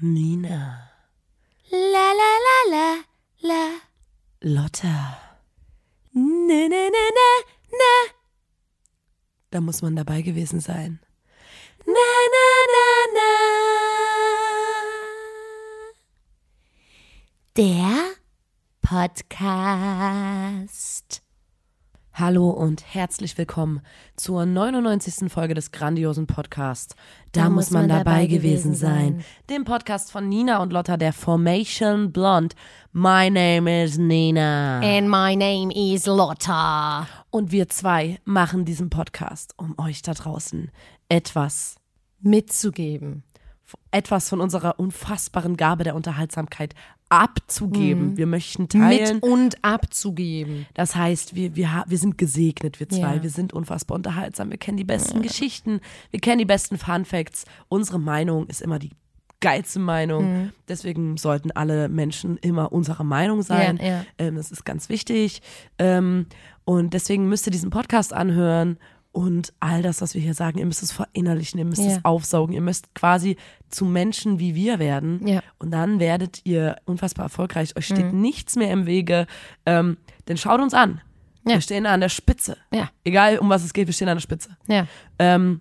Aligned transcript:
Nina. 0.00 0.92
La 1.70 2.12
la 2.20 2.30
la 2.46 2.58
la 2.70 2.86
la. 3.48 3.62
Lotta. 4.42 5.18
Ne 6.14 6.68
ne 6.68 6.90
ne 6.90 7.04
ne 7.18 7.30
ne. 7.72 7.94
Da 9.50 9.60
muss 9.60 9.80
man 9.82 9.96
dabei 9.96 10.20
gewesen 10.22 10.60
sein. 10.60 11.00
Na 11.86 12.08
na 12.34 12.46
na 12.74 12.86
na. 13.16 13.30
Der 17.56 18.16
Podcast. 18.82 20.26
Hallo 22.18 22.48
und 22.48 22.82
herzlich 22.94 23.36
willkommen 23.36 23.82
zur 24.16 24.46
99. 24.46 25.30
Folge 25.30 25.52
des 25.52 25.70
grandiosen 25.70 26.26
Podcasts. 26.26 26.96
Da, 27.32 27.50
muss 27.50 27.70
man, 27.70 27.90
dabei, 27.90 28.24
gewesen 28.24 28.74
sein. 28.74 29.22
Dem 29.50 29.64
Podcast 29.64 30.12
von 30.12 30.26
Nina 30.26 30.62
und 30.62 30.72
Lotta 30.72 30.96
der 30.96 31.12
Formation 31.12 32.12
Blonde. 32.12 32.56
My 32.94 33.28
name 33.28 33.84
is 33.84 33.98
Nina. 33.98 34.80
And 34.80 35.10
my 35.10 35.36
name 35.36 35.70
is 35.74 36.06
Lotta. 36.06 37.06
Und 37.28 37.52
wir 37.52 37.68
zwei 37.68 38.18
machen 38.24 38.64
diesen 38.64 38.88
Podcast, 38.88 39.52
um 39.58 39.74
euch 39.76 40.00
da 40.00 40.14
draußen 40.14 40.70
etwas, 41.10 41.76
Mitzugeben. 42.20 43.24
etwas 43.90 44.30
von 44.30 44.40
unserer 44.40 44.80
unfassbaren 44.80 45.58
Gabe 45.58 45.84
der 45.84 45.94
Unterhaltsamkeit 45.94 46.74
abzugeben. 47.08 48.16
Wir 48.16 48.26
möchten 48.26 48.68
teilen. 48.68 49.14
Mit 49.16 49.22
und 49.22 49.64
abzugeben. 49.64 50.66
Das 50.74 50.96
heißt, 50.96 51.34
wir, 51.34 51.54
wir, 51.54 51.84
wir 51.86 51.98
sind 51.98 52.18
gesegnet, 52.18 52.80
wir 52.80 52.88
zwei. 52.88 53.16
Ja. 53.16 53.22
Wir 53.22 53.30
sind 53.30 53.52
unfassbar 53.52 53.96
unterhaltsam. 53.96 54.50
Wir 54.50 54.58
kennen 54.58 54.76
die 54.76 54.84
besten 54.84 55.22
Geschichten. 55.22 55.80
Wir 56.10 56.20
kennen 56.20 56.38
die 56.38 56.44
besten 56.44 56.78
Fun 56.78 57.04
Facts. 57.04 57.44
Unsere 57.68 58.00
Meinung 58.00 58.46
ist 58.48 58.60
immer 58.60 58.78
die 58.78 58.90
geilste 59.40 59.78
Meinung. 59.78 60.24
Mhm. 60.24 60.52
Deswegen 60.68 61.16
sollten 61.16 61.50
alle 61.52 61.88
Menschen 61.88 62.38
immer 62.38 62.72
unserer 62.72 63.04
Meinung 63.04 63.42
sein. 63.42 63.78
Ja, 63.80 63.86
ja. 63.86 64.04
Ähm, 64.18 64.36
das 64.36 64.50
ist 64.50 64.64
ganz 64.64 64.88
wichtig. 64.88 65.42
Ähm, 65.78 66.26
und 66.64 66.94
deswegen 66.94 67.28
müsst 67.28 67.46
ihr 67.46 67.52
diesen 67.52 67.70
Podcast 67.70 68.12
anhören 68.12 68.78
und 69.16 69.54
all 69.60 69.80
das, 69.80 70.02
was 70.02 70.12
wir 70.14 70.20
hier 70.20 70.34
sagen, 70.34 70.58
ihr 70.58 70.66
müsst 70.66 70.82
es 70.82 70.92
verinnerlichen, 70.92 71.58
ihr 71.58 71.64
müsst 71.64 71.80
Ja. 71.82 71.92
es 71.96 72.04
aufsaugen, 72.04 72.54
ihr 72.54 72.60
müsst 72.60 72.94
quasi 72.94 73.38
zu 73.70 73.86
Menschen 73.86 74.38
wie 74.38 74.54
wir 74.54 74.78
werden. 74.78 75.26
Ja. 75.26 75.36
Mhm. 75.36 75.40
Und 75.58 75.70
dann 75.70 76.00
werdet 76.00 76.42
ihr 76.44 76.76
unfassbar 76.84 77.24
erfolgreich. 77.24 77.74
Euch 77.78 77.86
steht 77.86 78.12
nichts 78.12 78.56
mehr 78.56 78.70
im 78.70 78.84
Wege. 78.84 79.26
Ähm, 79.64 79.96
denn 80.28 80.36
schaut 80.36 80.60
uns 80.60 80.74
an. 80.74 81.00
Ja. 81.46 81.54
Wir 81.54 81.60
stehen 81.62 81.86
an 81.86 82.00
der 82.00 82.10
Spitze. 82.10 82.58
Ja. 82.70 82.90
Egal, 83.04 83.38
um 83.38 83.48
was 83.48 83.64
es 83.64 83.72
geht, 83.72 83.86
wir 83.86 83.94
stehen 83.94 84.08
an 84.10 84.16
der 84.16 84.20
Spitze. 84.22 84.50
Ja. 84.68 84.86
Ähm, 85.18 85.60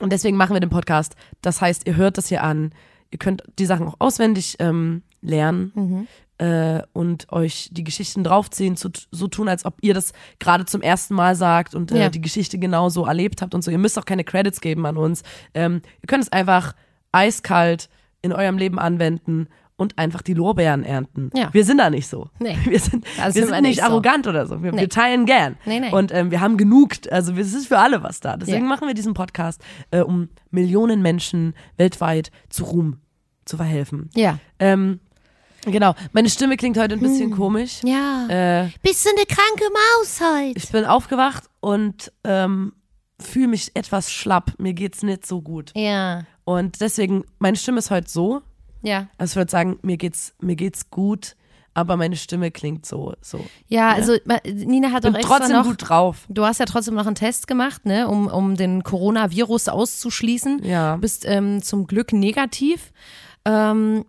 und 0.00 0.10
deswegen 0.10 0.38
machen 0.38 0.54
wir 0.54 0.60
den 0.60 0.70
Podcast. 0.70 1.14
Das 1.42 1.60
heißt, 1.60 1.86
ihr 1.86 1.96
hört 1.96 2.16
das 2.16 2.28
hier 2.28 2.42
an. 2.42 2.72
Ihr 3.10 3.18
könnt 3.18 3.42
die 3.58 3.66
Sachen 3.66 3.86
auch 3.86 3.96
auswendig 3.98 4.56
ähm, 4.60 5.02
lernen 5.20 5.72
Mhm. 5.74 6.06
Äh, 6.38 6.82
und 6.92 7.30
euch 7.32 7.68
die 7.72 7.84
Geschichten 7.84 8.22
draufziehen, 8.24 8.76
so, 8.76 8.88
so 9.10 9.26
tun, 9.26 9.48
als 9.48 9.64
ob 9.64 9.78
ihr 9.82 9.92
das 9.94 10.12
gerade 10.38 10.64
zum 10.64 10.82
ersten 10.82 11.14
Mal 11.14 11.34
sagt 11.34 11.74
und 11.74 11.90
äh, 11.92 11.98
Ja. 12.02 12.08
die 12.10 12.20
Geschichte 12.20 12.58
genauso 12.58 13.04
erlebt 13.06 13.42
habt 13.42 13.54
und 13.54 13.62
so. 13.62 13.70
Ihr 13.70 13.78
müsst 13.78 13.98
auch 13.98 14.04
keine 14.04 14.24
Credits 14.24 14.60
geben 14.60 14.86
an 14.86 14.96
uns. 14.96 15.22
Ähm, 15.54 15.82
ihr 16.02 16.06
könnt 16.06 16.22
es 16.24 16.32
einfach 16.32 16.74
eiskalt 17.12 17.88
in 18.22 18.32
eurem 18.32 18.58
Leben 18.58 18.78
anwenden 18.78 19.48
und 19.76 19.96
einfach 19.96 20.22
die 20.22 20.34
Lorbeeren 20.34 20.82
ernten. 20.84 21.30
Ja. 21.34 21.50
Wir 21.52 21.64
sind 21.64 21.78
da 21.78 21.88
nicht 21.88 22.08
so. 22.08 22.28
Nee. 22.40 22.56
Wir 22.64 22.80
sind, 22.80 23.04
Das 23.16 23.34
wir 23.36 23.42
sind 23.42 23.52
wir 23.52 23.60
nicht 23.60 23.70
nicht 23.76 23.80
so. 23.80 23.86
arrogant 23.86 24.26
oder 24.26 24.44
so. 24.46 24.60
Wir, 24.62 24.72
Nee. 24.72 24.80
wir 24.80 24.88
teilen 24.88 25.24
gern. 25.24 25.56
Nee, 25.66 25.78
nee. 25.78 25.92
Und 25.92 26.12
ähm, 26.12 26.32
wir 26.32 26.40
haben 26.40 26.56
genug, 26.56 26.94
also 27.12 27.32
es 27.34 27.54
ist 27.54 27.68
für 27.68 27.78
alle 27.78 28.02
was 28.02 28.18
da. 28.18 28.36
Deswegen 28.36 28.64
Ja. 28.64 28.68
machen 28.68 28.88
wir 28.88 28.94
diesen 28.94 29.14
Podcast, 29.14 29.62
äh, 29.92 30.00
um 30.00 30.28
Millionen 30.50 31.00
Menschen 31.00 31.54
weltweit 31.76 32.32
zu 32.48 32.64
Ruhm 32.64 32.98
zu 33.44 33.56
verhelfen. 33.56 34.10
Ja. 34.16 34.38
Ähm, 34.58 34.98
genau, 35.72 35.94
meine 36.12 36.28
Stimme 36.30 36.56
klingt 36.56 36.76
heute 36.78 36.94
ein 36.94 37.00
Hm. 37.00 37.08
bisschen 37.08 37.30
komisch. 37.30 37.80
Ja. 37.84 38.26
Äh, 38.28 38.70
Bist 38.82 39.04
du 39.04 39.10
eine 39.10 39.24
kranke 39.26 39.64
Maus 39.72 40.20
heute? 40.20 40.58
ich 40.58 40.68
bin 40.70 40.84
aufgewacht 40.84 41.44
und 41.60 42.12
ähm, 42.24 42.72
fühle 43.20 43.48
mich 43.48 43.72
etwas 43.74 44.12
schlapp. 44.12 44.52
Mir 44.58 44.74
geht's 44.74 45.02
nicht 45.02 45.26
so 45.26 45.40
gut. 45.42 45.72
Ja. 45.74 46.22
Und 46.44 46.80
deswegen, 46.80 47.24
meine 47.38 47.56
Stimme 47.56 47.78
ist 47.78 47.90
heute 47.90 48.08
so. 48.08 48.42
Ja. 48.82 49.08
Also 49.18 49.32
ich 49.32 49.36
würde 49.36 49.50
sagen, 49.50 49.78
mir 49.82 49.96
geht's, 49.96 50.34
mir 50.40 50.54
geht's 50.56 50.88
gut, 50.90 51.34
aber 51.74 51.96
meine 51.96 52.16
Stimme 52.16 52.50
klingt 52.50 52.86
so. 52.86 53.12
so. 53.20 53.44
Ja, 53.66 53.90
also 53.90 54.16
ma- 54.24 54.40
Nina 54.46 54.92
hat 54.92 55.04
doch 55.04 55.14
extra 55.14 55.38
trotzdem 55.38 55.56
noch. 55.56 55.66
gut 55.66 55.88
drauf. 55.88 56.26
Du 56.28 56.44
hast 56.44 56.58
ja 56.60 56.66
trotzdem 56.66 56.94
noch 56.94 57.06
einen 57.06 57.14
Test 57.16 57.46
gemacht, 57.48 57.84
ne, 57.86 58.08
um, 58.08 58.28
um 58.28 58.54
den 58.56 58.82
Coronavirus 58.84 59.68
auszuschließen. 59.68 60.64
Ja. 60.64 60.94
Du 60.94 61.00
bist 61.00 61.24
ähm, 61.26 61.60
zum 61.62 61.86
Glück 61.86 62.12
negativ. 62.12 62.92
Ähm, 63.44 64.04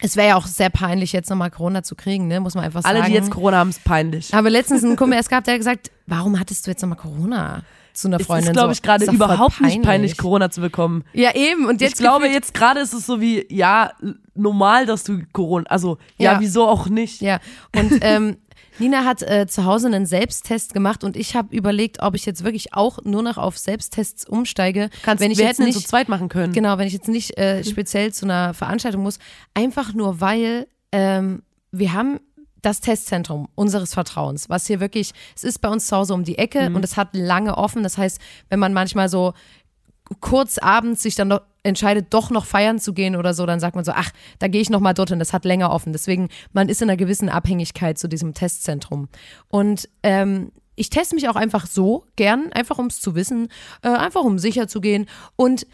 es 0.00 0.16
wäre 0.16 0.28
ja 0.28 0.36
auch 0.36 0.46
sehr 0.46 0.70
peinlich, 0.70 1.12
jetzt 1.12 1.28
nochmal 1.30 1.50
Corona 1.50 1.82
zu 1.82 1.94
kriegen, 1.96 2.28
ne, 2.28 2.40
muss 2.40 2.54
man 2.54 2.64
einfach 2.64 2.84
Alle, 2.84 2.98
sagen. 3.00 3.10
die 3.10 3.16
jetzt 3.16 3.30
Corona 3.30 3.56
haben, 3.58 3.70
ist 3.70 3.82
peinlich. 3.84 4.32
Aber 4.34 4.48
letztens 4.50 4.84
einen 4.84 4.96
Kumpel 4.96 5.16
erst 5.16 5.28
gehabt, 5.28 5.46
der 5.46 5.54
hat 5.54 5.60
gesagt, 5.60 5.90
warum 6.06 6.38
hattest 6.38 6.66
du 6.66 6.70
jetzt 6.70 6.82
nochmal 6.82 6.98
Corona 6.98 7.62
zu 7.94 8.06
einer 8.08 8.20
Es 8.20 8.26
Freundin? 8.26 8.50
ist, 8.50 8.52
glaube 8.52 8.68
so, 8.68 8.72
ich, 8.72 8.82
gerade 8.82 9.04
voll 9.06 9.14
überhaupt 9.14 9.60
nicht 9.60 9.82
peinlich, 9.82 10.16
Corona 10.16 10.50
zu 10.50 10.60
bekommen. 10.60 11.02
Ja, 11.14 11.34
eben. 11.34 11.66
Und 11.66 11.80
jetzt 11.80 11.94
ich 11.94 11.98
glaube, 11.98 12.28
jetzt 12.28 12.54
gerade 12.54 12.78
ist 12.80 12.92
es 12.94 13.06
so 13.06 13.20
wie, 13.20 13.44
ja, 13.48 13.90
normal, 14.34 14.86
dass 14.86 15.02
du 15.02 15.20
Corona, 15.32 15.66
also, 15.68 15.98
ja, 16.16 16.34
Ja. 16.34 16.40
wieso 16.40 16.66
auch 16.68 16.86
nicht? 16.88 17.20
Ja, 17.20 17.40
und 17.74 17.92
ähm, 18.02 18.36
Nina 18.78 19.04
hat 19.04 19.22
äh, 19.22 19.46
zu 19.46 19.64
Hause 19.64 19.88
einen 19.88 20.06
Selbsttest 20.06 20.74
gemacht 20.74 21.04
und 21.04 21.16
ich 21.16 21.34
habe 21.34 21.54
überlegt, 21.54 22.02
ob 22.02 22.14
ich 22.14 22.26
jetzt 22.26 22.44
wirklich 22.44 22.74
auch 22.74 22.98
nur 23.04 23.22
noch 23.22 23.38
auf 23.38 23.58
Selbsttests 23.58 24.26
umsteige. 24.28 24.90
Kannst, 25.02 25.22
wenn 25.22 25.30
ich 25.30 25.38
wir 25.38 25.46
jetzt 25.46 25.58
hätten 25.58 25.68
ihn 25.68 25.74
nicht, 25.74 25.80
zu 25.82 25.88
zweit 25.88 26.08
machen 26.08 26.28
können. 26.28 26.52
Genau, 26.52 26.78
wenn 26.78 26.86
ich 26.86 26.92
jetzt 26.92 27.08
nicht 27.08 27.38
äh, 27.38 27.64
speziell 27.64 28.12
zu 28.12 28.26
einer 28.26 28.54
Veranstaltung 28.54 29.02
muss, 29.02 29.18
einfach 29.54 29.94
nur 29.94 30.20
weil 30.20 30.66
ähm, 30.92 31.42
wir 31.70 31.92
haben 31.92 32.20
das 32.62 32.80
Testzentrum 32.80 33.48
unseres 33.54 33.94
Vertrauens, 33.94 34.48
was 34.48 34.66
hier 34.66 34.80
wirklich, 34.80 35.12
es 35.36 35.44
ist 35.44 35.60
bei 35.60 35.68
uns 35.68 35.86
zu 35.86 35.96
Hause 35.96 36.14
um 36.14 36.24
die 36.24 36.38
Ecke 36.38 36.66
und 36.74 36.84
es 36.84 36.96
hat 36.96 37.10
lange 37.12 37.56
offen. 37.56 37.82
Das 37.82 37.98
heißt, 37.98 38.20
wenn 38.48 38.58
man 38.58 38.72
manchmal 38.72 39.08
so 39.08 39.34
kurz 40.20 40.58
abends 40.58 41.02
sich 41.02 41.14
dann 41.14 41.30
doch 41.30 41.42
entscheidet, 41.62 42.06
doch 42.10 42.30
noch 42.30 42.46
feiern 42.46 42.78
zu 42.78 42.92
gehen 42.94 43.16
oder 43.16 43.34
so, 43.34 43.44
dann 43.46 43.60
sagt 43.60 43.76
man 43.76 43.84
so, 43.84 43.92
ach, 43.94 44.10
da 44.38 44.48
gehe 44.48 44.60
ich 44.60 44.70
noch 44.70 44.80
mal 44.80 44.94
dorthin, 44.94 45.18
das 45.18 45.32
hat 45.32 45.44
länger 45.44 45.70
offen. 45.70 45.92
Deswegen, 45.92 46.28
man 46.52 46.68
ist 46.68 46.80
in 46.82 46.88
einer 46.88 46.96
gewissen 46.96 47.28
Abhängigkeit 47.28 47.98
zu 47.98 48.08
diesem 48.08 48.34
Testzentrum. 48.34 49.08
Und 49.48 49.88
ähm, 50.02 50.52
ich 50.76 50.90
teste 50.90 51.14
mich 51.14 51.28
auch 51.28 51.36
einfach 51.36 51.66
so 51.66 52.04
gern, 52.16 52.52
einfach 52.52 52.78
um 52.78 52.86
es 52.86 53.00
zu 53.00 53.14
wissen, 53.14 53.48
äh, 53.82 53.88
einfach 53.88 54.22
um 54.22 54.38
sicher 54.38 54.68
zu 54.68 54.80
gehen. 54.80 55.06
Und 55.36 55.66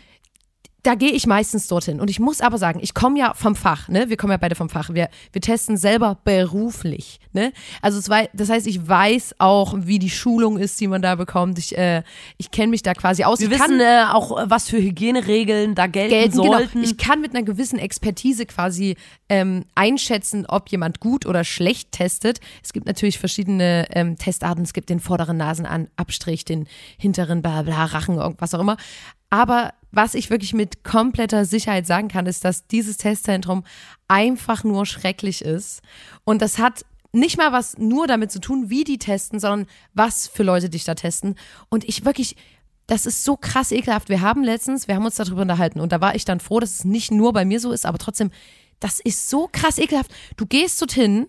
da 0.84 0.94
gehe 0.94 1.10
ich 1.10 1.26
meistens 1.26 1.66
dorthin. 1.66 1.98
Und 1.98 2.10
ich 2.10 2.20
muss 2.20 2.42
aber 2.42 2.58
sagen, 2.58 2.78
ich 2.82 2.92
komme 2.92 3.18
ja 3.18 3.32
vom 3.34 3.56
Fach, 3.56 3.88
ne? 3.88 4.10
Wir 4.10 4.18
kommen 4.18 4.32
ja 4.32 4.36
beide 4.36 4.54
vom 4.54 4.68
Fach. 4.68 4.90
Wir, 4.92 5.08
wir 5.32 5.40
testen 5.40 5.78
selber 5.78 6.18
beruflich, 6.24 7.20
ne? 7.32 7.52
Also 7.80 7.98
es 7.98 8.10
war, 8.10 8.28
das 8.34 8.50
heißt, 8.50 8.66
ich 8.66 8.86
weiß 8.86 9.36
auch, 9.38 9.74
wie 9.78 9.98
die 9.98 10.10
Schulung 10.10 10.58
ist, 10.58 10.78
die 10.80 10.86
man 10.86 11.00
da 11.00 11.14
bekommt. 11.14 11.58
Ich, 11.58 11.76
äh, 11.76 12.02
ich 12.36 12.50
kenne 12.50 12.68
mich 12.68 12.82
da 12.82 12.92
quasi 12.92 13.24
aus. 13.24 13.40
Wir 13.40 13.50
ich 13.50 13.58
wissen 13.58 13.80
äh, 13.80 14.04
auch, 14.12 14.38
äh, 14.38 14.50
was 14.50 14.68
für 14.68 14.76
Hygieneregeln 14.76 15.74
da 15.74 15.86
gelten, 15.86 16.10
gelten, 16.10 16.36
genau. 16.36 16.52
sollten. 16.52 16.82
Ich 16.82 16.98
kann 16.98 17.22
mit 17.22 17.34
einer 17.34 17.44
gewissen 17.44 17.78
Expertise 17.78 18.44
quasi 18.44 18.96
ähm, 19.30 19.64
einschätzen, 19.74 20.44
ob 20.46 20.68
jemand 20.68 21.00
gut 21.00 21.24
oder 21.24 21.44
schlecht 21.44 21.92
testet. 21.92 22.40
Es 22.62 22.74
gibt 22.74 22.86
natürlich 22.86 23.18
verschiedene 23.18 23.86
ähm, 23.90 24.18
Testarten. 24.18 24.62
Es 24.62 24.74
gibt 24.74 24.90
den 24.90 25.00
vorderen 25.00 25.38
Nasenabstrich, 25.38 26.44
den 26.44 26.68
hinteren 26.98 27.40
bla 27.40 27.62
bla 27.62 27.86
Rachen, 27.86 28.16
irgendwas 28.16 28.52
auch 28.52 28.60
immer. 28.60 28.76
Aber 29.30 29.72
was 29.96 30.14
ich 30.14 30.30
wirklich 30.30 30.52
mit 30.52 30.84
kompletter 30.84 31.44
Sicherheit 31.44 31.86
sagen 31.86 32.08
kann, 32.08 32.26
ist, 32.26 32.44
dass 32.44 32.66
dieses 32.66 32.96
Testzentrum 32.96 33.64
einfach 34.08 34.64
nur 34.64 34.86
schrecklich 34.86 35.42
ist. 35.42 35.82
Und 36.24 36.42
das 36.42 36.58
hat 36.58 36.84
nicht 37.12 37.38
mal 37.38 37.52
was 37.52 37.78
nur 37.78 38.06
damit 38.06 38.32
zu 38.32 38.40
tun, 38.40 38.70
wie 38.70 38.84
die 38.84 38.98
testen, 38.98 39.38
sondern 39.38 39.68
was 39.94 40.26
für 40.26 40.42
Leute 40.42 40.68
dich 40.68 40.84
da 40.84 40.94
testen. 40.94 41.36
Und 41.68 41.84
ich 41.84 42.04
wirklich, 42.04 42.36
das 42.86 43.06
ist 43.06 43.24
so 43.24 43.36
krass 43.36 43.72
ekelhaft. 43.72 44.08
Wir 44.08 44.20
haben 44.20 44.42
letztens, 44.42 44.88
wir 44.88 44.96
haben 44.96 45.04
uns 45.04 45.16
darüber 45.16 45.42
unterhalten 45.42 45.80
und 45.80 45.92
da 45.92 46.00
war 46.00 46.14
ich 46.14 46.24
dann 46.24 46.40
froh, 46.40 46.60
dass 46.60 46.70
es 46.70 46.84
nicht 46.84 47.10
nur 47.10 47.32
bei 47.32 47.44
mir 47.44 47.60
so 47.60 47.72
ist, 47.72 47.86
aber 47.86 47.98
trotzdem, 47.98 48.30
das 48.80 49.00
ist 49.00 49.30
so 49.30 49.48
krass 49.50 49.78
ekelhaft. 49.78 50.12
Du 50.36 50.46
gehst 50.46 50.80
dorthin 50.80 51.28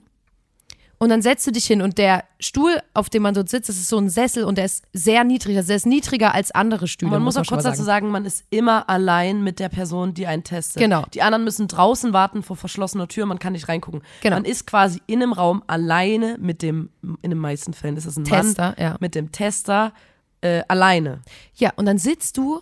und 0.98 1.10
dann 1.10 1.22
setzt 1.22 1.46
du 1.46 1.52
dich 1.52 1.66
hin 1.66 1.82
und 1.82 1.98
der 1.98 2.24
Stuhl, 2.40 2.82
auf 2.94 3.10
dem 3.10 3.24
man 3.24 3.34
dort 3.34 3.50
sitzt, 3.50 3.70
das 3.70 3.76
ist 3.76 3.90
so 3.90 3.98
ein 3.98 4.10
Sessel 4.10 4.46
und 4.46 4.58
der 4.58 4.66
ist 4.66 4.84
sehr 4.94 5.24
niedrig, 5.24 5.58
also 5.58 5.68
der 5.68 5.76
ist 5.78 5.86
niedriger 5.86 6.34
als 6.34 6.52
andere 6.52 6.88
Stühle. 6.88 7.12
man 7.12 7.24
muss 7.24 7.36
auch 7.38 7.46
kurz 7.46 7.64
dazu 7.64 7.84
sagen, 7.84 8.10
man 8.10 8.26
ist 8.26 8.46
immer 8.50 8.90
allein 8.90 9.44
mit 9.44 9.60
der 9.60 9.70
Person, 9.70 10.14
die 10.14 10.28
einen 10.28 10.44
testet. 10.44 10.82
Genau. 10.82 11.06
Die 11.14 11.22
anderen 11.22 11.44
müssen 11.44 11.68
draußen 11.68 12.14
warten 12.14 12.44
vor 12.44 12.56
verschlossener 12.56 13.08
Tür, 13.08 13.26
man 13.26 13.40
kann 13.40 13.54
nicht 13.54 13.68
reingucken. 13.68 14.02
Genau. 14.22 14.38
Man 14.38 14.46
ist 14.46 14.68
quasi 14.68 15.02
in 15.08 15.22
einem 15.22 15.34
Raum 15.34 15.64
alleine 15.68 16.38
mit 16.40 16.62
dem, 16.62 16.90
in 17.22 17.32
den 17.32 17.40
meisten 17.40 17.74
Fällen 17.74 17.98
ist 17.98 18.06
es 18.06 18.18
ein 18.18 18.24
Tester, 18.24 18.70
Mann, 18.70 18.76
ja. 18.80 18.96
mit 19.00 19.16
dem 19.16 19.32
Tester 19.32 19.94
äh, 20.42 20.64
alleine. 20.68 21.22
Ja, 21.56 21.74
und 21.76 21.86
dann 21.86 21.98
sitzt 21.98 22.38
du 22.38 22.62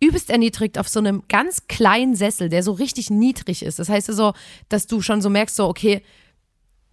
übelst 0.00 0.30
erniedrigt 0.30 0.78
auf 0.78 0.88
so 0.88 1.00
einem 1.00 1.22
ganz 1.28 1.66
kleinen 1.68 2.14
Sessel, 2.14 2.48
der 2.48 2.62
so 2.62 2.72
richtig 2.72 3.10
niedrig 3.10 3.62
ist. 3.62 3.78
Das 3.78 3.88
heißt 3.88 4.08
also, 4.08 4.32
dass 4.68 4.86
du 4.86 5.00
schon 5.00 5.22
so 5.22 5.30
merkst, 5.30 5.56
so, 5.56 5.66
okay, 5.68 6.02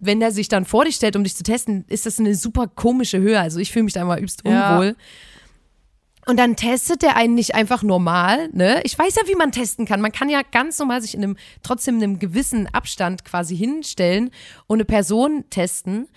wenn 0.02 0.20
der 0.20 0.32
sich 0.32 0.48
dann 0.48 0.64
vor 0.64 0.84
dich 0.84 0.96
stellt, 0.96 1.14
um 1.16 1.22
dich 1.24 1.36
zu 1.36 1.44
testen, 1.44 1.84
ist 1.88 2.06
das 2.06 2.18
eine 2.18 2.34
super 2.34 2.66
komische 2.66 3.20
Höhe. 3.20 3.40
Also 3.40 3.60
ich 3.60 3.70
fühle 3.70 3.84
mich 3.84 3.94
da 3.94 4.02
immer 4.02 4.16
übelst 4.18 4.42
Ja. 4.44 4.72
unwohl. 4.76 4.96
Und 6.26 6.38
dann 6.38 6.54
testet 6.56 7.02
der 7.02 7.16
einen 7.16 7.34
nicht 7.34 7.54
einfach 7.54 7.82
normal, 7.82 8.48
ne? 8.52 8.80
Ich 8.84 8.96
weiß 8.96 9.14
ja, 9.16 9.22
wie 9.26 9.34
man 9.34 9.50
testen 9.50 9.86
kann. 9.86 10.00
Man 10.00 10.12
kann 10.12 10.28
ja 10.28 10.42
ganz 10.42 10.78
normal 10.78 11.02
sich 11.02 11.14
in 11.14 11.22
einem, 11.22 11.36
trotzdem 11.62 11.96
in 11.96 12.02
einem 12.04 12.18
gewissen 12.18 12.68
Abstand 12.72 13.24
quasi 13.24 13.56
hinstellen 13.56 14.30
und 14.68 14.76
eine 14.76 14.84
Person 14.84 15.44
testen. 15.50 16.08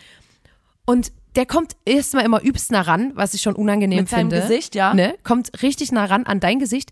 Und 0.86 1.12
der 1.36 1.46
kommt 1.46 1.76
erstmal 1.86 2.24
immer 2.24 2.44
übst 2.44 2.72
nah 2.72 2.82
ran, 2.82 3.12
was 3.16 3.34
ich 3.34 3.42
schon 3.42 3.56
unangenehm 3.56 4.02
Mit 4.02 4.10
finde. 4.10 4.42
Gesicht, 4.42 4.76
ja. 4.76 4.94
Ne? 4.94 5.16
Kommt 5.24 5.62
richtig 5.64 5.92
nah 5.92 6.06
ran 6.06 6.26
an 6.26 6.40
dein 6.40 6.60
Gesicht. 6.60 6.92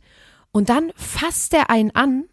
Und 0.52 0.70
dann 0.70 0.92
fasst 0.96 1.54
der 1.54 1.70
einen 1.70 1.92
an. 1.92 2.26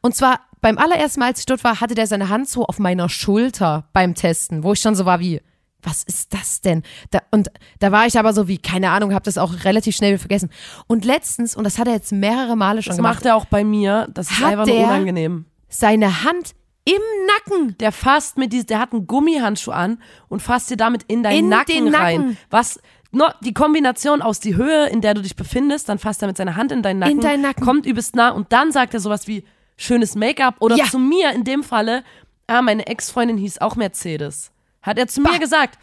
Und 0.00 0.14
zwar 0.14 0.40
beim 0.60 0.78
allerersten 0.78 1.20
Mal, 1.20 1.26
als 1.26 1.40
ich 1.40 1.46
dort 1.46 1.62
war, 1.64 1.80
hatte 1.80 1.94
der 1.94 2.06
seine 2.06 2.28
Hand 2.28 2.48
so 2.48 2.64
auf 2.66 2.78
meiner 2.78 3.08
Schulter 3.08 3.88
beim 3.92 4.14
Testen, 4.14 4.62
wo 4.64 4.72
ich 4.72 4.80
schon 4.80 4.94
so 4.94 5.04
war 5.04 5.20
wie, 5.20 5.40
was 5.82 6.02
ist 6.02 6.34
das 6.34 6.60
denn? 6.60 6.82
Da, 7.10 7.20
und 7.30 7.48
da 7.78 7.92
war 7.92 8.06
ich 8.06 8.18
aber 8.18 8.32
so 8.32 8.48
wie, 8.48 8.58
keine 8.58 8.90
Ahnung, 8.90 9.14
habe 9.14 9.24
das 9.24 9.38
auch 9.38 9.64
relativ 9.64 9.94
schnell 9.94 10.18
vergessen. 10.18 10.50
Und 10.88 11.04
letztens, 11.04 11.54
und 11.54 11.62
das 11.64 11.78
hat 11.78 11.86
er 11.86 11.94
jetzt 11.94 12.10
mehrere 12.12 12.56
Male 12.56 12.82
schon 12.82 12.90
Das 12.90 12.96
gemacht, 12.96 13.14
macht 13.16 13.26
er 13.26 13.36
auch 13.36 13.44
bei 13.44 13.62
mir. 13.62 14.08
Das 14.12 14.30
ist 14.30 14.42
einfach 14.42 14.66
nur 14.66 14.76
unangenehm. 14.84 15.44
seine 15.68 16.24
Hand 16.24 16.54
im 16.84 17.00
Nacken. 17.26 17.76
Der 17.78 17.92
fasst 17.92 18.38
mit 18.38 18.52
diesem, 18.52 18.66
der 18.66 18.80
hat 18.80 18.92
einen 18.92 19.06
Gummihandschuh 19.06 19.70
an 19.70 20.02
und 20.28 20.40
fasst 20.42 20.70
dir 20.70 20.76
damit 20.76 21.04
in 21.04 21.22
deinen 21.22 21.38
In 21.44 21.48
Nacken, 21.48 21.84
den 21.84 21.94
rein. 21.94 22.20
Nacken. 22.20 22.38
Was 22.50 22.80
nur 23.12 23.32
die 23.42 23.54
Kombination 23.54 24.20
aus 24.22 24.40
die 24.40 24.56
Höhe, 24.56 24.88
in 24.88 25.00
der 25.00 25.14
du 25.14 25.22
dich 25.22 25.36
befindest, 25.36 25.88
dann 25.88 25.98
fasst 25.98 26.22
er 26.22 26.28
mit 26.28 26.36
seiner 26.36 26.56
Hand 26.56 26.72
in 26.72 26.82
deinen 26.82 26.98
Nacken, 26.98 27.14
In 27.14 27.20
deinen 27.20 27.42
Nacken. 27.42 27.64
kommt 27.64 27.86
übelst 27.86 28.16
nah 28.16 28.30
und 28.30 28.52
dann 28.52 28.72
sagt 28.72 28.94
er 28.94 29.00
sowas 29.00 29.28
wie 29.28 29.44
schönes 29.78 30.14
Make-up 30.14 30.56
oder 30.60 30.76
Ja. 30.76 30.84
zu 30.84 30.98
mir 30.98 31.30
in 31.32 31.44
dem 31.44 31.62
Falle, 31.62 32.04
ah, 32.46 32.60
meine 32.60 32.86
Ex-Freundin 32.86 33.38
hieß 33.38 33.58
auch 33.58 33.76
Mercedes. 33.76 34.50
Hat 34.82 34.98
er 34.98 35.06
zu 35.08 35.20
mir 35.22 35.38
gesagt. 35.38 35.78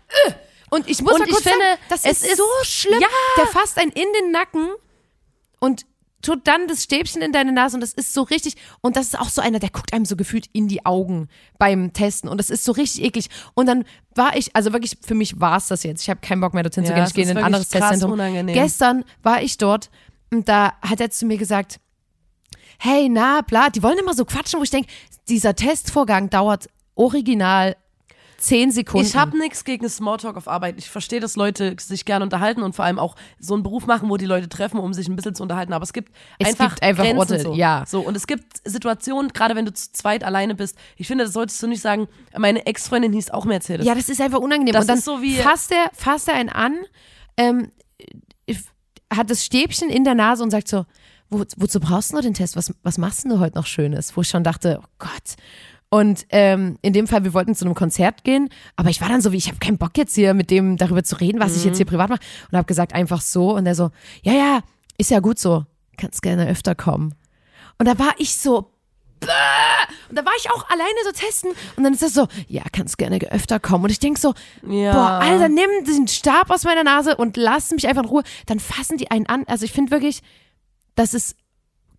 Und 0.70 0.88
ich 0.90 1.02
muss 1.02 1.14
Und 1.14 1.20
mal 1.20 1.26
ich 1.28 1.32
kurz 1.32 1.44
finde, 1.44 1.60
sagen, 1.66 1.80
das 1.90 2.06
es 2.06 2.22
ist, 2.24 2.28
ist- 2.32 2.38
so 2.38 2.44
schlimm. 2.64 3.00
Ja. 3.02 3.08
Der 3.38 3.48
fasst 3.48 3.78
einen 3.80 3.92
in 3.92 4.06
den 4.22 4.32
Nacken 4.32 4.68
und 5.60 5.86
tut 6.22 6.48
dann 6.48 6.68
das 6.68 6.82
Stäbchen 6.84 7.22
in 7.22 7.32
deine 7.32 7.52
Nase 7.52 7.78
und 7.78 7.82
das 7.82 7.94
ist 7.94 8.12
so 8.14 8.24
richtig 8.24 8.56
und 8.82 8.96
das 8.98 9.06
ist 9.08 9.20
auch 9.20 9.30
so 9.30 9.42
einer, 9.44 9.60
der 9.60 9.70
guckt 9.70 9.94
einem 9.94 10.06
so 10.06 10.16
gefühlt 10.16 10.48
in 10.54 10.68
die 10.68 10.84
Augen 10.84 11.30
beim 11.60 11.94
Testen 11.94 12.28
und 12.30 12.40
das 12.40 12.50
ist 12.50 12.64
so 12.64 12.72
richtig 12.72 13.04
eklig 13.04 13.28
und 13.54 13.68
dann 13.68 13.86
war 14.16 14.36
ich, 14.36 14.56
also 14.56 14.74
wirklich 14.74 14.98
für 15.06 15.14
mich 15.14 15.40
war 15.40 15.58
es 15.58 15.68
das 15.68 15.84
jetzt. 15.84 16.02
Ich 16.02 16.10
habe 16.10 16.22
keinen 16.22 16.42
Bock 16.42 16.56
mehr 16.56 16.64
dorthin 16.64 16.84
zu 16.84 16.90
Ja, 16.90 16.96
gehen. 16.96 17.04
es 17.04 17.10
Ich 17.12 17.16
gehe 17.16 17.30
in 17.30 17.38
ein 17.38 17.44
anderes 17.44 17.70
Testzentrum. 17.70 18.14
unangenehm. 18.14 18.56
Gestern 18.56 19.06
war 19.22 19.44
ich 19.44 19.60
dort 19.60 19.92
und 20.32 20.50
da 20.50 20.74
hat 20.82 21.00
er 21.00 21.12
zu 21.12 21.28
mir 21.28 21.38
gesagt, 21.38 21.80
hey, 22.80 23.10
na, 23.10 23.42
bla, 23.42 23.70
die 23.70 23.82
wollen 23.84 23.98
immer 23.98 24.14
so 24.14 24.26
quatschen, 24.26 24.60
wo 24.60 24.64
ich 24.64 24.70
denke, 24.72 24.90
dieser 25.30 25.56
Testvorgang 25.56 26.30
dauert 26.30 26.68
original 26.96 27.76
zehn 28.38 28.70
Sekunden. 28.70 29.08
Ich 29.08 29.16
habe 29.16 29.38
nichts 29.38 29.64
gegen 29.64 29.88
Smalltalk 29.90 30.36
auf 30.38 30.48
Arbeit. 30.48 30.76
Ich 30.78 30.90
verstehe, 30.90 31.20
dass 31.20 31.36
Leute 31.36 31.76
sich 31.80 32.04
gerne 32.06 32.24
unterhalten 32.26 32.62
und 32.64 32.76
vor 32.76 32.86
allem 32.86 33.00
auch 33.00 33.16
so 33.40 33.54
einen 33.54 33.64
Beruf 33.64 33.88
machen, 33.88 34.10
wo 34.10 34.18
die 34.18 34.26
Leute 34.26 34.50
treffen, 34.50 34.78
um 34.78 34.94
sich 34.94 35.08
ein 35.08 35.16
bisschen 35.16 35.34
zu 35.34 35.42
unterhalten. 35.42 35.74
Aber 35.74 35.84
es 35.84 35.94
gibt 35.94 36.12
Es 36.38 36.50
einfach, 36.50 36.72
gibt 36.76 36.84
einfach 36.84 37.04
Grenzen 37.06 37.18
Orte, 37.20 37.40
so. 37.40 37.54
ja. 37.54 37.86
So 37.88 38.02
und 38.02 38.16
es 38.16 38.28
gibt 38.28 38.46
Situationen, 38.66 39.32
gerade 39.32 39.56
wenn 39.56 39.66
du 39.66 39.74
zu 39.74 39.92
zweit 39.94 40.24
alleine 40.24 40.54
bist. 40.54 40.78
Ich 40.98 41.08
finde, 41.08 41.24
das 41.24 41.34
solltest 41.34 41.64
du 41.64 41.68
nicht 41.68 41.82
sagen. 41.82 42.08
Meine 42.38 42.66
Ex-Freundin 42.68 43.14
hieß 43.14 43.32
auch 43.32 43.46
Mercedes. 43.46 43.86
Ja, 43.86 43.96
das 43.96 44.10
ist 44.10 44.20
einfach 44.22 44.40
unangenehm. 44.40 44.74
Das 44.74 44.82
und 44.84 44.90
dann 44.90 44.98
ist 45.00 45.06
so 45.06 45.22
wie- 45.22 45.38
fasst 45.38 45.72
er, 45.72 45.90
fasst 45.94 46.28
er 46.28 46.36
einen 46.36 46.50
an, 46.50 46.76
ähm, 47.38 47.72
hat 49.14 49.30
das 49.30 49.46
Stäbchen 49.46 49.90
in 49.90 50.04
der 50.04 50.16
Nase 50.16 50.44
und 50.44 50.52
sagt 50.52 50.68
so, 50.68 50.86
Wo, 51.30 51.44
wozu 51.58 51.80
brauchst 51.80 52.12
du 52.12 52.16
nur 52.16 52.22
den 52.22 52.34
Test? 52.34 52.56
Was, 52.56 52.74
was 52.84 52.98
machst 52.98 53.24
denn 53.24 53.32
du 53.32 53.40
heute 53.40 53.58
noch 53.58 53.66
Schönes? 53.66 54.16
Wo 54.16 54.22
ich 54.22 54.30
schon 54.30 54.44
dachte, 54.44 54.80
oh 54.82 54.86
Gott. 55.00 55.36
Und 55.90 56.26
ähm, 56.30 56.78
in 56.82 56.94
dem 56.94 57.08
Fall, 57.08 57.24
wir 57.24 57.34
wollten 57.34 57.56
zu 57.56 57.64
einem 57.66 57.76
Konzert 57.76 58.24
gehen, 58.24 58.50
aber 58.76 58.90
ich 58.90 59.02
war 59.02 59.08
dann 59.10 59.22
so 59.22 59.32
wie, 59.32 59.38
ich 59.38 59.48
habe 59.48 59.60
keinen 59.60 59.78
Bock 59.78 59.98
jetzt 59.98 60.16
hier 60.16 60.34
mit 60.34 60.52
dem 60.52 60.78
darüber 60.78 61.04
zu 61.04 61.16
reden, 61.16 61.40
was 61.40 61.56
ich 61.56 61.62
Mhm. 61.64 61.68
jetzt 61.70 61.78
hier 61.78 61.86
privat 61.86 62.10
mache. 62.10 62.20
Und 62.52 62.58
habe 62.58 62.66
gesagt, 62.68 62.94
einfach 62.94 63.22
so. 63.22 63.56
Und 63.56 63.66
er 63.66 63.76
so, 63.76 63.92
ja, 64.24 64.34
ja, 64.34 64.60
ist 64.98 65.12
ja 65.12 65.20
gut 65.20 65.40
so. 65.40 65.66
Kannst 65.98 66.22
gerne 66.22 66.48
öfter 66.48 66.76
kommen. 66.76 67.16
Und 67.78 67.88
da 67.88 67.98
war 68.00 68.14
ich 68.18 68.36
so, 68.38 68.72
bäh! 69.22 69.28
und 70.10 70.18
da 70.18 70.26
war 70.26 70.34
ich 70.38 70.50
auch 70.52 70.70
alleine 70.70 70.90
so 71.06 71.12
testen. 71.12 71.52
Und 71.78 71.84
dann 71.84 71.94
ist 71.94 72.02
er 72.04 72.10
so, 72.10 72.28
ja, 72.48 72.64
kannst 72.72 72.98
gerne 72.98 73.18
öfter 73.32 73.60
kommen. 73.60 73.86
Und 73.86 73.90
ich 73.92 74.00
denk 74.00 74.18
so, 74.18 74.34
Ja. 74.68 74.92
boah, 74.92 75.10
Alter, 75.26 75.50
nimm 75.50 75.70
den 75.88 76.08
Stab 76.08 76.50
aus 76.50 76.64
meiner 76.64 76.84
Nase 76.84 77.16
und 77.16 77.38
lass 77.38 77.72
mich 77.72 77.88
einfach 77.88 78.04
in 78.04 78.10
Ruhe. 78.10 78.24
Dann 78.48 78.60
fassen 78.60 78.98
die 78.98 79.12
einen 79.12 79.28
an. 79.28 79.44
Also 79.48 79.64
ich 79.66 79.72
finde 79.72 79.92
wirklich, 79.92 80.22
das 80.96 81.14
ist 81.14 81.36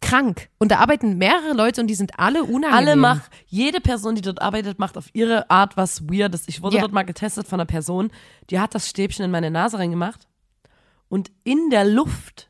krank. 0.01 0.49
Und 0.59 0.71
da 0.71 0.79
arbeiten 0.79 1.17
mehrere 1.19 1.53
Leute 1.55 1.81
und 1.81 1.87
die 1.87 1.95
sind 1.95 2.19
alle 2.19 2.43
unangenehm. 2.45 2.75
Alle 2.75 2.97
macht, 2.97 3.31
jede 3.47 3.81
Person, 3.81 4.15
die 4.15 4.21
dort 4.23 4.43
arbeitet, 4.43 4.79
macht 4.79 4.97
auf 4.99 5.07
ihre 5.15 5.51
Art 5.51 5.77
was 5.77 6.07
Weirdes. 6.09 6.45
Ich 6.49 6.63
wurde 6.63 6.77
Ja. 6.77 6.83
dort 6.83 6.93
mal 6.93 7.03
getestet 7.05 7.49
von 7.49 7.59
einer 7.61 7.67
Person, 7.67 8.11
die 8.51 8.61
hat 8.61 8.75
das 8.75 8.89
Stäbchen 8.89 9.25
in 9.25 9.31
meine 9.31 9.51
Nase 9.51 9.79
reingemacht 9.79 10.27
und 11.09 11.31
in 11.45 11.71
der 11.71 11.85
Luft 11.85 12.49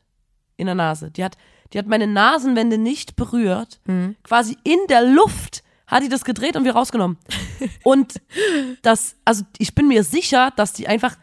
in 0.57 0.65
der 0.65 0.75
Nase, 0.75 1.09
die 1.11 1.23
hat, 1.23 1.37
die 1.73 1.77
hat 1.79 1.87
meine 1.87 2.07
Nasenwände 2.07 2.77
nicht 2.77 3.15
berührt, 3.15 3.79
Mhm. 3.85 4.15
quasi 4.23 4.57
in 4.63 4.79
der 4.89 5.03
Luft 5.03 5.63
hat 5.85 6.03
die 6.03 6.09
das 6.09 6.25
gedreht 6.25 6.57
und 6.57 6.65
wir 6.65 6.73
rausgenommen. 6.75 7.17
Und 7.83 8.19
das, 8.81 9.15
also 9.23 9.43
ich 9.57 9.73
bin 9.73 9.87
mir 9.87 10.03
sicher, 10.03 10.51
dass 10.57 10.73
die 10.73 10.85
einfach, 10.87 11.15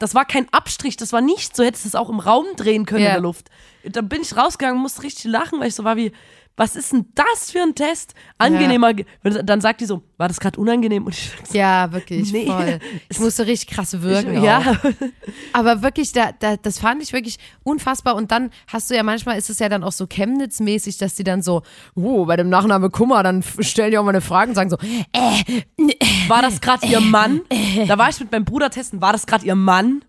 das 0.00 0.14
war 0.14 0.24
kein 0.24 0.52
Abstrich, 0.52 0.96
das 0.96 1.12
war 1.12 1.20
nicht 1.20 1.54
so, 1.56 1.62
hättest 1.64 1.84
du 1.84 1.88
es 1.88 1.94
auch 1.94 2.08
im 2.10 2.18
Raum 2.20 2.46
drehen 2.56 2.84
können 2.84 3.02
Ja. 3.04 3.08
in 3.10 3.14
der 3.14 3.22
Luft. 3.22 3.48
Da 3.84 4.00
bin 4.00 4.22
ich 4.22 4.36
rausgegangen, 4.36 4.80
musste 4.80 5.02
richtig 5.04 5.24
lachen, 5.26 5.60
weil 5.60 5.68
ich 5.68 5.74
so 5.74 5.84
war 5.84 5.96
wie, 5.96 6.12
was 6.58 6.76
ist 6.76 6.92
denn 6.92 7.06
das 7.14 7.50
für 7.50 7.62
ein 7.62 7.74
Test? 7.74 8.12
Angenehmer, 8.36 8.92
ge- 8.92 9.06
dann 9.22 9.60
sagt 9.62 9.80
die 9.80 9.86
so, 9.86 10.02
war 10.18 10.28
das 10.28 10.38
gerade 10.40 10.60
unangenehm? 10.60 11.06
Und 11.06 11.14
ich 11.14 11.30
so, 11.44 11.56
Ja, 11.56 11.90
wirklich, 11.92 12.30
Nee. 12.32 12.46
voll. 12.46 12.78
Ich 13.08 13.18
musste 13.18 13.46
richtig 13.46 13.74
krass 13.74 14.02
wirken. 14.02 14.36
ich, 14.36 14.42
ja, 14.42 14.76
Aber 15.54 15.82
wirklich, 15.82 16.12
da, 16.12 16.32
da, 16.38 16.56
das 16.56 16.78
fand 16.78 17.02
ich 17.02 17.12
wirklich 17.14 17.38
unfassbar. 17.62 18.14
Und 18.16 18.30
dann 18.32 18.50
hast 18.66 18.90
du 18.90 18.94
ja 18.96 19.02
manchmal, 19.02 19.38
ist 19.38 19.48
es 19.48 19.58
ja 19.60 19.68
dann 19.70 19.82
auch 19.84 19.92
so 19.92 20.06
Chemnitz-mäßig, 20.06 20.98
dass 20.98 21.14
die 21.14 21.24
dann 21.24 21.40
so, 21.42 21.62
oh, 21.94 22.26
bei 22.26 22.36
dem 22.36 22.48
Nachname 22.50 22.90
Kummer, 22.90 23.22
dann 23.22 23.42
stellen 23.60 23.90
die 23.92 23.98
auch 23.98 24.04
mal 24.04 24.10
eine 24.10 24.20
Frage 24.20 24.50
und 24.50 24.54
sagen 24.56 24.68
so, 24.70 24.76
war 26.28 26.42
das 26.42 26.60
gerade 26.60 26.86
ihr 26.86 27.00
Mann? 27.00 27.40
Da 27.86 27.96
war 27.98 28.08
ich 28.08 28.20
mit 28.20 28.30
meinem 28.32 28.44
Bruder 28.44 28.70
testen, 28.70 29.00
war 29.00 29.12
das 29.12 29.26
gerade 29.26 29.46
ihr 29.46 29.54
Mann? 29.54 30.04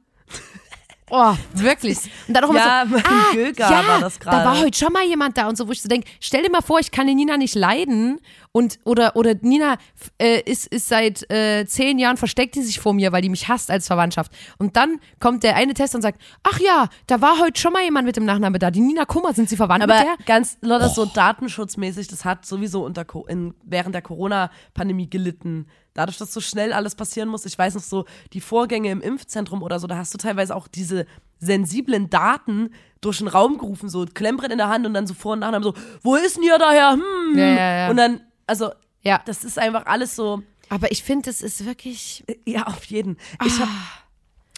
Oh, 1.10 1.36
wirklich. 1.54 1.98
Und 2.28 2.34
dann 2.34 2.44
auch 2.44 2.50
immer 2.50 2.60
Ja, 2.60 2.84
so, 2.88 2.96
mein 2.96 3.06
ah, 3.06 3.34
Göger 3.34 3.70
ja, 3.70 3.88
war 3.88 4.00
das 4.00 4.20
da 4.20 4.26
war 4.32 4.44
gerade. 4.44 4.60
heute 4.62 4.78
schon 4.78 4.94
mal 4.94 5.04
jemand 5.04 5.38
da 5.38 5.48
und 5.48 5.58
so, 5.58 5.68
wo 5.68 5.72
ich 5.72 5.82
so 5.82 5.90
denke, 5.90 6.08
stell 6.20 6.44
dir 6.44 6.52
mal 6.52 6.62
vor, 6.62 6.80
ich 6.80 6.92
kann 6.92 7.08
die 7.08 7.16
Nina 7.16 7.38
nicht 7.38 7.56
leiden 7.56 8.20
und 8.52 8.80
oder 8.84 9.16
oder 9.16 9.36
Nina 9.42 9.78
äh, 10.18 10.42
ist 10.42 10.68
ist 10.68 10.88
seit 10.88 11.30
äh, 11.32 11.66
zehn 11.68 12.00
Jahren 12.00 12.18
versteckt 12.18 12.56
die 12.56 12.62
sich 12.62 12.80
vor 12.80 12.94
mir, 12.94 13.12
weil 13.12 13.22
die 13.22 13.30
mich 13.30 13.48
hasst 13.48 13.70
als 13.70 13.88
Verwandtschaft. 13.88 14.32
Und 14.58 14.76
dann 14.76 15.00
kommt 15.20 15.44
der 15.44 15.56
eine 15.56 15.74
Test 15.74 15.94
und 15.96 16.02
sagt, 16.02 16.20
ach 16.44 16.60
ja, 16.60 16.90
da 17.08 17.22
war 17.22 17.40
heute 17.40 17.60
schon 17.60 17.74
mal 17.74 17.84
jemand 17.84 18.08
mit 18.08 18.16
dem 18.16 18.26
Nachname 18.26 18.58
da, 18.58 18.72
die 18.72 18.82
Nina 18.82 19.06
Kummer, 19.06 19.34
sind 19.34 19.50
Sie 19.50 19.56
verwandt 19.56 19.84
Aber 19.84 19.96
mit 19.96 20.04
der? 20.04 20.26
ganz, 20.26 20.58
Leute, 20.62 20.90
so 20.90 21.06
datenschutzmäßig, 21.06 22.08
das 22.08 22.26
hat 22.26 22.46
sowieso 22.46 22.86
unter, 22.86 23.06
in, 23.28 23.54
während 23.64 23.94
der 23.94 24.02
Corona-Pandemie 24.02 25.10
gelitten. 25.10 25.68
Dadurch, 25.94 26.18
dass 26.18 26.34
so 26.34 26.40
schnell 26.40 26.74
alles 26.74 26.96
passieren 26.96 27.30
muss. 27.30 27.46
Ich 27.46 27.58
weiß 27.58 27.76
noch 27.76 27.84
so, 27.84 28.06
die 28.34 28.42
Vorgänge 28.42 28.90
im 28.90 29.02
Impfzentrum 29.02 29.62
oder 29.62 29.80
so, 29.80 29.88
da 29.88 29.98
hast 29.98 30.14
du 30.14 30.18
teilweise 30.18 30.56
auch 30.56 30.68
diese 30.68 31.06
sensiblen 31.40 32.10
Daten 32.10 32.72
durch 33.02 33.20
den 33.20 33.28
Raum 33.28 33.58
gerufen, 33.58 33.90
so 33.90 34.06
Klemmbrett 34.06 34.52
in 34.52 34.58
der 34.58 34.68
Hand 34.70 34.86
und 34.86 34.94
dann 34.94 35.08
so 35.08 35.14
vor 35.14 35.34
und 35.34 35.40
nachher 35.40 35.62
so, 35.64 35.74
wo 36.04 36.16
ist 36.16 36.36
denn 36.38 36.44
ihr 36.44 36.58
daher? 36.58 36.92
Hm. 36.94 37.38
Ja, 37.38 37.46
ja, 37.46 37.76
ja. 37.78 37.90
Und 37.90 37.98
dann, 37.98 38.22
also, 38.46 38.72
Ja. 39.04 39.22
das 39.26 39.44
ist 39.46 39.58
einfach 39.58 39.86
alles 39.86 40.16
so, 40.16 40.44
Aber 40.70 40.92
ich 40.92 41.02
finde, 41.04 41.30
es 41.30 41.42
ist 41.42 41.66
wirklich. 41.66 42.24
ja, 42.46 42.68
auf 42.68 42.84
jeden. 42.86 43.18
Ich, 43.46 43.58
hab, 43.60 43.68
Ah. 43.70 44.04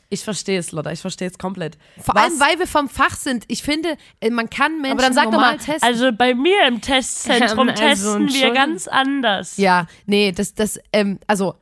ich 0.10 0.24
verstehe 0.24 0.58
es, 0.60 0.72
Lotta, 0.72 0.92
ich 0.92 1.00
verstehe 1.02 1.28
es 1.30 1.38
komplett. 1.38 1.78
Vor 2.02 2.16
Was- 2.16 2.24
allem, 2.24 2.40
weil 2.40 2.60
wir 2.60 2.68
vom 2.68 2.90
Fach 2.90 3.16
sind. 3.16 3.46
Ich 3.48 3.62
finde, 3.64 3.96
äh, 4.20 4.30
man 4.32 4.50
kann 4.50 4.82
Menschen 4.82 4.92
aber 4.94 5.02
dann 5.04 5.14
sag 5.14 5.26
doch 5.26 5.32
normal 5.34 5.52
mal, 5.54 5.58
testen. 5.64 5.84
Also 5.88 6.12
bei 6.12 6.34
mir 6.34 6.66
im 6.68 6.82
Testzentrum 6.82 7.70
Ähm, 7.70 7.76
also, 7.80 8.18
testen 8.18 8.34
wir 8.34 8.52
ganz 8.54 8.88
anders. 8.88 9.56
Ja, 9.58 9.86
nee, 10.08 10.32
das, 10.32 10.54
das, 10.56 10.80
ähm, 10.92 11.20
also 11.28 11.54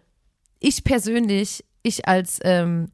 ich 0.61 0.83
persönlich, 0.85 1.63
ich 1.83 2.07
als 2.07 2.39
ähm, 2.43 2.89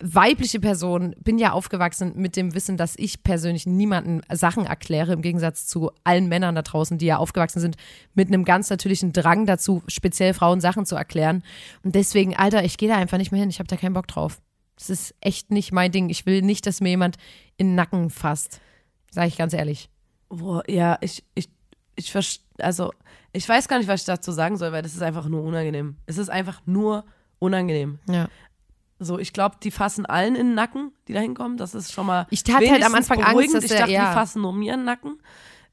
weibliche 0.00 0.60
Person 0.60 1.14
bin 1.18 1.38
ja 1.38 1.52
aufgewachsen 1.52 2.12
mit 2.16 2.36
dem 2.36 2.54
Wissen, 2.54 2.76
dass 2.76 2.94
ich 2.96 3.22
persönlich 3.22 3.66
niemanden 3.66 4.22
Sachen 4.32 4.66
erkläre, 4.66 5.12
im 5.12 5.22
Gegensatz 5.22 5.66
zu 5.66 5.90
allen 6.04 6.28
Männern 6.28 6.54
da 6.54 6.62
draußen, 6.62 6.98
die 6.98 7.06
ja 7.06 7.18
aufgewachsen 7.18 7.60
sind, 7.60 7.76
mit 8.14 8.28
einem 8.28 8.44
ganz 8.44 8.70
natürlichen 8.70 9.12
Drang 9.12 9.46
dazu, 9.46 9.82
speziell 9.86 10.34
Frauen 10.34 10.60
Sachen 10.60 10.86
zu 10.86 10.96
erklären. 10.96 11.42
Und 11.82 11.94
deswegen, 11.94 12.36
Alter, 12.36 12.64
ich 12.64 12.78
gehe 12.78 12.88
da 12.88 12.96
einfach 12.96 13.18
nicht 13.18 13.32
mehr 13.32 13.40
hin. 13.40 13.50
Ich 13.50 13.58
habe 13.58 13.68
da 13.68 13.76
keinen 13.76 13.94
Bock 13.94 14.08
drauf. 14.08 14.40
Das 14.76 14.90
ist 14.90 15.14
echt 15.20 15.50
nicht 15.50 15.72
mein 15.72 15.92
Ding. 15.92 16.08
Ich 16.08 16.24
will 16.26 16.42
nicht, 16.42 16.66
dass 16.66 16.80
mir 16.80 16.90
jemand 16.90 17.16
in 17.56 17.68
den 17.68 17.74
Nacken 17.74 18.10
fasst. 18.10 18.60
Sage 19.10 19.28
ich 19.28 19.36
ganz 19.36 19.52
ehrlich. 19.52 19.90
Boah, 20.28 20.62
ja, 20.68 20.96
ich, 21.00 21.24
ich, 21.34 21.48
ich 21.96 22.10
verstehe, 22.10 22.44
also, 22.58 22.92
ich 23.32 23.48
weiß 23.48 23.68
gar 23.68 23.78
nicht, 23.78 23.88
was 23.88 24.00
ich 24.00 24.06
dazu 24.06 24.32
sagen 24.32 24.56
soll, 24.56 24.72
weil 24.72 24.82
das 24.82 24.94
ist 24.94 25.02
einfach 25.02 25.28
nur 25.28 25.42
unangenehm. 25.42 25.96
Es 26.06 26.18
ist 26.18 26.30
einfach 26.30 26.62
nur 26.66 27.04
unangenehm. 27.38 27.98
Ja. 28.08 28.28
So, 29.02 29.18
ich 29.18 29.32
glaube, 29.32 29.56
die 29.62 29.70
fassen 29.70 30.04
allen 30.06 30.36
in 30.36 30.48
den 30.48 30.54
Nacken, 30.54 30.92
die 31.08 31.14
da 31.14 31.20
hinkommen. 31.20 31.56
Das 31.56 31.74
ist 31.74 31.92
schon 31.92 32.06
mal. 32.06 32.26
Ich 32.30 32.44
hatte 32.52 32.70
halt 32.70 32.84
am 32.84 32.94
Anfang 32.94 33.18
Angst, 33.18 33.30
beruhigend. 33.32 33.56
dass 33.56 33.64
Ich 33.64 33.76
dachte, 33.76 33.90
ja. 33.90 34.10
die 34.10 34.14
fassen 34.14 34.42
nur 34.42 34.52
mir 34.52 34.74
in 34.74 34.80
den 34.80 34.86
Nacken. 34.86 35.20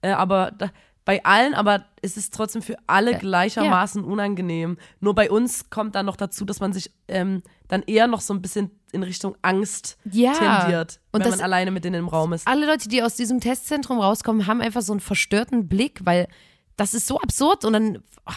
Äh, 0.01 0.11
aber 0.11 0.51
da, 0.51 0.69
bei 1.07 1.23
allen, 1.23 1.53
aber 1.53 1.85
es 2.01 2.17
ist 2.17 2.33
trotzdem 2.33 2.61
für 2.61 2.75
alle 2.85 3.17
gleichermaßen 3.17 4.03
unangenehm. 4.03 4.77
Nur 4.99 5.15
bei 5.15 5.31
uns 5.31 5.69
kommt 5.69 5.95
dann 5.95 6.05
noch 6.05 6.17
dazu, 6.17 6.43
dass 6.43 6.59
man 6.59 6.73
sich 6.73 6.91
ähm, 7.07 7.43
dann 7.69 7.81
eher 7.83 8.07
noch 8.07 8.19
so 8.19 8.33
ein 8.33 8.41
bisschen 8.41 8.71
in 8.91 9.03
Richtung 9.03 9.35
Angst 9.41 9.97
Ja. 10.11 10.33
tendiert, 10.33 10.99
Und 11.11 11.23
wenn 11.23 11.29
man 11.31 11.41
alleine 11.41 11.71
mit 11.71 11.85
denen 11.85 11.95
im 11.95 12.07
Raum 12.07 12.33
ist. 12.33 12.47
Alle 12.47 12.65
Leute, 12.65 12.89
die 12.89 13.03
aus 13.03 13.15
diesem 13.15 13.39
Testzentrum 13.39 13.99
rauskommen, 13.99 14.47
haben 14.47 14.61
einfach 14.61 14.81
so 14.81 14.91
einen 14.93 14.99
verstörten 14.99 15.67
Blick, 15.67 16.01
weil 16.03 16.27
das 16.75 16.93
ist 16.93 17.07
so 17.07 17.19
absurd 17.19 17.63
und 17.65 17.73
dann, 17.73 18.03
ah, 18.25 18.33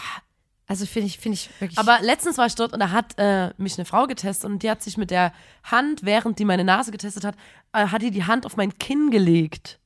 also 0.71 0.85
finde 0.85 1.07
ich, 1.07 1.17
finde 1.17 1.33
ich 1.33 1.49
wirklich. 1.59 1.77
Aber 1.77 1.99
letztens 2.01 2.37
war 2.37 2.45
ich 2.45 2.55
dort 2.55 2.71
und 2.71 2.79
da 2.79 2.91
hat 2.91 3.15
äh, 3.17 3.51
mich 3.57 3.77
eine 3.77 3.83
Frau 3.83 4.07
getestet 4.07 4.49
und 4.49 4.63
die 4.63 4.71
hat 4.71 4.81
sich 4.81 4.95
mit 4.95 5.11
der 5.11 5.33
Hand, 5.65 6.03
während 6.03 6.39
die 6.39 6.45
meine 6.45 6.63
Nase 6.63 6.91
getestet 6.91 7.25
hat, 7.25 7.35
äh, 7.73 7.87
hat 7.87 8.01
die 8.01 8.09
die 8.09 8.23
Hand 8.23 8.45
auf 8.45 8.55
mein 8.55 8.79
Kinn 8.79 9.11
gelegt. 9.11 9.81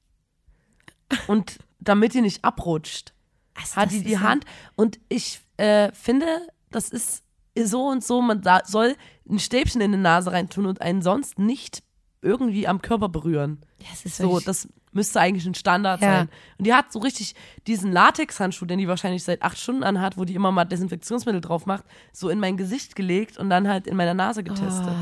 Und 1.25 1.57
damit 1.79 2.13
die 2.13 2.21
nicht 2.21 2.45
abrutscht, 2.45 3.13
also 3.55 3.77
hat 3.77 3.89
die 3.89 4.03
die 4.03 4.19
Hand. 4.19 4.45
Und 4.75 4.99
ich 5.09 5.39
äh, 5.57 5.91
finde, 5.91 6.27
das 6.69 6.89
ist 6.89 7.23
so 7.57 7.87
und 7.87 8.03
so, 8.03 8.21
man 8.21 8.43
da 8.43 8.61
soll 8.63 8.95
ein 9.27 9.39
Stäbchen 9.39 9.81
in 9.81 9.91
die 9.91 9.97
Nase 9.97 10.33
reintun 10.33 10.67
und 10.67 10.81
einen 10.81 11.01
sonst 11.01 11.39
nicht 11.39 11.81
irgendwie 12.21 12.67
am 12.67 12.79
Körper 12.83 13.09
berühren. 13.09 13.59
Ja, 13.81 13.87
es 13.91 14.05
ist 14.05 14.17
So, 14.17 14.39
das 14.39 14.67
müsste 14.95 15.19
eigentlich 15.19 15.45
ein 15.45 15.53
Standard 15.55 16.01
Ja. 16.01 16.11
sein. 16.19 16.29
Und 16.57 16.65
die 16.65 16.73
hat 16.73 16.91
so 16.91 16.99
richtig 16.99 17.35
diesen 17.67 17.91
Latexhandschuh, 17.91 18.65
den 18.65 18.79
die 18.79 18.87
wahrscheinlich 18.87 19.23
seit 19.23 19.41
acht 19.41 19.57
Stunden 19.59 19.83
anhat, 19.83 20.17
wo 20.17 20.25
die 20.25 20.33
immer 20.35 20.51
mal 20.51 20.65
Desinfektionsmittel 20.65 21.41
drauf 21.41 21.65
macht, 21.65 21.83
so 22.11 22.29
in 22.29 22.39
mein 22.39 22.57
Gesicht 22.57 22.95
gelegt 22.95 23.37
und 23.37 23.49
dann 23.49 23.67
halt 23.67 23.87
in 23.87 23.95
meiner 23.95 24.13
Nase 24.13 24.43
getestet. 24.43 24.93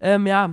Ähm, 0.00 0.26
ja. 0.26 0.50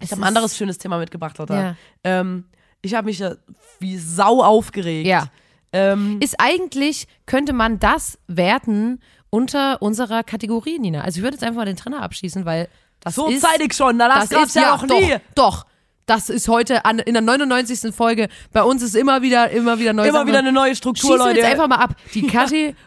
Ich 0.00 0.10
habe 0.10 0.22
ein 0.22 0.28
anderes 0.28 0.56
schönes 0.56 0.78
Thema 0.78 0.98
mitgebracht, 0.98 1.38
Lotta. 1.38 1.60
Ja. 1.62 1.76
Ähm, 2.04 2.44
ich 2.80 2.94
habe 2.94 3.06
mich 3.06 3.18
ja 3.18 3.34
wie 3.78 3.96
Sau 3.98 4.42
aufgeregt. 4.42 5.06
Ja. 5.06 5.26
Ähm, 5.72 6.18
Ist 6.20 6.36
eigentlich, 6.38 7.06
könnte 7.26 7.52
man 7.52 7.78
das 7.78 8.18
werten 8.26 9.00
unter 9.30 9.80
unserer 9.80 10.22
Kategorie, 10.22 10.78
Nina. 10.78 11.00
Also 11.00 11.18
ich 11.18 11.22
würde 11.22 11.36
jetzt 11.36 11.42
einfach 11.44 11.56
mal 11.60 11.64
den 11.64 11.76
Trenner 11.76 12.02
abschießen, 12.02 12.44
weil 12.44 12.68
das 13.00 13.14
so 13.14 13.28
ist. 13.28 13.40
zeitig 13.40 13.74
schon, 13.74 13.96
na 13.96 14.08
das, 14.08 14.28
das 14.28 14.30
gab's 14.30 14.46
ist 14.48 14.54
ja 14.56 14.76
noch 14.76 14.82
nie. 14.86 15.16
Doch, 15.34 15.62
doch. 15.62 15.66
Das 16.12 16.28
ist 16.28 16.46
heute 16.46 16.84
an, 16.84 16.98
in 16.98 17.14
der 17.14 17.22
99. 17.22 17.94
Folge. 17.94 18.28
Bei 18.52 18.62
uns 18.62 18.82
ist 18.82 18.94
immer 18.94 19.22
wieder, 19.22 19.48
immer 19.48 19.78
wieder 19.78 19.94
neu. 19.94 20.06
Immer 20.06 20.26
wieder 20.26 20.40
eine 20.40 20.52
neue 20.52 20.76
Struktur, 20.76 21.12
Schießen 21.12 21.26
Leute. 21.26 21.38
jetzt 21.38 21.50
einfach 21.50 21.68
mal 21.68 21.76
ab. 21.76 21.96
Die 22.12 22.26
Kategorie. 22.26 22.82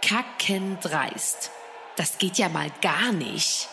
Kackendreist. 0.00 1.52
Das 1.94 2.18
geht 2.18 2.38
ja 2.38 2.48
mal 2.48 2.66
gar 2.80 3.12
nicht. 3.12 3.68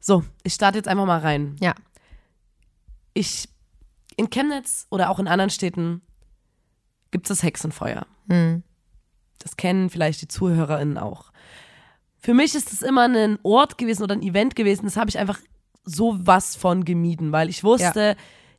So, 0.00 0.22
ich 0.42 0.52
starte 0.52 0.76
jetzt 0.76 0.86
einfach 0.86 1.06
mal 1.06 1.20
rein. 1.20 1.56
Ja. 1.60 1.74
ich 3.14 3.48
in 4.16 4.28
Chemnitz 4.28 4.86
oder 4.90 5.08
auch 5.08 5.18
in 5.18 5.28
anderen 5.28 5.48
Städten 5.48 6.02
gibt 7.10 7.24
es 7.24 7.38
das 7.38 7.42
Hexenfeuer. 7.42 8.06
Hm. 8.28 8.64
Das 9.38 9.56
kennen 9.56 9.88
vielleicht 9.88 10.20
die 10.20 10.28
ZuhörerInnen 10.28 10.98
auch. 10.98 11.29
Für 12.20 12.34
mich 12.34 12.54
ist 12.54 12.72
es 12.72 12.82
immer 12.82 13.02
ein 13.08 13.38
Ort 13.42 13.78
gewesen 13.78 14.02
oder 14.02 14.14
ein 14.14 14.22
Event 14.22 14.54
gewesen, 14.56 14.84
das 14.84 14.96
habe 14.96 15.08
ich 15.10 15.18
einfach 15.18 15.38
sowas 15.84 16.56
von 16.56 16.84
gemieden, 16.84 17.32
weil 17.32 17.48
ich 17.48 17.64
wusste, 17.64 18.16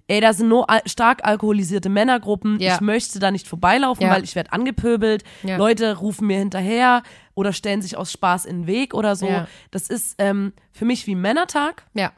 ey, 0.07 0.19
da 0.19 0.33
sind 0.33 0.49
nur 0.49 0.69
al 0.69 0.81
stark 0.87 1.23
alkoholisierte 1.25 1.87
Männergruppen, 1.89 2.59
Ja. 2.59 2.75
ich 2.75 2.81
möchte 2.81 3.19
da 3.19 3.31
nicht 3.31 3.47
vorbeilaufen, 3.47 4.03
Ja. 4.03 4.11
weil 4.11 4.23
ich 4.23 4.35
werde 4.35 4.51
angepöbelt, 4.51 5.23
Ja. 5.43 5.57
Leute 5.57 5.97
rufen 5.97 6.27
mir 6.27 6.39
hinterher 6.39 7.03
oder 7.35 7.53
stellen 7.53 7.81
sich 7.81 7.95
aus 7.97 8.11
Spaß 8.11 8.45
in 8.45 8.61
den 8.61 8.67
Weg 8.67 8.93
oder 8.93 9.15
so. 9.15 9.27
Ja. 9.27 9.47
Das 9.69 9.87
ist 9.89 10.15
ähm, 10.17 10.53
für 10.71 10.85
mich 10.85 11.05
wie 11.07 11.15
Männertag, 11.15 11.85
Ja. 11.93 12.11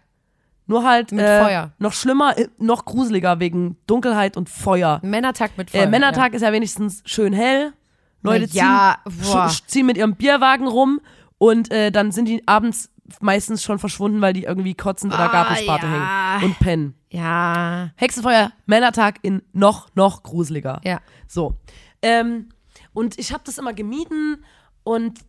nur 0.65 0.85
halt 0.85 1.11
Mit 1.11 1.25
äh, 1.25 1.43
Feuer. 1.43 1.71
noch 1.77 1.93
schlimmer, 1.93 2.37
äh, 2.37 2.47
noch 2.57 2.85
gruseliger 2.85 3.39
wegen 3.39 3.75
Dunkelheit 3.85 4.37
und 4.37 4.49
Feuer. 4.49 4.99
Männertag 5.03 5.57
mit 5.57 5.69
Feuer. 5.69 5.83
Äh, 5.83 5.87
Männertag 5.87 6.33
ist 6.33 6.41
ja 6.41 6.51
wenigstens 6.53 7.03
schön 7.05 7.33
hell. 7.33 7.73
Leute 8.21 8.45
ja, 8.53 8.99
ziehen, 9.21 9.49
ziehen 9.67 9.85
mit 9.85 9.97
ihrem 9.97 10.15
Bierwagen 10.15 10.65
rum 10.65 11.01
und 11.43 11.71
äh, 11.71 11.91
dann 11.91 12.11
sind 12.13 12.25
die 12.29 12.47
abends 12.47 12.89
meistens 13.19 13.61
schon 13.63 13.79
verschwunden, 13.79 14.21
weil 14.21 14.31
die 14.33 14.43
irgendwie 14.45 14.75
kotzend 14.75 15.13
oder 15.13 15.29
Ah, 15.29 15.31
Gartensparte 15.31 15.85
ja. 15.85 15.91
hängen 16.39 16.45
und 16.45 16.59
pennen. 16.59 16.95
Ja. 17.09 17.91
Hexenfeuer, 17.97 18.51
Männertag 18.65 19.19
in 19.23 19.41
noch, 19.51 19.93
noch 19.93 20.23
gruseliger. 20.23 20.79
Ja. 20.85 21.01
So. 21.27 21.57
Ähm, 22.01 22.49
und 22.93 23.19
ich 23.19 23.33
habe 23.33 23.43
das 23.45 23.57
immer 23.57 23.73
gemieden 23.73 24.43
und 24.83 25.19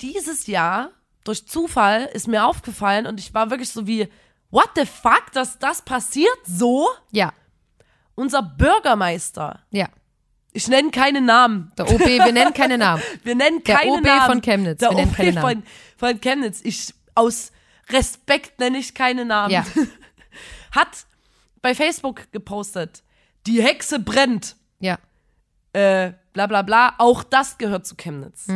dieses 0.00 0.48
Jahr, 0.48 0.90
durch 1.22 1.46
Zufall, 1.46 2.06
ist 2.12 2.26
mir 2.26 2.44
aufgefallen 2.44 3.06
und 3.06 3.20
ich 3.20 3.32
war 3.32 3.50
wirklich 3.50 3.70
so 3.70 3.86
wie, 3.86 4.08
what 4.50 4.70
the 4.74 4.84
fuck, 4.84 5.30
dass 5.32 5.60
das 5.60 5.82
passiert 5.82 6.36
so? 6.44 6.88
Ja. 7.12 7.32
Unser 8.16 8.42
Bürgermeister, 8.42 9.60
Ja. 9.70 9.86
Ich 10.52 10.68
nenne 10.68 10.90
keine 10.90 11.20
Namen, 11.20 11.72
Der 11.78 11.90
OB, 11.90 12.00
wir 12.00 12.32
nennen 12.32 12.52
keine 12.52 12.78
Namen. 12.78 13.02
wir 13.22 13.34
nennen 13.34 13.62
Der 13.64 13.76
keine 13.76 13.92
OB 13.92 14.02
Namen. 14.02 14.26
von 14.26 14.42
Chemnitz, 14.42 14.78
Der 14.80 14.90
wir 14.90 14.96
nennen 14.96 15.10
OB 15.10 15.16
keine 15.16 15.32
Namen. 15.32 15.62
Von, 15.96 16.10
von 16.10 16.20
Chemnitz. 16.20 16.60
Ich, 16.62 16.94
aus 17.14 17.52
Respekt 17.90 18.58
nenne 18.60 18.78
ich 18.78 18.94
keine 18.94 19.24
Namen. 19.24 19.52
Ja. 19.52 19.64
Hat 20.72 21.06
bei 21.60 21.74
Facebook 21.74 22.30
gepostet, 22.32 23.02
die 23.46 23.62
Hexe 23.62 23.98
brennt. 23.98 24.56
Ja. 24.80 24.98
äh, 25.74 26.12
bla 26.32 26.46
bla 26.46 26.62
bla, 26.62 26.94
auch 26.98 27.22
das 27.22 27.56
gehört 27.58 27.86
zu 27.86 27.94
Chemnitz. 27.94 28.46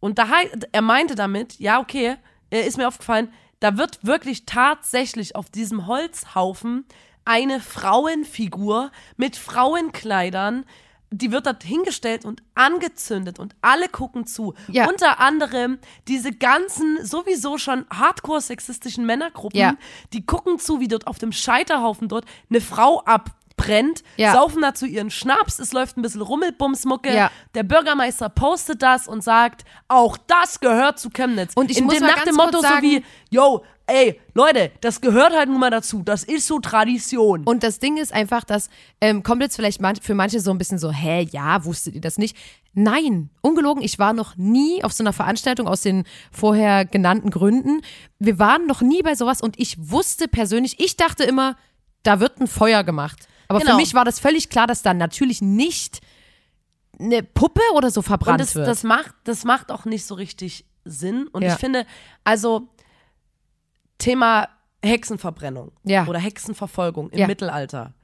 Und 0.00 0.18
da, 0.18 0.26
er 0.72 0.82
meinte 0.82 1.14
damit, 1.14 1.58
ja, 1.58 1.80
okay, 1.80 2.16
äh, 2.50 2.60
ist 2.60 2.76
mir 2.78 2.88
aufgefallen, 2.88 3.32
da 3.58 3.76
wird 3.76 4.04
wirklich 4.04 4.46
tatsächlich 4.46 5.36
auf 5.36 5.50
diesem 5.50 5.86
Holzhaufen 5.86 6.86
eine 7.24 7.60
Frauenfigur 7.60 8.90
mit 9.16 9.36
Frauenkleidern, 9.36 10.64
die 11.12 11.32
wird 11.32 11.46
dort 11.46 11.62
hingestellt 11.64 12.24
und 12.24 12.42
angezündet 12.54 13.38
und 13.40 13.54
alle 13.62 13.88
gucken 13.88 14.26
zu. 14.26 14.54
Ja. 14.68 14.88
Unter 14.88 15.18
anderem 15.20 15.78
diese 16.06 16.32
ganzen 16.32 17.04
sowieso 17.04 17.58
schon 17.58 17.84
hardcore 17.92 18.40
sexistischen 18.40 19.04
Männergruppen, 19.06 19.58
Ja. 19.58 19.74
die 20.12 20.24
gucken 20.24 20.58
zu, 20.58 20.78
wie 20.80 20.88
dort 20.88 21.06
auf 21.08 21.18
dem 21.18 21.32
Scheiterhaufen 21.32 22.08
dort 22.08 22.26
eine 22.48 22.60
Frau 22.60 23.02
abbrennt, 23.04 24.02
Ja. 24.16 24.32
saufen 24.32 24.62
dazu 24.62 24.86
ihren 24.86 25.10
Schnaps, 25.10 25.58
es 25.58 25.72
läuft 25.72 25.96
ein 25.96 26.02
bisschen 26.02 26.22
Rummelbumsmucke. 26.22 27.30
Der 27.54 27.62
Bürgermeister 27.64 28.28
postet 28.28 28.80
das 28.82 29.08
und 29.08 29.22
sagt, 29.24 29.64
auch 29.88 30.16
das 30.16 30.60
gehört 30.60 30.98
zu 31.00 31.10
Chemnitz. 31.10 31.52
Und 31.56 31.70
ich 31.70 31.78
In 31.78 31.84
muss 31.86 31.94
dem, 31.94 32.02
mal 32.02 32.08
nach 32.10 32.16
ganz 32.24 32.28
dem 32.28 32.36
kurz 32.36 32.52
Motto 32.52 32.62
sagen- 32.62 32.76
so 32.76 32.82
wie, 32.82 33.04
yo, 33.30 33.64
ey, 33.90 34.20
Leute, 34.34 34.70
das 34.80 35.00
gehört 35.00 35.32
halt 35.34 35.48
nun 35.48 35.60
mal 35.60 35.70
dazu. 35.70 36.02
Das 36.04 36.24
ist 36.24 36.46
so 36.46 36.58
Tradition. 36.60 37.44
Und 37.44 37.62
das 37.62 37.78
Ding 37.78 37.96
ist 37.96 38.12
einfach, 38.12 38.44
dass 38.44 38.70
ähm, 39.00 39.22
kommt 39.22 39.42
jetzt 39.42 39.56
vielleicht 39.56 39.80
man, 39.80 39.96
für 39.96 40.14
manche 40.14 40.40
so 40.40 40.50
ein 40.50 40.58
bisschen 40.58 40.78
so, 40.78 40.90
hä, 40.90 41.26
ja, 41.30 41.64
wusstet 41.64 41.94
ihr 41.94 42.00
das 42.00 42.18
nicht? 42.18 42.36
Nein, 42.72 43.30
ungelogen, 43.40 43.82
ich 43.82 43.98
war 43.98 44.12
noch 44.12 44.36
nie 44.36 44.82
auf 44.84 44.92
so 44.92 45.02
einer 45.02 45.12
Veranstaltung 45.12 45.66
aus 45.66 45.82
den 45.82 46.04
vorher 46.30 46.84
genannten 46.84 47.30
Gründen. 47.30 47.80
Wir 48.18 48.38
waren 48.38 48.66
noch 48.66 48.80
nie 48.80 49.02
bei 49.02 49.14
sowas 49.14 49.40
und 49.40 49.58
ich 49.58 49.76
wusste 49.90 50.28
persönlich, 50.28 50.78
ich 50.78 50.96
dachte 50.96 51.24
immer, 51.24 51.56
da 52.04 52.20
wird 52.20 52.40
ein 52.40 52.46
Feuer 52.46 52.84
gemacht. 52.84 53.26
Aber 53.48 53.58
Genau. 53.58 53.72
für 53.72 53.76
mich 53.78 53.94
war 53.94 54.04
das 54.04 54.20
völlig 54.20 54.48
klar, 54.48 54.66
dass 54.68 54.82
da 54.82 54.94
natürlich 54.94 55.42
nicht 55.42 56.00
eine 56.98 57.22
Puppe 57.22 57.60
oder 57.74 57.90
so 57.90 58.00
Und 58.00 58.04
verbrannt 58.06 58.40
das, 58.40 58.54
wird. 58.54 58.68
das, 58.68 58.84
macht, 58.84 59.14
das 59.24 59.44
macht 59.44 59.72
auch 59.72 59.84
nicht 59.84 60.04
so 60.04 60.14
richtig 60.14 60.64
Sinn. 60.84 61.26
Und 61.32 61.42
Ja. 61.42 61.54
ich 61.54 61.58
finde, 61.58 61.86
also 62.24 62.68
Thema 64.00 64.48
Hexenverbrennung 64.82 65.70
Ja. 65.84 66.06
oder 66.06 66.18
Hexenverfolgung 66.18 67.10
im 67.10 67.18
Ja. 67.20 67.26
Mittelalter. 67.28 67.94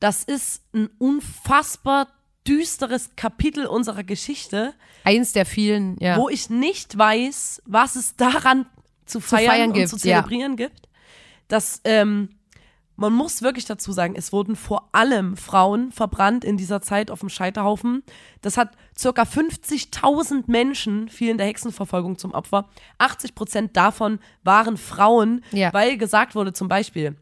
Das 0.00 0.24
ist 0.24 0.62
ein 0.74 0.88
unfassbar 0.98 2.08
düsteres 2.46 3.10
Kapitel 3.16 3.66
unserer 3.66 4.04
Geschichte, 4.04 4.74
Eins 5.04 5.32
der 5.32 5.46
vielen, 5.46 5.96
ja. 6.00 6.16
wo 6.16 6.28
ich 6.28 6.50
nicht 6.50 6.96
weiß, 6.98 7.62
was 7.64 7.96
es 7.96 8.16
daran 8.16 8.66
zu 9.04 9.20
feiern, 9.20 9.50
feiern 9.50 9.68
und 9.68 9.74
gibt, 9.74 9.88
zu 9.88 9.96
ja. 9.96 10.00
zelebrieren 10.22 10.56
gibt. 10.56 10.88
Dass 11.48 11.80
ähm, 11.84 12.30
man 12.96 13.12
muss 13.12 13.42
wirklich 13.42 13.64
dazu 13.66 13.92
sagen, 13.92 14.14
es 14.16 14.32
wurden 14.32 14.56
vor 14.56 14.88
allem 14.92 15.36
Frauen 15.36 15.92
verbrannt 15.92 16.44
in 16.44 16.56
dieser 16.56 16.80
Zeit 16.80 17.10
auf 17.10 17.20
dem 17.20 17.28
Scheiterhaufen. 17.28 18.02
Das 18.42 18.56
hat 18.56 18.70
circa 18.98 19.22
50.000 19.22 20.44
Menschen 20.46 21.08
fielen 21.08 21.38
der 21.38 21.46
Hexenverfolgung 21.46 22.18
zum 22.18 22.32
Opfer. 22.32 22.68
80 22.98 23.34
Prozent 23.34 23.76
davon 23.76 24.18
waren 24.42 24.76
Frauen, 24.76 25.44
Ja. 25.52 25.72
weil 25.72 25.96
gesagt 25.98 26.34
wurde 26.34 26.52
zum 26.52 26.68
Beispiel, 26.68 27.16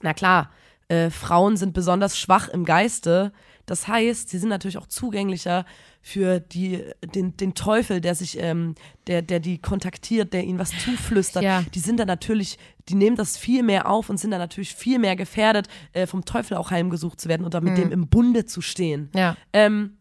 na 0.00 0.14
klar, 0.14 0.50
äh, 0.88 1.10
Frauen 1.10 1.56
sind 1.56 1.74
besonders 1.74 2.16
schwach 2.18 2.48
im 2.48 2.64
Geiste. 2.64 3.32
Das 3.70 3.86
heißt, 3.86 4.28
sie 4.30 4.38
sind 4.38 4.48
natürlich 4.48 4.78
auch 4.78 4.86
zugänglicher 4.86 5.64
für 6.00 6.40
die, 6.40 6.84
den, 7.14 7.36
den 7.36 7.54
Teufel, 7.54 8.00
der 8.00 8.14
sich, 8.14 8.38
ähm, 8.40 8.74
der, 9.06 9.22
der 9.22 9.40
die 9.40 9.58
kontaktiert, 9.58 10.32
der 10.32 10.44
ihnen 10.44 10.58
was 10.58 10.70
zuflüstert. 10.84 11.42
Ja. 11.42 11.64
Die 11.74 11.78
sind 11.78 12.00
dann 12.00 12.06
natürlich, 12.06 12.58
die 12.88 12.94
nehmen 12.94 13.16
das 13.16 13.36
viel 13.36 13.62
mehr 13.62 13.90
auf 13.90 14.08
und 14.08 14.18
sind 14.18 14.30
dann 14.30 14.40
natürlich 14.40 14.74
viel 14.74 14.98
mehr 14.98 15.16
gefährdet, 15.16 15.68
äh, 15.92 16.06
vom 16.06 16.24
Teufel 16.24 16.56
auch 16.56 16.70
heimgesucht 16.70 17.20
zu 17.20 17.28
werden 17.28 17.44
oder 17.44 17.60
mit 17.60 17.76
dem 17.76 17.92
im 17.92 18.08
Bunde 18.08 18.46
zu 18.46 18.60
stehen. 18.60 19.10
ja. 19.14 19.36
Ähm, 19.52 19.94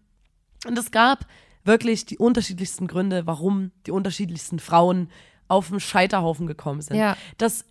und 0.66 0.78
es 0.78 0.90
gab 0.90 1.28
wirklich 1.64 2.06
die 2.06 2.18
unterschiedlichsten 2.18 2.88
Gründe, 2.88 3.28
warum 3.28 3.72
die 3.86 3.92
unterschiedlichsten 3.92 4.60
Frauen 4.60 5.10
auf 5.48 5.70
den 5.70 5.80
Scheiterhaufen 5.80 6.48
gekommen 6.48 6.82
sind. 6.82 6.98
Ja. 6.98 7.16
Das, 7.38 7.66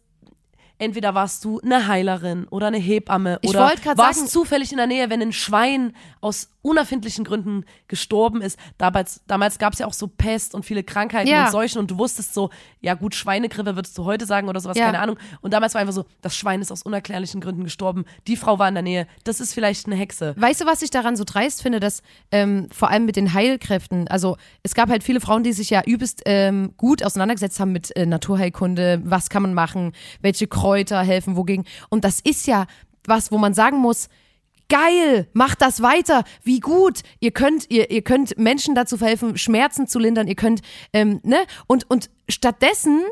entweder 0.79 1.15
warst 1.15 1.45
du 1.45 1.61
eine 1.61 1.87
Heilerin 1.89 2.47
oder 2.49 2.67
eine 2.69 2.79
Hebamme 2.79 3.39
Ich 3.43 3.51
oder 3.51 3.61
warst 3.61 3.85
sagen- 4.19 4.29
zufällig 4.29 4.71
in 4.73 4.79
der 4.79 4.87
Nähe, 4.87 5.11
wenn 5.11 5.23
ein 5.23 5.33
Schwein 5.33 5.93
aus 6.21 6.51
unerfindlichen 6.63 7.25
Gründen 7.25 7.65
gestorben 7.87 8.41
ist. 8.43 8.59
Damals, 8.77 9.21
damals 9.29 9.59
gab 9.59 9.73
es 9.73 9.79
ja 9.79 9.87
auch 9.87 9.93
so 9.93 10.09
Pest 10.09 10.53
und 10.53 10.65
viele 10.65 10.83
Krankheiten 10.83 11.29
Ja. 11.31 11.45
und 11.47 11.53
Seuchen 11.53 11.79
und 11.79 11.91
du 11.93 11.99
wusstest 11.99 12.35
so, 12.35 12.51
ja 12.81 12.95
gut, 12.95 13.15
Schweinegrippe 13.15 13.77
würdest 13.77 13.97
du 13.97 14.05
heute 14.05 14.27
sagen 14.27 14.49
oder 14.49 14.59
sowas, 14.59 14.77
Ja. 14.77 14.87
keine 14.87 14.99
Ahnung. 14.99 15.17
Und 15.43 15.53
damals 15.55 15.75
war 15.75 15.81
einfach 15.81 15.95
so, 15.95 16.07
das 16.23 16.35
Schwein 16.37 16.61
ist 16.61 16.73
aus 16.73 16.83
unerklärlichen 16.83 17.41
Gründen 17.41 17.63
gestorben, 17.63 18.05
die 18.27 18.37
Frau 18.37 18.59
war 18.59 18.69
in 18.69 18.75
der 18.75 18.83
Nähe, 18.83 19.07
das 19.23 19.39
ist 19.41 19.55
vielleicht 19.55 19.87
eine 19.87 19.95
Hexe. 19.95 20.35
Weißt 20.37 20.61
du, 20.61 20.67
was 20.67 20.83
ich 20.83 20.91
daran 20.91 21.15
so 21.15 21.23
dreist 21.25 21.63
finde, 21.63 21.79
dass 21.79 22.03
ähm, 22.33 22.67
vor 22.73 22.91
allem 22.91 23.05
mit 23.07 23.15
den 23.15 23.33
Heilkräften, 23.33 24.09
also 24.09 24.37
es 24.65 24.75
gab 24.75 24.89
halt 24.89 25.05
viele 25.05 25.21
Frauen, 25.21 25.45
die 25.45 25.53
sich 25.53 25.71
ja 25.71 25.83
übelst 25.87 26.23
ähm, 26.27 26.75
gut 26.77 27.05
auseinandergesetzt 27.05 27.61
haben 27.61 27.71
mit 27.71 27.95
äh, 27.97 28.07
Naturheilkunde, 28.07 29.03
was 29.05 29.31
kann 29.31 29.43
man 29.43 29.55
machen, 29.55 29.93
welche 30.21 30.49
Kräuter 30.49 30.66
helfen, 30.75 31.37
wogegen. 31.37 31.65
Und 31.89 32.05
das 32.05 32.21
ist 32.21 32.47
ja 32.47 32.67
was, 33.07 33.31
wo 33.31 33.39
man 33.39 33.55
sagen 33.55 33.79
muss, 33.79 34.09
geil, 34.69 35.29
macht 35.33 35.63
das 35.63 35.81
weiter, 35.81 36.25
wie 36.43 36.59
gut, 36.61 37.03
ihr 37.21 37.31
könnt, 37.31 37.71
ihr, 37.71 37.91
ihr 37.91 38.03
könnt 38.03 38.37
Menschen 38.37 38.75
dazu 38.75 38.97
verhelfen, 38.97 39.39
Schmerzen 39.39 39.87
zu 39.87 39.99
lindern, 40.01 40.27
ihr 40.27 40.35
könnt, 40.35 40.61
ähm, 40.93 41.21
ne, 41.23 41.37
und, 41.69 41.89
und 41.89 42.11
stattdessen 42.29 43.03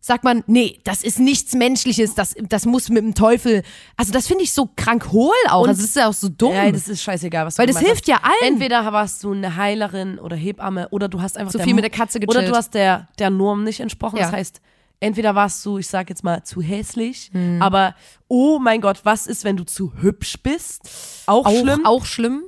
sagt 0.00 0.24
man, 0.24 0.42
nee, 0.46 0.78
das 0.84 1.04
ist 1.04 1.20
nichts 1.20 1.52
Menschliches, 1.54 2.14
das, 2.14 2.34
das 2.48 2.64
muss 2.66 2.88
mit 2.88 3.04
dem 3.04 3.14
Teufel, 3.14 3.62
also 3.96 4.10
das 4.10 4.26
finde 4.26 4.42
ich 4.44 4.52
so 4.52 4.70
krank 4.74 5.12
hohl 5.12 5.34
auch, 5.50 5.62
Und- 5.64 5.68
also 5.68 5.82
das 5.82 5.90
ist 5.90 5.96
ja 5.96 6.08
auch 6.08 6.12
so 6.14 6.28
dumm. 6.30 6.54
Ja, 6.54 6.70
das 6.72 6.88
ist 6.88 7.02
scheißegal, 7.02 7.44
was 7.46 7.58
Weil 7.58 7.66
du 7.66 7.74
das 7.74 7.82
gemacht 7.82 8.04
hilft 8.06 8.10
hast. 8.10 8.22
ja 8.24 8.30
allen. 8.46 8.54
Entweder 8.54 8.90
warst 8.92 9.22
du 9.22 9.32
eine 9.32 9.54
Heilerin 9.56 10.18
oder 10.18 10.34
Hebamme 10.34 10.88
oder 10.88 11.08
du 11.08 11.20
hast 11.20 11.36
einfach 11.36 11.52
Zu 11.52 11.58
viel 11.60 11.74
mit 11.74 11.84
der 11.84 11.90
Katze 11.90 12.18
Oder 12.18 12.26
gechillt. 12.26 12.48
du 12.48 12.56
hast 12.56 12.72
der, 12.74 13.08
der 13.18 13.28
Norm 13.30 13.62
nicht 13.64 13.78
entsprochen. 13.80 14.16
Ja. 14.16 14.24
Das 14.24 14.32
heißt, 14.32 14.60
entweder 15.02 15.34
warst 15.34 15.64
du, 15.66 15.78
ich 15.78 15.86
sag 15.88 16.08
jetzt 16.08 16.24
mal, 16.24 16.42
zu 16.44 16.62
hässlich, 16.62 17.30
Hm. 17.32 17.60
aber 17.60 17.94
oh 18.28 18.58
mein 18.58 18.80
Gott, 18.80 19.00
was 19.04 19.26
ist, 19.26 19.44
wenn 19.44 19.56
du 19.56 19.64
zu 19.64 19.92
hübsch 20.00 20.42
bist? 20.42 20.82
Auch, 21.26 21.44
auch 21.46 21.60
schlimm. 21.60 21.84
Auch 21.86 22.04
schlimm. 22.06 22.42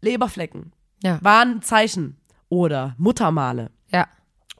Leberflecken 0.00 0.72
Ja. 1.02 1.18
waren 1.22 1.56
ein 1.56 1.62
Zeichen. 1.62 2.16
Oder 2.48 2.94
Muttermale. 2.98 3.70
Ja. 3.92 4.06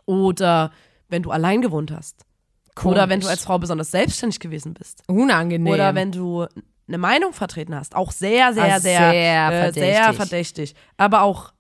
Oder 0.06 0.72
wenn 1.08 1.22
du 1.22 1.30
allein 1.30 1.62
gewohnt 1.62 1.92
hast. 1.92 2.24
Oder 2.82 2.94
Komisch. 3.02 3.08
wenn 3.08 3.20
du 3.20 3.28
als 3.28 3.44
Frau 3.44 3.58
besonders 3.58 3.90
selbstständig 3.92 4.40
gewesen 4.40 4.74
bist. 4.74 5.02
Unangenehm. 5.06 5.72
Oder 5.72 5.94
wenn 5.94 6.10
du 6.12 6.46
eine 6.88 6.98
Meinung 6.98 7.32
vertreten 7.32 7.74
hast. 7.74 7.94
Auch 7.94 8.10
sehr, 8.12 8.52
sehr, 8.54 8.74
Ah, 8.74 8.80
sehr, 8.80 9.10
sehr 9.10 9.12
äh, 9.12 9.72
sehr 9.72 9.94
verdächtig. 10.02 10.16
verdächtig. 10.16 10.74
Aber 10.96 11.22
auch 11.22 11.52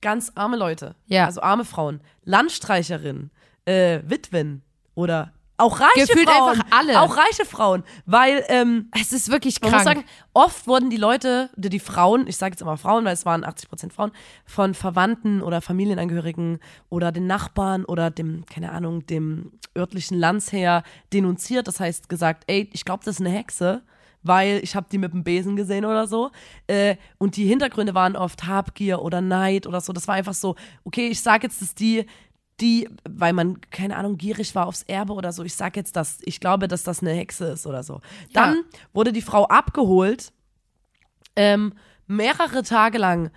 ganz 0.00 0.32
arme 0.34 0.56
Leute. 0.56 0.94
Ja. 1.06 1.26
Also 1.26 1.42
arme 1.42 1.64
Frauen. 1.66 2.00
Landstreicherinnen, 2.24 3.30
äh, 3.66 4.00
Witwen 4.04 4.62
oder 5.00 5.32
auch 5.56 5.78
reiche 5.78 6.06
Gefühlt 6.06 6.28
Frauen. 6.30 6.50
einfach 6.52 6.66
alle. 6.70 7.00
Auch 7.00 7.16
reiche 7.16 7.44
Frauen. 7.44 7.84
Weil, 8.06 8.44
ähm, 8.48 8.88
Es 8.98 9.12
ist 9.12 9.30
wirklich 9.30 9.60
man 9.60 9.70
krank. 9.70 9.84
muss 9.84 9.92
sagen, 9.92 10.04
oft 10.32 10.66
wurden 10.66 10.88
die 10.88 10.96
Leute, 10.96 11.50
die, 11.54 11.68
die 11.68 11.80
Frauen, 11.80 12.26
ich 12.26 12.38
sage 12.38 12.52
jetzt 12.52 12.62
immer 12.62 12.78
Frauen, 12.78 13.04
weil 13.04 13.12
es 13.12 13.26
waren 13.26 13.44
80% 13.44 13.92
Frauen, 13.92 14.10
von 14.46 14.72
Verwandten 14.72 15.42
oder 15.42 15.60
Familienangehörigen 15.60 16.60
oder 16.88 17.12
den 17.12 17.26
Nachbarn 17.26 17.84
oder 17.84 18.10
dem, 18.10 18.46
keine 18.46 18.72
Ahnung, 18.72 19.04
dem 19.06 19.52
örtlichen 19.76 20.18
Landsherr 20.18 20.82
denunziert. 21.12 21.68
Das 21.68 21.78
heißt 21.78 22.08
gesagt, 22.08 22.44
ey, 22.46 22.70
ich 22.72 22.86
glaube, 22.86 23.04
das 23.04 23.16
ist 23.16 23.26
eine 23.26 23.36
Hexe, 23.36 23.82
weil 24.22 24.60
ich 24.62 24.74
habe 24.74 24.86
die 24.90 24.98
mit 24.98 25.12
dem 25.12 25.24
Besen 25.24 25.56
gesehen 25.56 25.84
oder 25.84 26.06
so. 26.06 26.30
Äh, 26.68 26.96
und 27.18 27.36
die 27.36 27.46
Hintergründe 27.46 27.94
waren 27.94 28.16
oft 28.16 28.46
Habgier 28.46 29.02
oder 29.02 29.20
Neid 29.20 29.66
oder 29.66 29.82
so. 29.82 29.92
Das 29.92 30.08
war 30.08 30.14
einfach 30.14 30.34
so, 30.34 30.56
okay, 30.84 31.08
ich 31.08 31.20
sage 31.20 31.46
jetzt, 31.46 31.60
dass 31.60 31.74
die 31.74 32.06
die, 32.60 32.88
weil 33.08 33.32
man, 33.32 33.60
keine 33.70 33.96
Ahnung, 33.96 34.16
gierig 34.18 34.54
war 34.54 34.66
aufs 34.66 34.82
Erbe 34.82 35.12
oder 35.14 35.32
so, 35.32 35.42
ich 35.44 35.54
sag 35.54 35.76
jetzt 35.76 35.96
das, 35.96 36.18
ich 36.22 36.40
glaube, 36.40 36.68
dass 36.68 36.82
das 36.82 37.00
eine 37.00 37.12
Hexe 37.12 37.46
ist 37.46 37.66
oder 37.66 37.82
so. 37.82 38.00
Dann 38.32 38.54
Ja. 38.54 38.60
wurde 38.92 39.12
die 39.12 39.22
Frau 39.22 39.46
abgeholt, 39.46 40.32
ähm, 41.36 41.72
mehrere 42.06 42.62
Tage 42.62 42.98
lang 42.98 43.30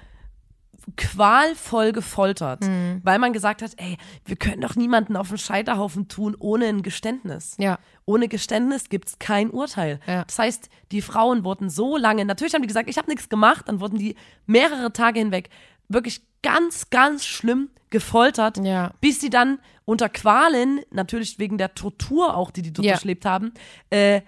qualvoll 0.98 1.94
gefoltert, 1.94 2.62
Mhm. 2.66 3.00
weil 3.04 3.18
man 3.20 3.32
gesagt 3.32 3.62
hat, 3.62 3.72
ey, 3.78 3.98
wir 4.26 4.36
können 4.36 4.62
doch 4.62 4.76
niemanden 4.76 5.16
auf 5.16 5.30
den 5.30 5.38
Scheiterhaufen 5.38 6.10
tun 6.10 6.36
ohne 6.38 6.66
ein 6.66 6.82
Geständnis. 6.82 7.56
Ja. 7.58 7.80
Ohne 8.06 8.28
Geständnis 8.28 8.90
gibt's 8.90 9.18
kein 9.18 9.50
Urteil. 9.50 10.02
Ja. 10.06 10.26
Das 10.26 10.38
heißt, 10.40 10.70
die 10.92 11.02
Frauen 11.02 11.46
wurden 11.46 11.70
so 11.70 11.96
lange, 11.96 12.26
natürlich 12.26 12.54
haben 12.54 12.62
die 12.64 12.68
gesagt, 12.68 12.90
ich 12.90 12.98
habe 12.98 13.10
nichts 13.10 13.30
gemacht, 13.30 13.70
dann 13.70 13.80
wurden 13.80 13.98
die 13.98 14.16
mehrere 14.46 14.92
Tage 14.92 15.20
hinweg 15.20 15.50
wirklich 15.88 16.22
ganz, 16.44 16.90
ganz 16.92 17.26
schlimm 17.26 17.70
gefoltert, 17.90 18.58
Ja. 18.64 18.92
bis 19.02 19.20
sie 19.20 19.30
dann 19.30 19.60
unter 19.86 20.10
Qualen, 20.10 20.82
natürlich 20.92 21.40
wegen 21.40 21.58
der 21.58 21.74
Tortur 21.76 22.36
auch, 22.38 22.52
die 22.52 22.62
die 22.62 22.72
dort 22.74 22.86
Ja. 22.86 22.94
durchlebt 22.94 23.26
haben, 23.26 23.54
äh, 23.90 24.22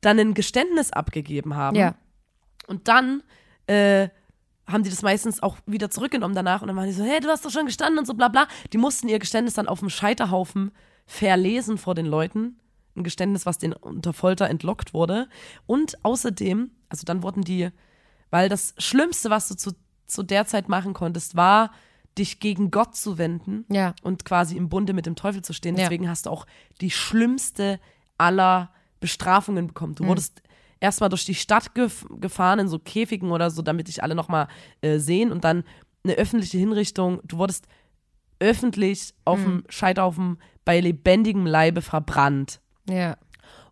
dann 0.00 0.18
ein 0.18 0.34
Geständnis 0.34 0.92
abgegeben 0.92 1.56
haben. 1.56 1.76
Ja. 1.76 1.94
Und 2.66 2.88
dann 2.88 3.22
äh, 3.66 4.08
haben 4.66 4.82
die 4.82 4.90
das 4.90 5.02
meistens 5.02 5.42
auch 5.42 5.56
wieder 5.66 5.90
zurückgenommen 5.90 6.34
danach 6.34 6.60
und 6.62 6.68
dann 6.68 6.76
waren 6.76 6.86
die 6.86 6.92
so, 6.92 7.04
hey, 7.04 7.20
du 7.20 7.28
hast 7.28 7.44
doch 7.44 7.50
schon 7.50 7.66
gestanden 7.66 7.98
und 7.98 8.06
so 8.06 8.14
bla 8.14 8.28
bla. 8.28 8.46
Die 8.72 8.78
mussten 8.78 9.08
ihr 9.08 9.18
Geständnis 9.18 9.54
dann 9.54 9.68
auf 9.68 9.80
dem 9.80 9.90
Scheiterhaufen 9.90 10.70
verlesen 11.06 11.78
vor 11.78 11.94
den 11.94 12.06
Leuten. 12.06 12.58
Ein 12.96 13.04
Geständnis, 13.04 13.44
was 13.46 13.58
denen 13.58 13.74
unter 13.74 14.12
Folter 14.12 14.48
entlockt 14.48 14.94
wurde. 14.94 15.28
Und 15.66 16.02
außerdem, 16.04 16.70
also 16.88 17.04
dann 17.04 17.22
wurden 17.22 17.42
die, 17.42 17.70
weil 18.30 18.48
das 18.48 18.74
Schlimmste, 18.78 19.30
was 19.30 19.48
du 19.48 19.54
zu, 19.56 19.72
zu 20.14 20.22
der 20.22 20.46
Zeit 20.46 20.68
machen 20.68 20.94
konntest, 20.94 21.36
war, 21.36 21.70
dich 22.16 22.38
gegen 22.40 22.70
Gott 22.70 22.94
zu 22.96 23.18
wenden 23.18 23.64
Ja. 23.68 23.94
und 24.02 24.24
quasi 24.24 24.56
im 24.56 24.68
Bunde 24.68 24.92
mit 24.92 25.04
dem 25.06 25.16
Teufel 25.16 25.42
zu 25.42 25.52
stehen. 25.52 25.76
Ja. 25.76 25.82
Deswegen 25.82 26.08
hast 26.08 26.26
du 26.26 26.30
auch 26.30 26.46
die 26.80 26.90
schlimmste 26.90 27.80
aller 28.18 28.70
Bestrafungen 29.00 29.66
bekommen. 29.66 29.96
Du 29.96 30.06
wurdest 30.06 30.40
erstmal 30.80 31.08
durch 31.10 31.24
die 31.24 31.34
Stadt 31.34 31.74
gef 31.74 32.06
gefahren 32.20 32.60
in 32.60 32.68
so 32.68 32.78
Käfigen 32.78 33.32
oder 33.32 33.50
so, 33.50 33.62
damit 33.62 33.88
dich 33.88 34.02
alle 34.02 34.14
nochmal 34.14 34.48
äh, 34.80 34.98
sehen 34.98 35.32
und 35.32 35.44
dann 35.44 35.64
eine 36.04 36.14
öffentliche 36.14 36.56
Hinrichtung. 36.58 37.20
Du 37.24 37.38
wurdest 37.38 37.66
öffentlich 38.38 39.14
auf 39.24 39.40
dem 39.42 39.64
Scheiterhaufen 39.68 40.38
bei 40.64 40.80
lebendigem 40.80 41.46
Leibe 41.46 41.82
verbrannt. 41.82 42.60
Ja. 42.88 43.16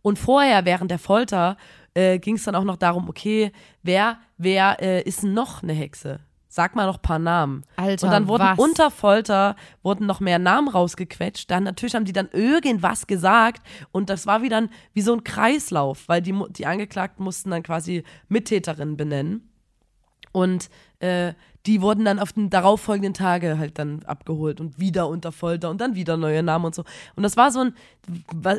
Und 0.02 0.18
vorher, 0.18 0.64
während 0.64 0.90
der 0.90 0.98
Folter, 0.98 1.56
äh, 1.94 2.18
ging 2.18 2.36
es 2.36 2.44
dann 2.44 2.54
auch 2.54 2.64
noch 2.64 2.76
darum, 2.76 3.08
okay, 3.08 3.52
wer, 3.82 4.18
wer 4.36 4.80
äh, 4.82 5.02
ist 5.02 5.22
noch 5.22 5.62
eine 5.62 5.72
Hexe? 5.74 6.20
Sag 6.54 6.76
mal 6.76 6.84
noch 6.84 6.96
ein 6.96 7.00
paar 7.02 7.18
Namen. 7.18 7.64
Alter, 7.76 8.06
Und 8.06 8.12
dann 8.12 8.28
wurden 8.28 8.42
was? 8.42 8.58
unter 8.58 8.90
Folter 8.90 9.56
wurden 9.82 10.04
noch 10.04 10.20
mehr 10.20 10.38
Namen 10.38 10.68
rausgequetscht. 10.68 11.50
Dann 11.50 11.64
natürlich 11.64 11.94
haben 11.94 12.04
die 12.04 12.12
dann 12.12 12.28
irgendwas 12.30 13.06
gesagt 13.06 13.62
und 13.90 14.10
das 14.10 14.26
war 14.26 14.42
wieder 14.42 14.58
ein, 14.58 14.68
wie 14.92 15.00
so 15.00 15.14
ein 15.14 15.24
Kreislauf, 15.24 16.08
weil 16.08 16.20
die, 16.20 16.38
die 16.50 16.66
Angeklagten 16.66 17.24
mussten 17.24 17.50
dann 17.52 17.62
quasi 17.62 18.04
Mittäterinnen 18.28 18.98
benennen. 18.98 19.48
Und 20.32 20.68
äh, 20.98 21.32
die 21.64 21.80
wurden 21.80 22.04
dann 22.04 22.18
auf 22.18 22.34
den 22.34 22.50
darauffolgenden 22.50 23.14
Tage 23.14 23.56
halt 23.58 23.78
dann 23.78 24.02
abgeholt 24.04 24.60
und 24.60 24.78
wieder 24.78 25.08
unter 25.08 25.32
Folter 25.32 25.70
und 25.70 25.80
dann 25.80 25.94
wieder 25.94 26.18
neue 26.18 26.42
Namen 26.42 26.66
und 26.66 26.74
so. 26.74 26.84
Und 27.16 27.22
das 27.22 27.38
war 27.38 27.50
so 27.50 27.60
ein, 27.60 27.74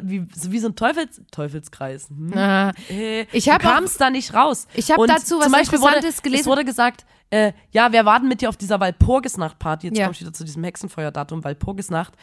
wie, 0.02 0.26
so 0.36 0.52
wie 0.52 0.60
so 0.60 0.70
ein 0.70 0.76
Teufels, 0.76 1.22
Teufelskreis. 1.30 2.10
Hm? 2.10 2.36
Ah, 2.36 2.72
Ich 3.32 3.46
du 3.46 3.58
kamst 3.60 4.02
da 4.02 4.10
nicht 4.10 4.34
raus. 4.34 4.68
Ich 4.74 4.90
hab 4.90 4.98
Und 4.98 5.10
dazu 5.10 5.38
was 5.38 5.44
zum 5.44 5.52
Beispiel 5.52 5.80
wurde, 5.80 5.96
Interessantes 5.98 6.24
gelesen. 6.24 6.42
Es 6.42 6.48
wurde 6.48 6.66
gesagt, 6.66 7.06
äh, 7.30 7.54
ja, 7.72 7.92
wir 7.92 8.06
warten 8.06 8.28
mit 8.28 8.42
dir 8.42 8.50
auf 8.50 8.58
dieser 8.58 8.80
Walpurgisnacht-Party. 8.80 9.88
Jetzt 9.88 9.98
Ja. 9.98 10.06
komme 10.06 10.14
ich 10.14 10.22
wieder 10.22 10.34
zu 10.34 10.44
diesem 10.44 10.64
Hexenfeuerdatum, 10.64 11.44
Walpurgisnacht. 11.44 12.14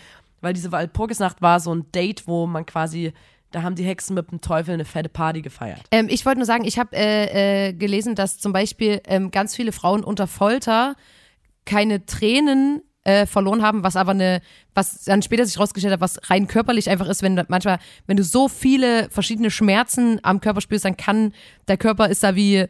Weil 0.40 0.52
diese 0.54 0.72
Walpurgisnacht 0.72 1.42
war 1.42 1.60
so 1.60 1.74
ein 1.74 1.90
Date, 1.92 2.26
wo 2.26 2.46
man 2.46 2.64
quasi, 2.64 3.12
da 3.50 3.62
haben 3.62 3.74
die 3.74 3.84
Hexen 3.84 4.14
mit 4.14 4.30
dem 4.30 4.40
Teufel 4.40 4.72
eine 4.74 4.84
fette 4.84 5.08
Party 5.08 5.42
gefeiert. 5.42 5.82
Ähm, 5.90 6.06
ich 6.08 6.24
wollte 6.24 6.38
nur 6.38 6.46
sagen, 6.46 6.64
ich 6.64 6.78
habe 6.78 6.96
äh, 6.96 7.68
äh, 7.68 7.72
gelesen, 7.74 8.14
dass 8.14 8.38
zum 8.38 8.52
Beispiel 8.52 9.00
ähm, 9.06 9.30
ganz 9.30 9.54
viele 9.54 9.72
Frauen 9.72 10.02
unter 10.04 10.26
Folter 10.26 10.94
keine 11.66 12.06
Tränen 12.06 12.82
äh, 13.04 13.26
verloren 13.26 13.62
haben, 13.62 13.82
was 13.82 13.96
aber 13.96 14.12
eine, 14.12 14.40
was 14.74 15.04
dann 15.04 15.22
später 15.22 15.44
sich 15.44 15.58
rausgestellt 15.58 15.92
hat, 15.94 16.00
was 16.00 16.30
rein 16.30 16.46
körperlich 16.46 16.88
einfach 16.90 17.08
ist, 17.08 17.22
wenn 17.22 17.36
du 17.36 17.44
manchmal, 17.48 17.78
wenn 18.06 18.16
du 18.16 18.24
so 18.24 18.48
viele 18.48 19.10
verschiedene 19.10 19.50
Schmerzen 19.50 20.20
am 20.22 20.40
Körper 20.40 20.60
spürst, 20.60 20.84
dann 20.84 20.96
kann 20.96 21.32
der 21.68 21.76
Körper 21.76 22.08
ist 22.08 22.22
da 22.22 22.34
wie 22.34 22.66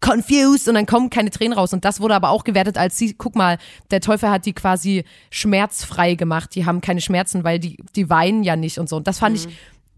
confused 0.00 0.68
und 0.68 0.74
dann 0.74 0.86
kommen 0.86 1.10
keine 1.10 1.30
Tränen 1.30 1.52
raus. 1.52 1.72
Und 1.72 1.84
das 1.84 2.00
wurde 2.00 2.14
aber 2.14 2.30
auch 2.30 2.44
gewertet 2.44 2.78
als 2.78 2.98
sie, 2.98 3.14
guck 3.14 3.34
mal, 3.34 3.58
der 3.90 4.00
Teufel 4.00 4.30
hat 4.30 4.46
die 4.46 4.52
quasi 4.52 5.04
schmerzfrei 5.30 6.14
gemacht. 6.14 6.54
Die 6.54 6.66
haben 6.66 6.80
keine 6.80 7.00
Schmerzen, 7.00 7.44
weil 7.44 7.58
die, 7.58 7.78
die 7.94 8.10
weinen 8.10 8.42
ja 8.42 8.56
nicht 8.56 8.78
und 8.78 8.88
so. 8.88 8.96
Und 8.96 9.06
das 9.06 9.18
fand 9.18 9.36
ich, 9.36 9.48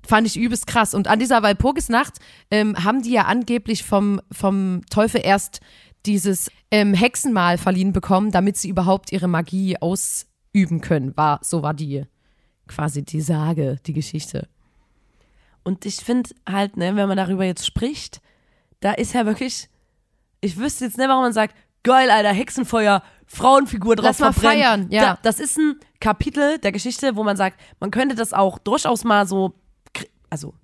fand 0.07 0.27
ich 0.27 0.37
übelst 0.37 0.67
krass. 0.67 0.95
Und 0.95 1.09
an 1.09 1.19
dieser 1.19 1.43
Walpurgisnacht 1.43 2.19
ähm, 2.51 2.83
haben 2.83 3.03
die 3.03 3.13
ja 3.13 3.23
angeblich 3.23 3.85
vom, 3.85 4.21
vom 4.33 4.83
Teufel 4.91 5.21
erst 5.25 5.61
dieses 6.07 6.51
ähm, 6.71 6.95
Hexenmal 6.95 7.59
verliehen 7.59 7.93
bekommen, 7.93 8.31
damit 8.31 8.57
sie 8.57 8.69
überhaupt 8.69 9.13
ihre 9.13 9.29
Magie 9.29 9.77
ausüben 9.79 10.81
können. 10.81 11.17
War, 11.17 11.41
so 11.43 11.63
war 11.63 11.75
die 11.75 12.05
quasi 12.69 13.05
die 13.05 13.21
Sage, 13.21 13.79
die 13.87 13.95
Geschichte. 13.95 14.49
Und 15.65 15.85
ich 15.85 15.97
finde 15.97 16.31
halt, 16.49 16.77
ne, 16.77 16.97
wenn 16.97 17.09
man 17.09 17.17
darüber 17.17 17.45
jetzt 17.45 17.67
spricht, 17.67 18.21
da 18.81 18.93
ist 18.93 19.13
ja 19.15 19.27
wirklich, 19.27 19.69
ich 20.41 20.57
wüsste 20.59 20.85
jetzt 20.85 20.99
nicht, 20.99 21.09
warum 21.09 21.23
man 21.23 21.33
sagt, 21.33 21.55
geil, 21.83 22.11
Alter, 22.11 22.33
Hexenfeuer, 22.33 23.03
Frauenfigur 23.27 23.97
drauf 23.97 24.05
Lass 24.07 24.19
mal 24.21 24.33
verbrennen. 24.33 24.63
feiern, 24.63 24.87
ja. 24.91 25.03
Da, 25.15 25.19
das 25.23 25.41
ist 25.41 25.59
ein 25.59 25.79
Kapitel 26.01 26.59
der 26.59 26.73
Geschichte, 26.73 27.17
wo 27.17 27.25
man 27.25 27.37
sagt, 27.37 27.59
man 27.81 27.91
könnte 27.91 28.15
das 28.15 28.33
auch 28.33 28.59
durchaus 28.59 29.05
mal 29.05 29.27
so, 29.27 29.55
also 30.31 30.55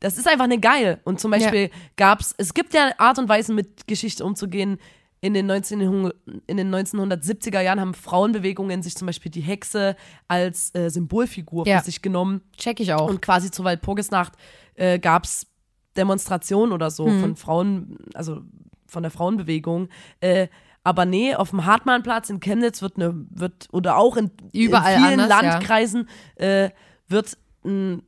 das 0.00 0.18
ist 0.18 0.28
einfach 0.28 0.46
nicht 0.46 0.62
geil. 0.62 1.00
Und 1.04 1.18
zum 1.20 1.30
Beispiel 1.30 1.70
gab's, 1.96 2.34
es 2.36 2.52
gibt 2.54 2.74
ja 2.74 2.92
Art 2.98 3.18
und 3.18 3.28
Weisen, 3.28 3.54
mit 3.54 3.86
Geschichte 3.86 4.24
umzugehen. 4.24 4.78
In 5.22 5.32
den, 5.32 5.46
19, 5.46 5.80
in 6.46 6.56
den 6.58 6.74
1970er 6.74 7.60
Jahren 7.62 7.80
haben 7.80 7.94
Frauenbewegungen 7.94 8.82
sich 8.82 8.94
zum 8.94 9.06
Beispiel 9.06 9.32
die 9.32 9.40
Hexe 9.40 9.96
als 10.28 10.74
äh, 10.74 10.90
Symbolfigur 10.90 11.66
Ja. 11.66 11.78
für 11.78 11.86
sich 11.86 12.02
genommen. 12.02 12.42
Check 12.58 12.78
ich 12.80 12.92
auch. 12.92 13.08
Und 13.08 13.22
quasi 13.22 13.50
zur 13.50 13.64
Walpurgisnacht 13.64 14.34
äh, 14.74 14.98
gab 14.98 15.24
es 15.24 15.46
Demonstrationen 15.96 16.72
oder 16.74 16.90
so 16.90 17.06
Mhm. 17.06 17.20
von 17.20 17.36
Frauen, 17.36 17.96
also 18.12 18.42
von 18.94 19.02
der 19.02 19.12
Frauenbewegung. 19.12 19.90
Äh, 20.20 20.48
aber 20.82 21.04
nee, 21.04 21.34
auf 21.34 21.50
dem 21.50 21.64
Hartmannplatz 21.64 22.30
in 22.30 22.40
Chemnitz 22.40 22.82
wird 22.82 22.96
eine, 22.96 23.14
wird, 23.30 23.68
oder 23.72 23.96
auch 23.96 24.16
in, 24.16 24.30
Überall 24.52 24.94
in 24.94 25.04
vielen 25.04 25.20
anders, 25.20 25.42
ja. 25.42 25.50
Landkreisen 25.50 26.08
äh, 26.36 26.70
wird 27.08 27.36
ein 27.64 28.02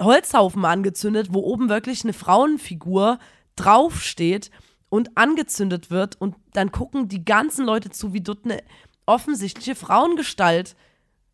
Holzhaufen 0.00 0.64
angezündet, 0.64 1.28
wo 1.32 1.40
oben 1.40 1.68
wirklich 1.68 2.04
eine 2.04 2.12
Frauenfigur 2.12 3.18
draufsteht 3.56 4.50
und 4.88 5.16
angezündet 5.16 5.90
wird 5.90 6.20
und 6.20 6.36
dann 6.52 6.72
gucken 6.72 7.08
die 7.08 7.24
ganzen 7.24 7.66
Leute 7.66 7.90
zu, 7.90 8.12
wie 8.12 8.20
dort 8.20 8.44
eine 8.44 8.62
offensichtliche 9.06 9.74
Frauengestalt 9.74 10.76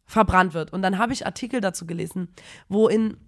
verbrannt 0.06 0.54
wird. 0.54 0.72
Und 0.72 0.82
dann 0.82 0.98
habe 0.98 1.12
ich 1.12 1.26
Artikel 1.26 1.60
dazu 1.60 1.86
gelesen, 1.86 2.28
wo 2.68 2.88
in 2.88 3.18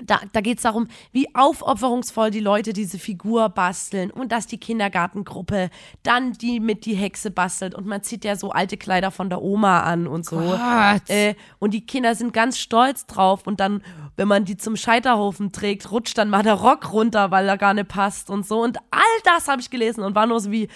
da, 0.00 0.20
da 0.32 0.40
geht 0.40 0.58
es 0.58 0.62
darum, 0.62 0.88
wie 1.12 1.34
aufopferungsvoll 1.34 2.30
die 2.30 2.40
Leute 2.40 2.72
diese 2.72 2.98
Figur 2.98 3.50
basteln 3.50 4.10
und 4.10 4.32
dass 4.32 4.46
die 4.46 4.58
Kindergartengruppe 4.58 5.70
dann 6.02 6.32
die 6.32 6.60
mit 6.60 6.86
die 6.86 6.94
Hexe 6.94 7.30
bastelt 7.30 7.74
und 7.74 7.86
man 7.86 8.02
zieht 8.02 8.24
ja 8.24 8.36
so 8.36 8.50
alte 8.50 8.78
Kleider 8.78 9.10
von 9.10 9.28
der 9.28 9.42
Oma 9.42 9.82
an 9.82 10.06
und 10.06 10.24
so. 10.24 10.40
Äh, 11.08 11.34
und 11.58 11.74
die 11.74 11.84
Kinder 11.84 12.14
sind 12.14 12.32
ganz 12.32 12.58
stolz 12.58 13.06
drauf 13.06 13.46
und 13.46 13.60
dann, 13.60 13.82
wenn 14.16 14.28
man 14.28 14.44
die 14.44 14.56
zum 14.56 14.76
Scheiterhaufen 14.76 15.52
trägt, 15.52 15.90
rutscht 15.90 16.16
dann 16.16 16.30
mal 16.30 16.42
der 16.42 16.54
Rock 16.54 16.92
runter, 16.92 17.30
weil 17.30 17.48
er 17.48 17.58
gar 17.58 17.74
nicht 17.74 17.88
passt 17.88 18.30
und 18.30 18.46
so. 18.46 18.62
Und 18.62 18.78
all 18.90 19.00
das 19.24 19.48
habe 19.48 19.60
ich 19.60 19.68
gelesen 19.68 20.04
und 20.04 20.14
war 20.14 20.26
nur 20.26 20.40
so 20.40 20.50
wie, 20.50 20.68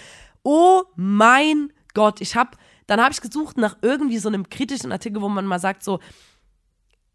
oh 0.43 0.83
mein 0.95 1.73
Gott, 1.95 2.21
ich 2.21 2.35
habe, 2.35 2.51
dann 2.85 3.01
habe 3.01 3.11
ich 3.11 3.21
gesucht 3.21 3.57
nach 3.57 3.77
irgendwie 3.81 4.19
so 4.19 4.29
einem 4.29 4.47
kritischen 4.49 4.91
Artikel, 4.91 5.21
wo 5.21 5.29
man 5.29 5.45
mal 5.45 5.59
sagt 5.59 5.83
so, 5.83 5.99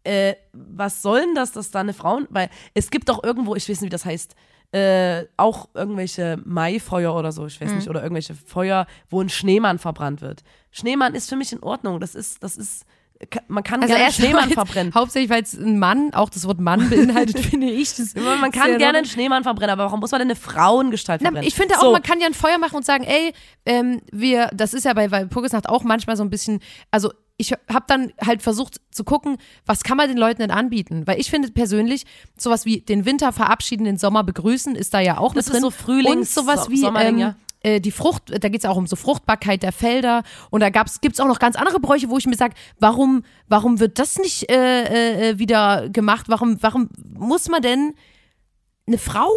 äh, 0.03 0.35
was 0.53 1.01
soll 1.01 1.21
denn 1.21 1.35
das, 1.35 1.51
dass 1.51 1.71
da 1.71 1.79
eine 1.79 1.93
Frauen, 1.93 2.27
weil 2.29 2.49
es 2.73 2.89
gibt 2.91 3.09
doch 3.09 3.23
irgendwo, 3.23 3.55
ich 3.55 3.63
weiß 3.69 3.81
nicht, 3.81 3.87
wie 3.87 3.89
das 3.89 4.05
heißt, 4.05 4.35
äh, 4.71 5.25
auch 5.37 5.69
irgendwelche 5.75 6.39
Maifeuer 6.45 7.13
oder 7.15 7.31
so, 7.31 7.45
ich 7.45 7.61
weiß 7.61 7.71
nicht, 7.73 7.89
oder 7.89 8.01
irgendwelche 8.01 8.33
Feuer, 8.33 8.87
wo 9.09 9.21
ein 9.21 9.29
Schneemann 9.29 9.77
verbrannt 9.77 10.21
wird. 10.21 10.43
Schneemann 10.71 11.13
ist 11.13 11.29
für 11.29 11.35
mich 11.35 11.51
in 11.53 11.61
Ordnung, 11.61 11.99
das 11.99 12.15
ist, 12.15 12.43
das 12.43 12.57
ist, 12.57 12.83
man 13.47 13.63
kann 13.63 13.81
gerne 13.81 14.03
einen 14.05 14.11
Schneemann 14.13 14.49
mal- 14.49 14.53
verbrennen. 14.55 14.93
Hauptsächlich, 14.95 15.29
weil 15.29 15.43
es 15.43 15.53
ein 15.53 15.77
Mann, 15.77 16.13
auch 16.15 16.29
das 16.29 16.45
Wort 16.47 16.59
Mann 16.59 16.89
beinhaltet, 16.89 17.39
finde 17.51 17.67
ich. 17.69 17.95
Das 17.95 18.15
Man 18.15 18.51
kann 18.51 18.69
gerne 18.79 18.89
in 18.89 18.95
einen 18.97 19.05
Schneemann 19.05 19.43
verbrennen, 19.43 19.69
aber 19.73 19.83
warum 19.85 19.99
muss 19.99 20.11
man 20.11 20.19
denn 20.19 20.29
eine 20.31 20.35
Frauengestalt 20.35 21.21
Na, 21.21 21.27
verbrennen? 21.27 21.47
ich 21.47 21.53
finde 21.55 21.77
auch, 21.77 21.81
so, 21.83 21.91
man 21.91 22.01
kann 22.03 22.19
ja 22.19 22.25
ein 22.25 22.33
Feuer 22.33 22.57
machen 22.57 22.75
und 22.77 22.85
sagen, 22.85 23.03
ey, 23.03 23.31
ähm, 23.67 24.01
wir, 24.11 24.49
das 24.53 24.73
ist 24.73 24.83
ja 24.85 24.93
bei 24.93 25.11
Walpurgisnacht 25.11 25.69
auch 25.69 25.83
manchmal 25.83 26.17
so 26.17 26.23
ein 26.23 26.29
bisschen, 26.31 26.59
also 26.91 27.13
ich 27.37 27.51
habe 27.51 27.85
dann 27.87 28.13
halt 28.23 28.41
versucht 28.41 28.79
zu 28.91 29.03
gucken, 29.03 29.37
was 29.65 29.83
kann 29.83 29.97
man 29.97 30.07
den 30.07 30.17
Leuten 30.17 30.41
denn 30.41 30.51
anbieten? 30.51 31.07
Weil 31.07 31.19
ich 31.19 31.29
finde 31.31 31.51
persönlich, 31.51 32.05
sowas 32.37 32.65
wie 32.65 32.81
den 32.81 33.05
Winter 33.05 33.33
verabschieden, 33.33 33.85
den 33.85 33.97
Sommer 33.97 34.23
begrüßen, 34.23 34.75
ist 34.75 34.93
da 34.93 34.99
ja 34.99 35.17
auch 35.17 35.33
Das 35.33 35.45
mit 35.47 35.55
drin. 35.55 35.61
so 35.63 35.71
Frühlings- 35.71 36.11
Und 36.15 36.29
sowas 36.29 36.65
So- 36.65 36.71
wie 36.71 36.85
ähm, 36.85 37.17
ja. 37.17 37.35
äh, 37.63 37.79
die 37.81 37.91
Frucht, 37.91 38.23
da 38.29 38.49
geht 38.49 38.63
es 38.63 38.65
auch 38.69 38.77
um 38.77 38.85
so 38.85 38.95
Fruchtbarkeit 38.95 39.63
der 39.63 39.71
Felder. 39.71 40.21
Und 40.51 40.59
da 40.61 40.69
gab's, 40.69 41.01
gibt's 41.01 41.19
auch 41.19 41.27
noch 41.27 41.39
ganz 41.39 41.55
andere 41.55 41.79
Bräuche, 41.79 42.09
wo 42.09 42.17
ich 42.19 42.27
mir 42.27 42.35
sage, 42.35 42.53
warum, 42.79 43.23
warum 43.47 43.79
wird 43.79 43.97
das 43.97 44.19
nicht 44.19 44.51
äh, 44.51 45.31
äh, 45.31 45.39
wieder 45.39 45.89
gemacht? 45.89 46.27
Warum, 46.29 46.61
warum 46.61 46.89
muss 47.13 47.49
man 47.49 47.61
denn 47.63 47.95
eine 48.85 48.97
Frau 48.99 49.29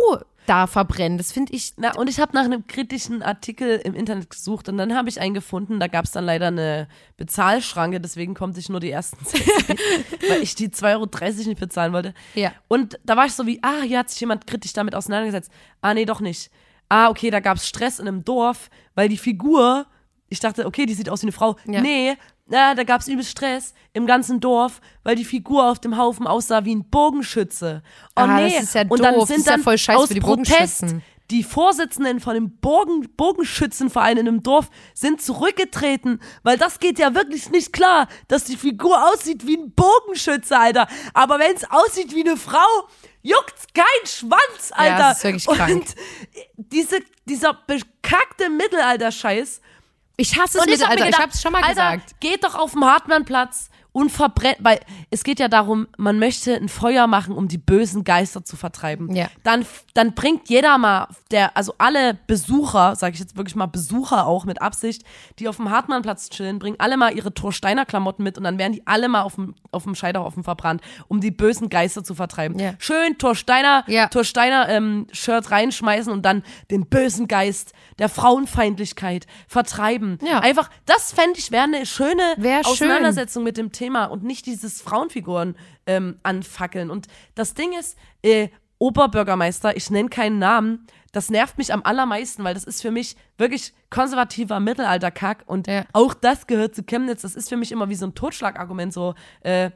da 0.47 0.67
verbrennen? 0.67 1.19
Das 1.19 1.33
finde 1.33 1.53
ich 1.53 1.75
Na, 1.77 1.97
und 1.97 2.09
ich 2.09 2.21
habe 2.21 2.35
nach 2.35 2.45
einem 2.45 2.67
kritischen 2.67 3.23
Artikel 3.23 3.81
im 3.85 3.95
Internet 3.95 4.31
gesucht 4.31 4.69
und 4.69 4.79
dann 4.79 4.95
habe 4.95 5.09
ich 5.09 5.21
einen 5.21 5.35
gefunden, 5.35 5.81
da 5.81 5.87
gab 5.87 6.05
es 6.05 6.13
dann 6.13 6.25
leider 6.25 6.49
eine 6.49 6.89
Bezahlschranke, 7.17 8.01
deswegen 8.01 8.35
konnte 8.35 8.61
ich 8.61 8.69
nur 8.69 8.81
die 8.81 8.91
ersten 8.91 9.19
weil 10.29 10.43
ich 10.43 10.55
die 10.55 10.69
2,30 10.69 10.93
Euro 10.93 11.49
nicht 11.49 11.61
bezahlen 11.61 11.93
wollte. 11.93 12.15
Ja. 12.35 12.53
Und 12.69 12.99
da 13.05 13.17
war 13.17 13.27
ich 13.27 13.33
so 13.33 13.47
wie, 13.47 13.61
ah, 13.63 13.83
hier 13.83 13.99
hat 13.99 14.11
sich 14.11 14.21
jemand 14.21 14.47
kritisch 14.47 14.73
damit 14.73 14.95
auseinandergesetzt. 14.95 15.51
Ah, 15.81 15.95
nee, 15.95 16.05
doch 16.05 16.21
nicht. 16.21 16.51
Ah, 16.89 17.09
okay, 17.09 17.31
da 17.31 17.41
gab 17.41 17.57
es 17.57 17.67
Stress 17.67 17.99
in 17.99 18.07
einem 18.07 18.25
Dorf, 18.25 18.71
weil 18.95 19.09
die 19.09 19.17
Figur, 19.17 19.87
ich 20.29 20.41
dachte, 20.41 20.67
okay, 20.67 20.87
die 20.87 20.95
sieht 20.95 21.09
aus 21.09 21.23
wie 21.23 21.27
eine 21.27 21.33
Frau. 21.33 21.57
Ja. 21.67 21.81
Nee, 21.81 22.17
na, 22.47 22.75
da 22.75 22.85
gab 22.85 23.01
es 23.01 23.09
übelst 23.09 23.31
Stress 23.31 23.75
im 23.93 24.07
ganzen 24.07 24.41
Dorf, 24.41 24.81
weil 25.03 25.17
die 25.17 25.25
Figur 25.25 25.71
auf 25.71 25.81
dem 25.81 25.97
Haufen 25.97 26.27
aussah 26.27 26.65
wie 26.65 26.75
ein 26.75 26.89
Bogenschütze. 26.89 27.83
Oh 28.17 28.21
Ah, 28.21 28.41
nee, 28.41 28.55
das 28.55 28.65
ist 28.65 28.75
ja 28.75 28.83
und 28.89 29.01
dann 29.01 29.15
doof. 29.15 29.29
sind 29.29 29.39
Das 29.39 29.47
ist 29.55 29.59
ja 29.59 29.63
voll 29.63 29.79
scheiße 29.79 29.99
aus 29.99 30.09
für 30.09 30.15
die 30.15 30.21
Protest 30.21 30.85
die 31.31 31.43
Vorsitzenden 31.43 32.21
von 32.21 32.35
dem 32.35 32.59
Bogen, 32.59 33.09
Bogenschützenverein 33.17 34.19
in 34.19 34.29
einem 34.29 34.43
Dorf 34.43 34.71
sind 34.95 35.21
zurückgetreten, 35.21 36.21
weil 36.43 36.57
das 36.57 36.79
geht 36.79 36.99
ja 36.99 37.15
wirklich 37.15 37.51
nicht 37.51 37.73
klar, 37.73 38.09
dass 38.29 38.45
die 38.45 38.57
Figur 38.57 39.13
aussieht 39.13 39.47
wie 39.47 39.57
ein 39.57 39.73
Bogenschütze, 39.73 40.57
Alter. 40.57 40.87
Aber 41.15 41.39
wenn 41.39 41.55
es 41.55 41.69
aussieht 41.69 42.15
wie 42.15 42.27
eine 42.27 42.37
Frau, 42.37 42.59
juckt's 43.23 43.67
kein 43.75 44.07
Schwanz, 44.07 44.71
Alter. 44.71 44.99
das 44.99 45.17
ist 45.19 45.25
wirklich 45.25 45.47
krank. 45.47 45.73
Und 45.75 45.95
diese, 46.57 47.01
dieser 47.25 47.55
bekackte 47.55 48.49
Mittelalter-Scheiß. 48.49 49.61
Ich 50.17 50.39
hasse 50.39 50.59
es 50.59 50.65
Und 50.65 50.71
ich 50.73 50.83
hab 50.83 50.91
Mittelalter. 50.91 51.05
Ich 51.05 51.07
gedacht, 51.07 51.23
hab's 51.23 51.43
schon 51.43 51.53
mal 51.53 51.63
Alter, 51.63 51.97
gesagt. 51.97 52.21
geht 52.21 52.45
doch 52.45 52.55
auf 52.55 52.73
den 52.73 52.85
Hartmannplatz 52.85 53.71
und 53.97 54.11
verbrennt, 54.13 54.59
weil 54.61 54.81
es 55.11 55.25
geht 55.25 55.41
ja 55.41 55.49
darum, 55.49 55.89
man 55.97 56.19
möchte 56.19 56.55
ein 56.55 56.69
Feuer 56.69 57.07
machen, 57.07 57.35
um 57.35 57.49
die 57.49 57.57
bösen 57.57 58.05
Geister 58.05 58.45
zu 58.45 58.55
vertreiben. 58.55 59.17
Ja. 59.17 59.29
Dann, 59.43 59.65
dann 59.95 60.13
bringt 60.13 60.51
jeder 60.51 60.77
mal, 60.77 61.09
der, 61.31 61.57
also 61.57 61.73
alle 61.79 62.13
Besucher, 62.27 62.95
sage 62.95 63.15
ich 63.15 63.21
jetzt 63.21 63.39
wirklich 63.39 63.57
mal 63.57 63.65
Besucher 63.65 64.27
auch 64.27 64.45
mit 64.45 64.61
Absicht, 64.61 65.03
die 65.39 65.49
auf 65.49 65.57
dem 65.57 65.71
Hartmannplatz 65.71 66.29
chillen, 66.29 66.59
bringen 66.59 66.77
alle 66.79 66.99
mal 66.99 67.17
ihre 67.17 67.33
Torsteiner 67.33 67.87
Klamotten 67.87 68.23
mit 68.23 68.37
und 68.37 68.45
dann 68.45 68.59
werden 68.59 68.75
die 68.75 68.87
alle 68.87 69.09
mal 69.09 69.23
auf 69.23 69.37
dem, 69.37 69.55
auf 69.71 69.85
dem 69.85 69.95
Scheiterhaufen 69.95 70.45
verbrannt, 70.45 70.83
um 71.09 71.23
die 71.23 71.31
bösen 71.31 71.71
Geister 71.71 72.05
zu 72.05 72.15
vertreiben. 72.15 72.59
Ja. 72.59 72.75
Schön 72.79 73.17
Torsteiner, 73.17 73.83
Ja. 73.87 74.09
Torsteiner 74.09 74.69
ähm, 74.69 75.07
Shirt 75.11 75.51
reinschmeißen 75.51 76.13
und 76.13 76.21
dann 76.27 76.43
den 76.71 76.85
bösen 76.85 77.29
Geist 77.29 77.73
der 77.99 78.11
Frauenfeindlichkeit 78.11 79.27
vertreiben. 79.49 80.19
Ja. 80.23 80.41
Einfach, 80.41 80.69
das 80.85 81.13
fände 81.15 81.39
ich 81.39 81.51
wäre 81.51 81.65
eine 81.65 81.87
schöne 81.87 82.35
Wär 82.37 82.63
schön. 82.63 82.73
Auseinandersetzung 82.73 83.43
mit 83.43 83.57
dem 83.57 83.73
Thema 83.73 83.86
und 83.95 84.23
nicht 84.25 84.47
dieses 84.47 84.83
Frauenfiguren 84.83 85.57
ähm, 85.87 86.19
anfackeln. 86.23 86.91
Und 86.91 87.07
das 87.35 87.55
Ding 87.55 87.73
ist, 87.79 87.97
äh, 88.23 88.49
Oberbürgermeister, 88.79 89.77
ich 89.77 89.91
nenne 89.91 90.09
keinen 90.11 90.39
Namen, 90.39 90.87
das 91.13 91.31
nervt 91.31 91.57
mich 91.57 91.73
am 91.73 91.83
allermeisten, 91.83 92.45
weil 92.45 92.53
das 92.53 92.65
ist 92.65 92.83
für 92.83 92.91
mich 92.91 93.17
wirklich 93.39 93.73
konservativer 93.89 94.61
Mittelalterkack 94.61 95.45
und 95.47 95.67
Ja. 95.67 95.85
auch 95.95 96.13
das 96.13 96.47
gehört 96.47 96.75
zu 96.75 96.83
Chemnitz. 96.83 97.23
Das 97.23 97.35
ist 97.35 97.49
für 97.49 97.57
mich 97.57 97.73
immer 97.73 97.89
wie 97.89 97.95
so 97.95 98.07
ein 98.07 98.15
Totschlagargument, 98.15 98.93
so, 98.93 99.15
äh, 99.41 99.71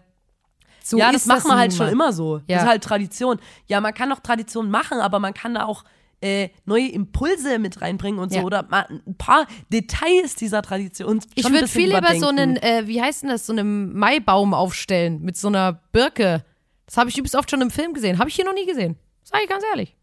So 0.83 0.99
ja, 0.99 1.13
das 1.13 1.27
macht 1.27 1.47
man 1.47 1.59
halt 1.59 1.73
schon 1.75 1.89
immer 1.89 2.13
so. 2.13 2.39
Ja. 2.39 2.43
Das 2.57 2.63
ist 2.65 2.69
halt 2.69 2.85
Tradition. 2.85 3.39
Ja, 3.67 3.81
man 3.81 3.95
kann 3.95 4.13
auch 4.13 4.21
Tradition 4.21 4.71
machen, 4.71 4.99
aber 5.01 5.19
man 5.19 5.33
kann 5.35 5.55
da 5.55 5.65
auch 5.65 5.85
äh, 6.23 6.51
neue 6.65 6.89
Impulse 6.89 7.59
mit 7.59 7.81
reinbringen 7.81 8.21
und 8.21 8.31
so 8.33 8.39
Ja. 8.41 8.45
oder 8.45 8.63
mal 8.69 8.87
ein 9.07 9.15
paar 9.17 9.47
Details 9.73 10.35
dieser 10.35 10.63
Tradition. 10.63 11.21
Ich 11.35 11.49
würde 11.51 11.67
viel 11.67 11.95
lieber 11.95 12.15
so 12.17 12.27
einen, 12.29 12.57
äh, 12.57 12.87
wie 12.87 13.01
heißt 13.01 13.23
denn 13.23 13.31
das, 13.31 13.47
so 13.47 13.53
einen 13.53 13.95
Maibaum 13.97 14.53
aufstellen 14.55 15.23
mit 15.23 15.37
so 15.37 15.49
einer 15.49 15.81
Birke. 15.93 16.45
Das 16.87 16.97
habe 16.97 17.09
ich 17.09 17.17
übrigens 17.17 17.37
oft 17.37 17.51
schon 17.51 17.61
im 17.63 17.71
Film 17.71 17.95
gesehen. 17.95 18.19
Habe 18.19 18.29
ich 18.29 18.35
hier 18.37 18.45
noch 18.45 18.55
nie 18.55 18.67
gesehen. 18.67 18.97
Sag 19.23 19.41
ich 19.43 19.49
ganz 19.49 19.65
ehrlich. 19.71 19.97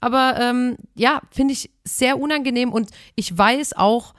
Aber 0.00 0.36
ähm, 0.40 0.76
ja, 0.94 1.22
finde 1.30 1.52
ich 1.52 1.70
sehr 1.84 2.18
unangenehm 2.18 2.72
und 2.72 2.90
ich 3.14 3.36
weiß 3.36 3.74
auch, 3.74 4.14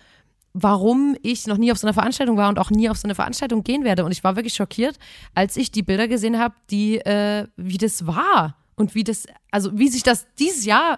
warum 0.54 1.18
ich 1.22 1.48
noch 1.48 1.58
nie 1.58 1.72
auf 1.72 1.78
so 1.78 1.86
einer 1.86 1.94
Veranstaltung 1.94 2.38
war 2.38 2.48
und 2.48 2.60
auch 2.60 2.70
nie 2.72 2.90
auf 2.90 2.98
so 2.98 3.04
eine 3.08 3.14
Veranstaltung 3.16 3.64
gehen 3.64 3.84
werde. 3.84 4.06
Und 4.06 4.12
ich 4.14 4.24
war 4.24 4.38
wirklich 4.38 4.54
schockiert, 4.54 4.98
als 5.34 5.58
ich 5.58 5.70
die 5.72 5.84
Bilder 5.84 6.08
gesehen 6.08 6.40
habe, 6.40 6.56
die, 6.72 6.98
äh, 7.00 7.46
wie 7.58 7.78
das 7.78 8.08
war 8.08 8.56
und 8.76 8.96
wie 8.96 9.04
das, 9.04 9.26
also 9.52 9.78
wie 9.78 9.90
sich 9.90 10.04
das 10.04 10.26
dieses 10.40 10.64
Jahr 10.66 10.98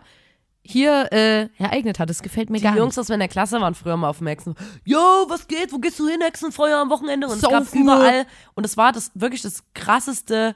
hier 0.67 1.12
äh, 1.12 1.49
ereignet 1.58 1.99
hat. 1.99 2.10
Das 2.10 2.21
gefällt 2.21 2.49
mir 2.49 2.58
Die 2.58 2.63
gar 2.63 2.77
Jungs 2.77 2.95
nicht. 2.95 3.01
aus 3.01 3.10
meiner 3.10 3.27
Klasse 3.27 3.60
waren 3.62 3.73
früher 3.75 3.97
mal 3.97 4.10
auf 4.10 4.17
dem 4.19 4.27
Hexen. 4.27 4.56
Yo, 4.86 4.97
was 5.27 5.47
geht? 5.47 5.71
Wo 5.73 5.77
gehst 5.80 5.99
du 5.99 6.08
hin? 6.08 6.21
Hexenfeuer 6.21 6.77
am 6.80 6.89
Wochenende? 6.89 7.27
Und 7.27 7.41
es 7.43 7.49
gab 7.49 7.73
überall. 7.73 8.25
Und 8.56 8.65
es 8.65 8.77
war 8.77 8.91
das 8.91 9.12
wirklich 9.15 9.41
das 9.41 9.63
krasseste 9.73 10.56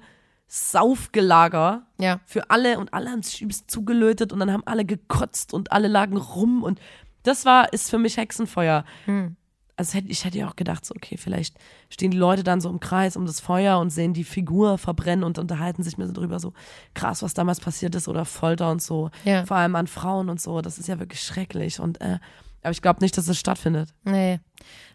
Saufgelager 0.76 1.84
Ja. 2.00 2.20
für 2.26 2.50
alle. 2.50 2.78
Und 2.80 2.94
alle 2.94 3.10
haben 3.12 3.24
sich 3.24 3.42
übelst 3.42 3.70
zugelötet 3.70 4.34
und 4.34 4.40
dann 4.40 4.52
haben 4.52 4.64
alle 4.66 4.86
gekotzt 4.86 5.54
und 5.54 5.72
alle 5.72 5.88
lagen 5.88 6.18
rum. 6.18 6.64
Und 6.64 6.80
das 7.24 7.46
war, 7.46 7.72
ist 7.74 7.90
für 7.90 7.98
mich 8.00 8.18
Hexenfeuer. 8.18 8.84
Hm. 9.06 9.36
Also 9.82 9.98
ich 10.08 10.26
hätte 10.26 10.38
ja 10.38 10.48
auch 10.48 10.56
gedacht, 10.56 10.86
so, 10.86 10.94
okay, 10.96 11.18
vielleicht 11.18 11.58
stehen 11.90 12.12
die 12.12 12.18
Leute 12.18 12.44
dann 12.44 12.62
so 12.62 12.70
im 12.70 12.80
Kreis 12.80 13.18
um 13.18 13.26
das 13.26 13.40
Feuer 13.40 13.80
und 13.80 13.90
sehen 13.90 14.14
die 14.14 14.24
Figur 14.24 14.78
verbrennen 14.78 15.24
und 15.24 15.40
unterhalten 15.40 15.82
sich 15.82 15.98
mir 15.98 16.06
so 16.06 16.14
drüber, 16.14 16.40
so 16.40 16.54
krass, 16.94 17.24
was 17.24 17.34
damals 17.34 17.60
passiert 17.60 17.96
ist 17.96 18.08
oder 18.08 18.26
Folter 18.26 18.70
und 18.70 18.82
so. 18.82 19.10
Ja. 19.26 19.44
Vor 19.46 19.58
allem 19.58 19.76
an 19.76 19.88
Frauen 19.88 20.30
und 20.30 20.40
so. 20.40 20.62
Das 20.62 20.78
ist 20.78 20.88
ja 20.88 21.00
wirklich 21.00 21.22
schrecklich. 21.24 21.80
Und 21.80 22.00
äh, 22.00 22.20
aber 22.62 22.72
ich 22.72 22.82
glaube 22.84 23.00
nicht, 23.02 23.18
dass 23.18 23.28
es 23.28 23.40
stattfindet. 23.40 23.90
Nee, 24.04 24.40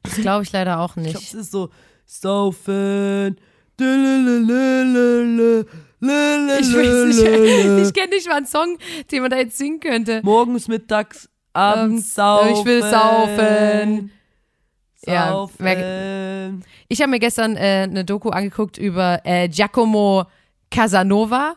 das 0.04 0.14
glaube 0.16 0.44
ich 0.44 0.52
leider 0.52 0.78
auch 0.78 0.96
Ich 0.96 1.02
glaube, 1.02 1.18
nicht. 1.18 1.26
es 1.28 1.34
ist 1.34 1.50
so 1.50 1.70
saufen. 2.04 3.36
Ich 3.78 3.84
weiß 6.72 7.16
nicht, 7.16 7.88
ich 7.88 7.92
kenne 7.94 8.14
nicht 8.14 8.28
mal 8.28 8.36
einen 8.36 8.46
Song, 8.46 8.78
den 9.10 9.22
man 9.22 9.30
da 9.30 9.38
jetzt 9.38 9.58
singen 9.58 9.80
könnte. 9.80 10.20
Morgens, 10.22 10.68
mittags, 10.68 11.28
abends 11.52 12.06
Ähm, 12.06 12.12
saufen. 12.14 12.48
ich 12.54 12.64
will 12.64 12.82
saufen. 12.82 14.10
Ja. 15.06 15.46
Ich 16.88 17.00
habe 17.00 17.10
mir 17.10 17.18
gestern 17.18 17.56
äh, 17.56 17.86
eine 17.88 18.04
Doku 18.04 18.30
angeguckt 18.30 18.78
über 18.78 19.20
äh, 19.24 19.48
Giacomo 19.48 20.24
Casanova, 20.70 21.56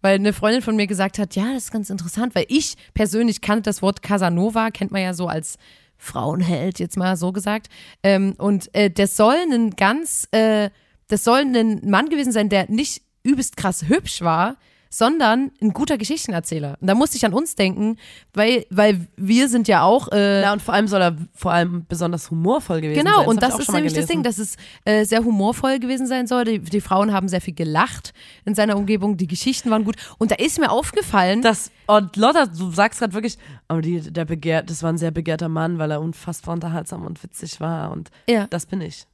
weil 0.00 0.16
eine 0.16 0.32
Freundin 0.32 0.62
von 0.62 0.76
mir 0.76 0.86
gesagt 0.86 1.18
hat, 1.18 1.34
ja, 1.36 1.52
das 1.54 1.64
ist 1.64 1.72
ganz 1.72 1.90
interessant, 1.90 2.34
weil 2.34 2.46
ich 2.48 2.74
persönlich 2.94 3.40
kannte 3.40 3.62
das 3.62 3.82
Wort 3.82 4.02
Casanova, 4.02 4.70
kennt 4.70 4.92
man 4.92 5.02
ja 5.02 5.14
so 5.14 5.26
als 5.26 5.58
Frauenheld, 5.96 6.78
jetzt 6.78 6.96
mal 6.96 7.16
so 7.16 7.32
gesagt. 7.32 7.68
Ähm, 8.02 8.34
und 8.38 8.74
äh, 8.74 8.90
das 8.90 9.16
soll 9.16 9.36
ein 9.50 9.70
ganz, 9.70 10.28
äh, 10.32 10.70
das 11.08 11.24
soll 11.24 11.40
ein 11.40 11.80
Mann 11.88 12.08
gewesen 12.08 12.32
sein, 12.32 12.48
der 12.48 12.70
nicht 12.70 13.02
übelst 13.22 13.56
krass 13.56 13.88
hübsch 13.88 14.20
war, 14.20 14.56
sondern 14.94 15.50
ein 15.60 15.72
guter 15.72 15.98
Geschichtenerzähler. 15.98 16.78
Und 16.80 16.86
da 16.86 16.94
musste 16.94 17.16
ich 17.16 17.26
an 17.26 17.32
uns 17.34 17.56
denken, 17.56 17.96
weil, 18.32 18.64
weil 18.70 19.08
wir 19.16 19.48
sind 19.48 19.66
ja 19.66 19.82
auch 19.82 20.12
äh, 20.12 20.42
Ja, 20.42 20.52
und 20.52 20.62
vor 20.62 20.72
allem 20.72 20.86
soll 20.86 21.02
er 21.02 21.16
vor 21.34 21.52
allem 21.52 21.84
besonders 21.88 22.30
humorvoll 22.30 22.80
gewesen 22.80 23.04
sein. 23.04 23.04
Genau, 23.04 23.28
und 23.28 23.42
das 23.42 23.58
ist 23.58 23.72
nämlich 23.72 23.92
das 23.92 24.06
gelesen. 24.06 24.08
Ding, 24.08 24.22
dass 24.22 24.38
es 24.38 24.56
äh, 24.84 25.04
sehr 25.04 25.24
humorvoll 25.24 25.80
gewesen 25.80 26.06
sein 26.06 26.28
soll. 26.28 26.44
Die, 26.44 26.60
die 26.60 26.80
Frauen 26.80 27.12
haben 27.12 27.26
sehr 27.26 27.40
viel 27.40 27.54
gelacht 27.54 28.14
in 28.44 28.54
seiner 28.54 28.76
Umgebung, 28.76 29.16
die 29.16 29.26
Geschichten 29.26 29.68
waren 29.68 29.84
gut. 29.84 29.96
Und 30.18 30.30
da 30.30 30.36
ist 30.36 30.60
mir 30.60 30.70
aufgefallen, 30.70 31.42
Das, 31.42 31.72
und 31.88 32.14
Lotta, 32.14 32.46
du 32.46 32.70
sagst 32.70 33.00
gerade 33.00 33.14
wirklich, 33.14 33.36
aber 33.66 33.82
die, 33.82 34.00
der 34.00 34.24
begehrt, 34.26 34.70
das 34.70 34.84
war 34.84 34.92
ein 34.92 34.98
sehr 34.98 35.10
begehrter 35.10 35.48
Mann, 35.48 35.78
weil 35.78 35.90
er 35.90 36.00
unfassbar 36.00 36.54
unterhaltsam 36.54 37.04
und 37.04 37.20
witzig 37.24 37.58
war. 37.60 37.90
Und 37.90 38.10
ja, 38.28 38.46
das 38.46 38.66
bin 38.66 38.80
ich. 38.80 39.06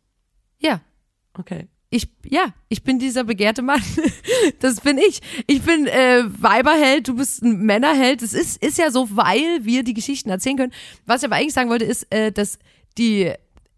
ja, 0.59 0.81
Okay. 1.38 1.69
Ich, 1.90 2.09
ja, 2.24 2.55
ich 2.68 2.85
bin 2.85 3.00
dieser 3.00 3.24
begehrte 3.24 3.62
Mann. 3.62 3.83
das 4.61 4.81
bin 4.81 4.96
ich. 4.96 5.20
Ich 5.48 5.62
bin 5.62 5.87
äh, 5.87 6.22
Weiberheld, 6.40 7.09
du 7.09 7.16
bist 7.16 7.42
ein 7.42 7.59
Männerheld. 7.59 8.22
Es 8.22 8.33
ist, 8.33 8.62
ist 8.64 8.79
ja 8.79 8.92
so, 8.92 9.09
weil 9.16 9.64
wir 9.64 9.83
die 9.83 9.94
Geschichten 9.94 10.31
erzählen 10.31 10.57
können. 10.57 10.72
Was 11.07 11.22
ich 11.22 11.26
aber 11.26 11.37
eigentlich 11.37 11.55
sagen 11.55 11.68
wollte, 11.68 11.85
ist, 11.85 12.07
äh, 12.14 12.31
dass 12.31 12.59
die 12.96 13.33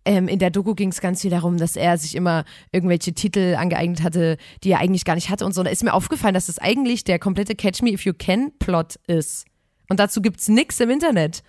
ähm, 0.05 0.29
in 0.29 0.39
der 0.39 0.51
Doku 0.51 0.75
ging 0.75 0.91
es 0.91 1.01
ganz 1.01 1.23
viel 1.23 1.31
darum, 1.31 1.57
dass 1.57 1.77
er 1.77 1.97
sich 1.97 2.15
immer 2.15 2.45
irgendwelche 2.71 3.15
Titel 3.15 3.55
angeeignet 3.57 4.03
hatte, 4.03 4.37
die 4.63 4.73
er 4.73 4.81
eigentlich 4.81 5.05
gar 5.05 5.15
nicht 5.15 5.31
hatte 5.31 5.47
und 5.47 5.55
so. 5.55 5.61
Und 5.61 5.67
da 5.67 5.71
ist 5.71 5.85
mir 5.85 5.95
aufgefallen, 5.95 6.35
dass 6.35 6.47
das 6.47 6.59
eigentlich 6.59 7.05
der 7.05 7.19
komplette 7.19 7.55
Catch 7.55 7.83
Me 7.83 7.93
If 7.93 8.05
You 8.05 8.13
Can 8.13 8.53
Plot 8.59 8.97
ist. 9.07 9.47
Und 9.89 10.01
dazu 10.01 10.21
gibt's 10.21 10.49
nix 10.49 10.81
im 10.81 10.91
Internet. 10.91 11.43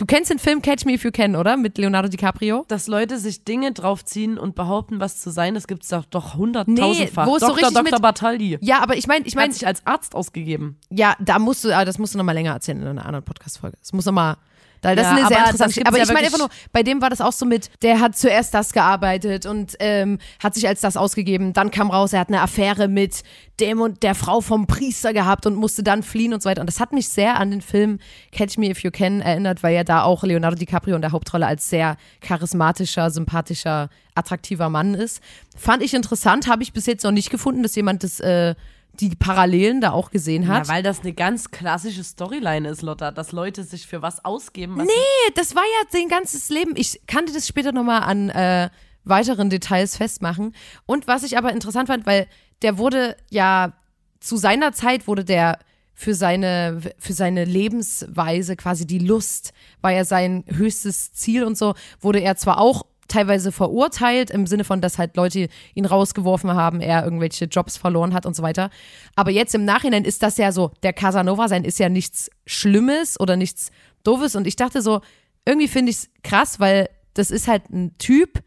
Du 0.00 0.06
kennst 0.06 0.30
den 0.30 0.38
Film 0.38 0.62
Catch 0.62 0.86
Me 0.86 0.94
If 0.94 1.04
You 1.04 1.10
Can, 1.10 1.36
oder? 1.36 1.58
Mit 1.58 1.76
Leonardo 1.76 2.08
DiCaprio? 2.08 2.64
Dass 2.68 2.86
Leute 2.86 3.18
sich 3.18 3.44
Dinge 3.44 3.72
draufziehen 3.72 4.38
und 4.38 4.54
behaupten, 4.54 4.98
was 4.98 5.20
zu 5.20 5.28
sein, 5.30 5.52
das 5.52 5.66
gibt 5.66 5.82
es 5.82 5.90
doch, 5.90 6.06
doch 6.06 6.36
hunderttausendfach. 6.36 7.26
wo 7.26 7.36
es 7.36 7.42
so 7.42 7.48
Dr. 7.48 7.56
richtig 7.58 7.74
Dr. 7.74 7.82
mit- 7.92 8.00
Bartaldi. 8.00 8.56
Ja, 8.62 8.82
aber 8.82 8.96
ich 8.96 9.06
meine, 9.06 9.26
ich 9.26 9.34
meine, 9.34 9.48
meine, 9.48 9.52
sich 9.52 9.66
als 9.66 9.86
Arzt 9.86 10.14
ausgegeben. 10.14 10.78
Ja, 10.88 11.16
da 11.20 11.38
musst 11.38 11.64
du, 11.64 11.76
ah, 11.76 11.84
das 11.84 11.98
musst 11.98 12.14
du 12.14 12.18
nochmal 12.18 12.34
länger 12.34 12.52
erzählen 12.52 12.80
in 12.80 12.86
einer 12.88 13.04
anderen 13.04 13.26
Podcast-Folge. 13.26 13.76
Das 13.78 13.92
muss 13.92 14.06
nochmal. 14.06 14.38
Da, 14.80 14.94
das 14.94 15.04
Ja, 15.04 15.12
ist 15.12 15.18
eine 15.18 15.28
sehr 15.28 15.38
interessante 15.38 15.68
Geschichte. 15.68 15.88
Aber 15.88 15.98
ja 15.98 16.04
ich 16.04 16.12
meine 16.12 16.26
einfach 16.26 16.38
nur, 16.38 16.48
bei 16.72 16.82
dem 16.82 17.02
war 17.02 17.10
das 17.10 17.20
auch 17.20 17.32
so 17.32 17.46
mit, 17.46 17.70
der 17.82 18.00
hat 18.00 18.16
zuerst 18.16 18.54
das 18.54 18.72
gearbeitet 18.72 19.46
und 19.46 19.76
ähm, 19.78 20.18
hat 20.42 20.54
sich 20.54 20.66
als 20.66 20.80
das 20.80 20.96
ausgegeben. 20.96 21.52
Dann 21.52 21.70
kam 21.70 21.90
raus, 21.90 22.12
er 22.12 22.20
hat 22.20 22.28
eine 22.28 22.40
Affäre 22.40 22.88
mit 22.88 23.22
dem 23.60 23.80
und 23.80 24.02
der 24.02 24.14
Frau 24.14 24.40
vom 24.40 24.66
Priester 24.66 25.12
gehabt 25.12 25.46
und 25.46 25.54
musste 25.54 25.82
dann 25.82 26.02
fliehen 26.02 26.32
und 26.32 26.42
so 26.42 26.48
weiter. 26.48 26.62
Und 26.62 26.66
das 26.66 26.80
hat 26.80 26.92
mich 26.92 27.08
sehr 27.08 27.38
an 27.38 27.50
den 27.50 27.60
Film 27.60 27.98
Catch 28.32 28.56
Me 28.56 28.70
If 28.70 28.82
You 28.82 28.90
Can 28.90 29.20
erinnert, 29.20 29.62
weil 29.62 29.74
ja 29.74 29.84
da 29.84 30.02
auch 30.02 30.22
Leonardo 30.22 30.56
DiCaprio 30.56 30.96
in 30.96 31.02
der 31.02 31.12
Hauptrolle 31.12 31.46
als 31.46 31.68
sehr 31.68 31.96
charismatischer, 32.20 33.10
sympathischer, 33.10 33.90
attraktiver 34.14 34.70
Mann 34.70 34.94
ist. 34.94 35.20
Fand 35.56 35.82
ich 35.82 35.94
interessant, 35.94 36.48
habe 36.48 36.62
ich 36.62 36.72
bis 36.72 36.86
jetzt 36.86 37.04
noch 37.04 37.12
nicht 37.12 37.30
gefunden, 37.30 37.62
dass 37.62 37.74
jemand 37.74 38.02
das, 38.02 38.20
äh, 38.20 38.54
die 38.94 39.10
Parallelen 39.10 39.80
da 39.80 39.92
auch 39.92 40.10
gesehen 40.10 40.48
hat. 40.48 40.66
Ja, 40.66 40.72
weil 40.72 40.82
das 40.82 41.00
eine 41.00 41.12
ganz 41.12 41.50
klassische 41.50 42.04
Storyline 42.04 42.68
ist, 42.68 42.82
Lotta, 42.82 43.10
dass 43.10 43.32
Leute 43.32 43.64
sich 43.64 43.86
für 43.86 44.02
was 44.02 44.24
ausgeben. 44.24 44.76
Was 44.78 44.86
Nee, 44.86 45.32
das 45.34 45.54
war 45.54 45.62
ja 45.62 45.88
sein 45.90 46.08
ganzes 46.08 46.48
Leben. 46.50 46.74
Ich 46.76 47.00
kann 47.06 47.26
dir 47.26 47.32
das 47.32 47.46
später 47.46 47.72
nochmal 47.72 48.02
an 48.02 48.28
äh, 48.30 48.70
weiteren 49.04 49.50
Details 49.50 49.96
festmachen. 49.96 50.54
Und 50.86 51.06
was 51.06 51.22
ich 51.22 51.38
aber 51.38 51.52
interessant 51.52 51.88
fand, 51.88 52.06
weil 52.06 52.26
der 52.62 52.78
wurde 52.78 53.16
ja 53.30 53.72
zu 54.20 54.36
seiner 54.36 54.72
Zeit 54.72 55.06
wurde 55.06 55.24
der 55.24 55.58
für 55.94 56.14
seine, 56.14 56.80
für 56.98 57.12
seine 57.12 57.44
Lebensweise 57.44 58.56
quasi 58.56 58.86
die 58.86 59.00
Lust, 59.00 59.52
war 59.82 59.92
ja 59.92 60.04
sein 60.04 60.44
höchstes 60.48 61.12
Ziel 61.12 61.44
und 61.44 61.58
so, 61.58 61.74
wurde 62.00 62.20
er 62.20 62.36
zwar 62.36 62.58
auch 62.58 62.86
teilweise 63.10 63.52
verurteilt, 63.52 64.30
im 64.30 64.46
Sinne 64.46 64.64
von, 64.64 64.80
dass 64.80 64.98
halt 64.98 65.16
Leute 65.16 65.48
ihn 65.74 65.84
rausgeworfen 65.84 66.54
haben, 66.54 66.80
er 66.80 67.04
irgendwelche 67.04 67.44
Jobs 67.44 67.76
verloren 67.76 68.14
hat 68.14 68.24
und 68.24 68.34
so 68.34 68.42
weiter. 68.42 68.70
Aber 69.16 69.30
jetzt 69.30 69.54
im 69.54 69.64
Nachhinein 69.64 70.04
ist 70.04 70.22
das 70.22 70.38
ja 70.38 70.52
so, 70.52 70.70
der 70.82 70.92
Casanova 70.92 71.48
sein 71.48 71.64
ist 71.64 71.78
ja 71.78 71.88
nichts 71.88 72.30
Schlimmes 72.46 73.18
oder 73.20 73.36
nichts 73.36 73.70
Doofes. 74.04 74.36
Und 74.36 74.46
ich 74.46 74.56
dachte 74.56 74.80
so, 74.80 75.00
irgendwie 75.44 75.68
finde 75.68 75.90
ich 75.90 75.96
es 75.96 76.10
krass, 76.22 76.60
weil 76.60 76.88
das 77.14 77.30
ist 77.30 77.48
halt 77.48 77.70
ein 77.70 77.96
Typ 77.98 78.42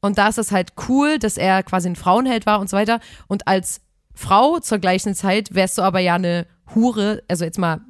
und 0.00 0.18
da 0.18 0.28
ist 0.28 0.38
es 0.38 0.52
halt 0.52 0.74
cool, 0.88 1.18
dass 1.18 1.36
er 1.36 1.62
quasi 1.62 1.88
ein 1.88 1.96
Frauenheld 1.96 2.46
war 2.46 2.60
und 2.60 2.68
so 2.68 2.76
weiter. 2.76 3.00
Und 3.26 3.48
als 3.48 3.80
Frau 4.14 4.58
zur 4.60 4.78
gleichen 4.78 5.14
Zeit 5.14 5.54
wärst 5.54 5.78
du 5.78 5.82
aber 5.82 5.98
ja 5.98 6.14
eine 6.14 6.46
Hure, 6.74 7.22
also 7.28 7.44
jetzt 7.44 7.58
mal, 7.58 7.80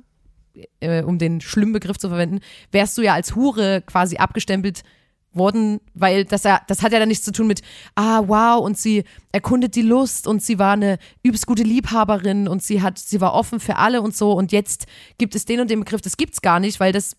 äh, 0.80 1.02
um 1.02 1.18
den 1.18 1.40
schlimmen 1.40 1.72
Begriff 1.72 1.98
zu 1.98 2.08
verwenden, 2.08 2.40
wärst 2.70 2.96
du 2.96 3.02
ja 3.02 3.14
als 3.14 3.34
Hure 3.34 3.82
quasi 3.82 4.16
abgestempelt 4.16 4.82
worden, 5.36 5.80
weil 5.94 6.24
das 6.24 6.42
das 6.42 6.82
hat 6.82 6.92
ja 6.92 6.98
dann 6.98 7.08
nichts 7.08 7.24
zu 7.24 7.32
tun 7.32 7.46
mit, 7.46 7.62
ah, 7.94 8.22
wow, 8.26 8.64
und 8.64 8.78
sie 8.78 9.04
erkundet 9.32 9.74
die 9.74 9.82
Lust 9.82 10.26
und 10.26 10.42
sie 10.42 10.58
war 10.58 10.72
eine 10.74 10.98
übelst 11.22 11.46
gute 11.46 11.62
Liebhaberin 11.62 12.48
und 12.48 12.62
sie 12.62 12.82
hat, 12.82 12.98
sie 12.98 13.20
war 13.20 13.34
offen 13.34 13.60
für 13.60 13.76
alle 13.76 14.00
und 14.02 14.16
so 14.16 14.32
und 14.32 14.52
jetzt 14.52 14.86
gibt 15.18 15.34
es 15.34 15.44
den 15.44 15.60
und 15.60 15.70
den 15.70 15.80
Begriff, 15.80 16.00
das 16.00 16.16
gibt's 16.16 16.40
gar 16.42 16.60
nicht, 16.60 16.80
weil 16.80 16.92
das 16.92 17.16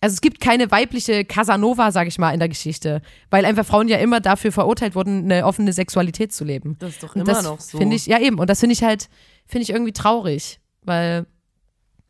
also 0.00 0.14
es 0.14 0.20
gibt 0.20 0.38
keine 0.40 0.70
weibliche 0.70 1.24
Casanova, 1.24 1.90
sag 1.90 2.06
ich 2.06 2.18
mal, 2.18 2.30
in 2.30 2.38
der 2.38 2.48
Geschichte, 2.48 3.02
weil 3.30 3.44
einfach 3.44 3.66
Frauen 3.66 3.88
ja 3.88 3.96
immer 3.98 4.20
dafür 4.20 4.52
verurteilt 4.52 4.94
wurden, 4.94 5.24
eine 5.24 5.44
offene 5.44 5.72
Sexualität 5.72 6.32
zu 6.32 6.44
leben. 6.44 6.76
Das 6.78 6.90
ist 6.90 7.02
doch 7.02 7.16
immer 7.16 7.24
das 7.24 7.42
noch 7.42 7.58
so. 7.58 7.78
Finde 7.78 7.96
ich, 7.96 8.06
ja 8.06 8.20
eben, 8.20 8.38
und 8.38 8.48
das 8.48 8.60
finde 8.60 8.74
ich 8.74 8.84
halt, 8.84 9.08
finde 9.46 9.64
ich 9.64 9.70
irgendwie 9.70 9.92
traurig, 9.92 10.60
weil 10.82 11.26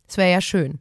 es 0.06 0.18
wäre 0.18 0.30
ja 0.30 0.42
schön. 0.42 0.80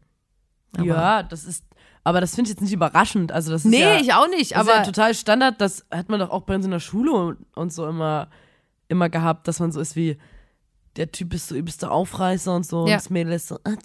Aber- 0.76 0.86
ja, 0.86 1.24
das 1.24 1.46
ist, 1.46 1.64
aber 2.08 2.22
das 2.22 2.36
finde 2.36 2.48
ich 2.50 2.56
jetzt 2.56 2.62
nicht 2.62 2.72
überraschend. 2.72 3.34
Also 3.34 3.52
das 3.52 3.66
ist 3.66 3.70
Nee, 3.70 3.82
ja, 3.82 4.00
ich 4.00 4.14
auch 4.14 4.30
nicht, 4.30 4.56
das 4.56 4.62
ist 4.62 4.68
ja 4.70 4.76
aber 4.76 4.84
total 4.84 5.14
Standard. 5.14 5.60
Das 5.60 5.86
hat 5.92 6.08
man 6.08 6.22
doch 6.22 6.30
auch 6.30 6.44
bei 6.44 6.56
uns 6.56 6.64
in 6.64 6.72
der 6.72 6.80
Schule 6.80 7.12
und, 7.12 7.38
und 7.54 7.74
so 7.74 7.86
immer, 7.86 8.30
immer 8.88 9.10
gehabt, 9.10 9.46
dass 9.50 9.60
man 9.60 9.74
so 9.74 9.82
ist 9.82 9.98
wie, 9.98 10.18
der 10.96 11.12
Typ 11.12 11.34
ist 11.34 11.50
so 11.50 11.56
übelster 11.56 11.92
Aufreißer 11.92 12.56
und 12.56 12.66
so. 12.66 12.78
Ja. 12.78 12.84
Und 12.84 12.92
das 12.92 13.10
Mädel 13.10 13.34
ist 13.34 13.50
so, 13.50 13.60
ah, 13.66 13.76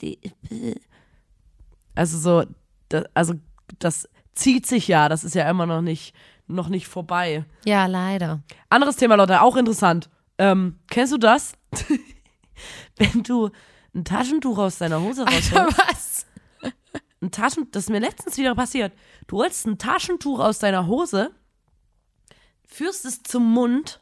also 1.96 2.16
so, 2.16 2.44
das, 2.90 3.06
also 3.12 3.35
das 3.80 4.08
zieht 4.37 4.66
sich 4.66 4.87
ja, 4.87 5.08
das 5.08 5.24
ist 5.24 5.35
ja 5.35 5.50
immer 5.50 5.66
noch 5.66 5.82
nicht, 5.82 6.14
noch 6.46 6.68
nicht 6.68 6.87
vorbei. 6.87 7.44
ja, 7.64 7.87
leider. 7.87 8.44
Anderes 8.68 8.94
Thema, 8.94 9.16
Leute, 9.16 9.42
auch 9.42 9.56
interessant. 9.56 10.11
Ähm, 10.38 10.78
kennst 10.88 11.12
du 11.12 11.18
das? 11.18 11.54
Wenn 12.96 13.24
du 13.24 13.50
ein 13.96 14.04
Taschentuch 14.04 14.58
aus 14.58 14.78
deiner 14.78 15.00
Hose 15.00 15.24
rausholst, 15.24 15.76
Was? 15.76 16.26
Ein 17.22 17.30
Taschen, 17.30 17.70
das 17.70 17.85
ist 17.85 17.90
mir 17.90 18.00
letztens 18.00 18.37
wieder 18.37 18.54
passiert. 18.54 18.92
Du 19.26 19.38
holst 19.38 19.66
ein 19.66 19.78
Taschentuch 19.78 20.40
aus 20.40 20.58
deiner 20.58 20.87
Hose, 20.87 21.30
führst 22.66 23.04
es 23.04 23.22
zum 23.22 23.52
Mund 23.52 24.00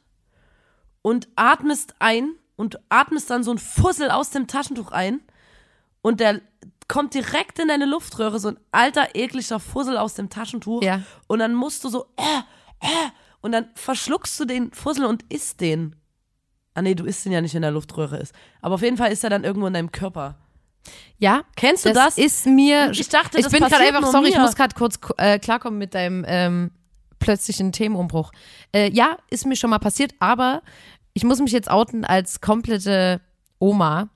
und 1.03 1.29
atmest 1.37 1.95
ein 1.99 2.33
und 2.57 2.81
atmest 2.89 3.31
dann 3.31 3.45
so 3.45 3.53
ein 3.53 3.59
Fussel 3.59 4.11
aus 4.11 4.31
dem 4.31 4.47
Taschentuch 4.47 4.91
ein 4.93 5.21
und 6.03 6.21
der 6.21 6.41
kommt 6.89 7.15
direkt 7.15 7.59
in 7.59 7.69
deine 7.69 7.87
Luftröhre, 7.87 8.41
so 8.41 8.49
ein 8.49 8.59
alter, 8.73 9.15
ekliger 9.15 9.61
Fussel 9.61 9.97
aus 9.97 10.15
dem 10.15 10.29
Taschentuch. 10.29 10.83
Ja. 10.83 11.03
Und 11.29 11.39
dann 11.39 11.55
musst 11.55 11.85
du 11.85 11.89
so, 11.89 12.07
äh, 12.17 12.41
äh, 12.81 13.11
und 13.41 13.53
dann 13.53 13.69
verschluckst 13.75 14.39
du 14.41 14.45
den 14.45 14.73
Fussel 14.73 15.05
und 15.05 15.23
isst 15.33 15.61
den. 15.61 15.95
Ah 16.75 16.83
nee, 16.83 16.95
du 16.95 17.05
isst 17.05 17.25
den 17.25 17.33
ja 17.33 17.41
nicht, 17.41 17.55
wenn 17.55 17.63
der 17.63 17.71
Luftröhre 17.71 18.19
ist. 18.19 18.35
Aber 18.61 18.75
auf 18.75 18.83
jeden 18.83 18.97
Fall 18.97 19.13
ist 19.13 19.23
er 19.23 19.31
dann 19.31 19.45
irgendwo 19.45 19.69
in 19.69 19.75
deinem 19.75 19.93
Körper. 19.93 20.37
Ja, 21.19 21.43
Kennst 21.57 21.85
du 21.85 21.93
das, 21.93 22.15
das? 22.15 22.19
ist 22.19 22.47
mir. 22.47 22.91
Ich 22.93 23.09
dachte, 23.09 23.39
ich 23.39 23.45
das 23.45 23.53
bin 23.53 23.63
gerade 23.63 23.85
einfach, 23.85 24.11
sorry, 24.11 24.29
ich 24.29 24.37
mir. 24.37 24.41
muss 24.41 24.57
gerade 24.57 24.75
kurz 24.75 24.99
äh, 25.19 25.39
klarkommen 25.39 25.79
mit 25.79 25.95
deinem 25.95 26.25
ähm, 26.27 26.71
plötzlichen 27.19 27.73
Themenumbruch. 27.73 28.33
Äh, 28.73 28.91
ja, 28.91 29.19
ist 29.29 29.47
mir 29.47 29.57
schon 29.57 29.71
mal 29.71 29.79
passiert, 29.79 30.15
aber 30.19 30.63
ich 31.13 31.25
muss 31.25 31.41
mich 31.41 31.53
jetzt 31.53 31.71
outen 31.71 32.05
als 32.05 32.41
komplette 32.41 33.21
Oma. 33.59 34.09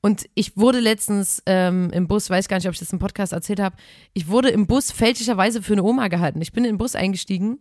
Und 0.00 0.26
ich 0.34 0.56
wurde 0.56 0.80
letztens 0.80 1.42
ähm, 1.44 1.90
im 1.92 2.06
Bus, 2.08 2.30
weiß 2.30 2.48
gar 2.48 2.56
nicht, 2.56 2.66
ob 2.66 2.72
ich 2.72 2.78
das 2.78 2.92
im 2.92 2.98
Podcast 3.00 3.32
erzählt 3.32 3.60
habe, 3.60 3.76
ich 4.14 4.28
wurde 4.28 4.48
im 4.48 4.66
Bus 4.66 4.92
fälschlicherweise 4.92 5.60
für 5.60 5.74
eine 5.74 5.82
Oma 5.82 6.08
gehalten. 6.08 6.40
Ich 6.40 6.52
bin 6.52 6.64
in 6.64 6.72
den 6.74 6.78
Bus 6.78 6.94
eingestiegen, 6.94 7.58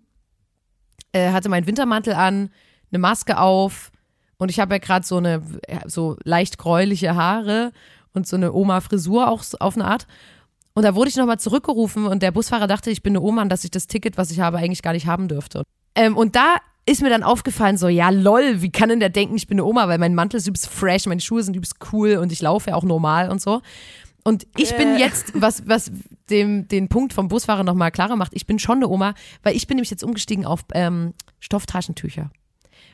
äh, 1.12 1.32
hatte 1.32 1.50
meinen 1.50 1.68
Wintermantel 1.68 2.14
an, 2.14 2.52
eine 2.92 3.00
Maske 3.00 3.40
auf 3.40 3.92
und 4.38 4.50
ich 4.50 4.60
habe 4.60 4.76
ja 4.76 4.78
gerade 4.78 5.06
so 5.06 5.18
eine 5.18 5.42
so 5.88 6.16
leicht 6.24 6.58
gräuliche 6.60 7.16
Haare 7.16 7.72
und 8.18 8.28
so 8.28 8.36
eine 8.36 8.52
Oma-Frisur 8.52 9.30
auch 9.30 9.44
auf 9.60 9.76
eine 9.76 9.86
Art. 9.86 10.08
Und 10.74 10.84
da 10.84 10.94
wurde 10.94 11.10
ich 11.10 11.16
nochmal 11.16 11.40
zurückgerufen 11.40 12.06
und 12.06 12.22
der 12.22 12.32
Busfahrer 12.32 12.68
dachte, 12.68 12.92
ich 12.92 13.02
bin 13.02 13.14
eine 13.14 13.22
Oma 13.22 13.42
und 13.42 13.50
dass 13.50 13.64
ich 13.64 13.72
das 13.72 13.88
Ticket, 13.88 14.18
was 14.18 14.30
ich 14.30 14.42
habe, 14.42 14.58
eigentlich 14.58 14.82
gar 14.84 14.94
nicht 14.94 15.08
haben 15.08 15.28
dürfte. 15.28 15.64
Ähm, 15.96 16.16
und 16.16 16.36
da 16.36 16.58
ist 16.86 17.02
mir 17.02 17.10
dann 17.10 17.24
aufgefallen, 17.24 17.78
so, 17.78 17.88
ja, 17.88 18.10
lol, 18.10 18.62
wie 18.62 18.72
kann 18.72 18.90
denn 18.90 19.00
der 19.00 19.10
denken, 19.10 19.36
ich 19.36 19.48
bin 19.48 19.56
eine 19.56 19.66
Oma, 19.66 19.88
weil 19.88 19.98
mein 19.98 20.14
Mantel 20.14 20.38
ist 20.38 20.48
übelst 20.48 20.68
fresh, 20.70 21.06
meine 21.06 21.22
Schuhe 21.22 21.42
sind 21.42 21.56
übelst 21.56 21.76
cool 21.92 22.18
und 22.18 22.32
ich 22.32 22.42
laufe 22.42 22.70
ja 22.70 22.76
auch 22.76 22.84
normal 22.84 23.30
und 23.30 23.42
so. 23.42 23.62
Und 24.24 24.46
ich 24.58 24.76
bin 24.76 24.96
Äh. 24.96 25.00
jetzt, 25.00 25.32
was, 25.34 25.68
was 25.68 25.92
dem, 26.30 26.68
den 26.68 26.90
Punkt 26.90 27.14
vom 27.14 27.28
Busfahrer 27.28 27.64
nochmal 27.64 27.92
klarer 27.92 28.16
macht, 28.16 28.34
ich 28.36 28.46
bin 28.46 28.60
schon 28.60 28.78
eine 28.78 28.90
Oma, 28.90 29.14
weil 29.42 29.56
ich 29.56 29.68
bin 29.68 29.78
nämlich 29.78 29.90
jetzt 29.90 30.04
umgestiegen 30.04 30.46
auf 30.46 30.62
ähm, 30.74 31.14
Stofftaschentücher. 31.40 32.30